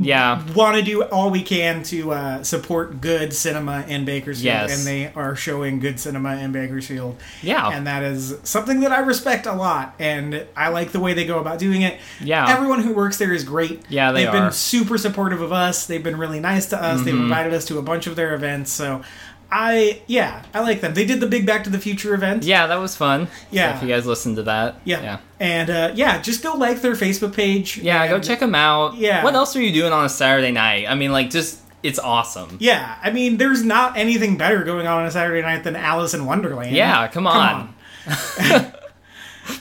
Yeah. 0.00 0.42
want 0.54 0.76
to 0.76 0.82
do 0.82 1.02
all 1.02 1.30
we 1.30 1.42
can 1.42 1.82
to 1.84 2.12
uh, 2.12 2.42
support 2.42 3.00
good 3.00 3.32
cinema 3.34 3.84
in 3.88 4.04
Bakersfield, 4.04 4.44
Yes. 4.44 4.78
and 4.78 4.86
they 4.86 5.12
are 5.14 5.34
showing 5.34 5.80
good 5.80 5.98
cinema 5.98 6.36
in 6.36 6.52
Bakersfield. 6.52 7.16
Yeah. 7.42 7.68
and 7.70 7.86
that 7.86 8.02
is 8.02 8.36
something 8.44 8.80
that 8.80 8.92
I 8.92 9.00
respect 9.00 9.46
a 9.46 9.52
lot, 9.54 9.94
and 9.98 10.46
I 10.56 10.68
like 10.68 10.92
the 10.92 11.00
way 11.00 11.14
they 11.14 11.26
go 11.26 11.38
about 11.38 11.58
doing 11.58 11.82
it. 11.82 11.98
Yeah. 12.20 12.48
everyone 12.48 12.82
who 12.82 12.92
works 12.94 13.18
there 13.18 13.32
is 13.32 13.44
great. 13.44 13.82
Yeah, 13.88 14.12
they 14.12 14.22
have 14.22 14.34
are. 14.34 14.36
Mm-hmm. 14.36 14.46
been 14.46 14.52
super 14.52 14.98
supportive 14.98 15.40
of 15.40 15.52
us. 15.52 15.86
They've 15.86 16.02
been 16.02 16.18
really 16.18 16.40
nice 16.40 16.66
to 16.66 16.82
us. 16.82 17.02
They've 17.02 17.14
invited 17.14 17.52
us 17.54 17.64
to 17.66 17.78
a 17.78 17.82
bunch 17.82 18.06
of 18.06 18.16
their 18.16 18.34
events. 18.34 18.70
So, 18.70 19.02
I 19.50 20.02
yeah, 20.06 20.42
I 20.52 20.60
like 20.60 20.80
them. 20.82 20.92
They 20.94 21.06
did 21.06 21.20
the 21.20 21.26
big 21.26 21.46
Back 21.46 21.64
to 21.64 21.70
the 21.70 21.78
Future 21.78 22.14
event. 22.14 22.44
Yeah, 22.44 22.66
that 22.66 22.76
was 22.76 22.94
fun. 22.96 23.28
Yeah. 23.50 23.72
So 23.72 23.76
if 23.76 23.82
you 23.88 23.94
guys 23.94 24.06
listened 24.06 24.36
to 24.36 24.42
that. 24.44 24.80
Yeah. 24.84 25.02
Yeah. 25.02 25.18
And 25.40 25.70
uh, 25.70 25.92
yeah, 25.94 26.20
just 26.20 26.42
go 26.42 26.54
like 26.54 26.82
their 26.82 26.92
Facebook 26.94 27.32
page. 27.34 27.78
Yeah, 27.78 28.06
go 28.08 28.20
check 28.20 28.40
them 28.40 28.54
out. 28.54 28.96
Yeah. 28.96 29.24
What 29.24 29.34
else 29.34 29.56
are 29.56 29.62
you 29.62 29.72
doing 29.72 29.92
on 29.92 30.04
a 30.04 30.08
Saturday 30.10 30.52
night? 30.52 30.86
I 30.86 30.94
mean, 30.96 31.12
like, 31.12 31.30
just, 31.30 31.60
it's 31.82 31.98
awesome. 31.98 32.56
Yeah, 32.60 32.98
I 33.02 33.10
mean, 33.10 33.36
there's 33.38 33.62
not 33.64 33.96
anything 33.96 34.36
better 34.36 34.64
going 34.64 34.86
on 34.86 35.00
on 35.00 35.06
a 35.06 35.10
Saturday 35.10 35.40
night 35.42 35.64
than 35.64 35.76
Alice 35.76 36.12
in 36.12 36.26
Wonderland. 36.26 36.74
Yeah, 36.74 37.06
come 37.08 37.26
on. 37.26 37.74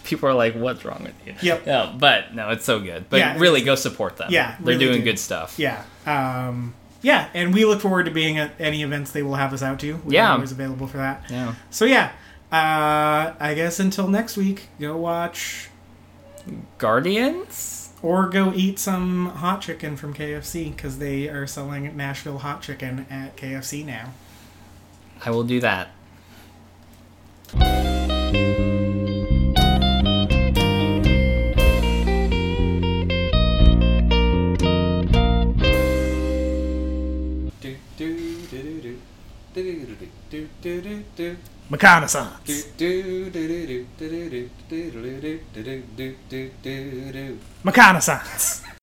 People 0.03 0.27
are 0.29 0.33
like, 0.33 0.53
what's 0.55 0.83
wrong 0.83 1.03
with 1.03 1.13
you? 1.25 1.35
Yep. 1.41 1.65
No, 1.65 1.95
but 1.97 2.33
no, 2.35 2.49
it's 2.49 2.65
so 2.65 2.79
good. 2.81 3.05
But 3.09 3.19
Yeah, 3.19 3.37
really, 3.37 3.61
go 3.61 3.75
support 3.75 4.17
them. 4.17 4.27
Yeah, 4.31 4.55
They're 4.59 4.73
really 4.75 4.85
doing 4.85 4.97
do. 4.99 5.03
good 5.05 5.19
stuff. 5.19 5.57
Yeah. 5.57 5.83
Um, 6.05 6.73
yeah, 7.07 7.29
and 7.33 7.53
we 7.53 7.63
look 7.63 7.79
forward 7.79 8.03
to 8.05 8.11
being 8.11 8.37
at 8.37 8.51
any 8.59 8.83
events 8.83 9.11
they 9.11 9.23
will 9.23 9.35
have 9.35 9.53
us 9.53 9.63
out 9.63 9.79
to. 9.79 9.95
We're 10.03 10.13
Yeah. 10.15 10.33
always 10.33 10.51
available 10.51 10.87
for 10.87 10.97
that. 10.97 11.23
Yeah. 11.29 11.53
So 11.69 11.85
yeah, 11.85 12.11
uh, 12.51 13.31
I 13.39 13.53
guess 13.55 13.79
until 13.79 14.07
next 14.09 14.35
week, 14.35 14.67
go 14.79 14.97
watch. 14.97 15.69
Guardians? 16.77 17.89
Or 18.01 18.27
go 18.27 18.51
eat 18.53 18.77
some 18.77 19.27
hot 19.27 19.61
chicken 19.61 19.95
from 19.97 20.13
KFC 20.13 20.69
because 20.75 20.99
they 20.99 21.29
are 21.29 21.47
selling 21.47 21.95
Nashville 21.97 22.39
hot 22.39 22.61
chicken 22.61 23.05
at 23.09 23.35
KFC 23.37 23.85
now. 23.85 24.11
I 25.25 25.31
will 25.31 25.43
do 25.45 25.59
that. 25.61 25.89
Reconnaissance. 41.69 42.63
Reconnaissance. 47.63 48.76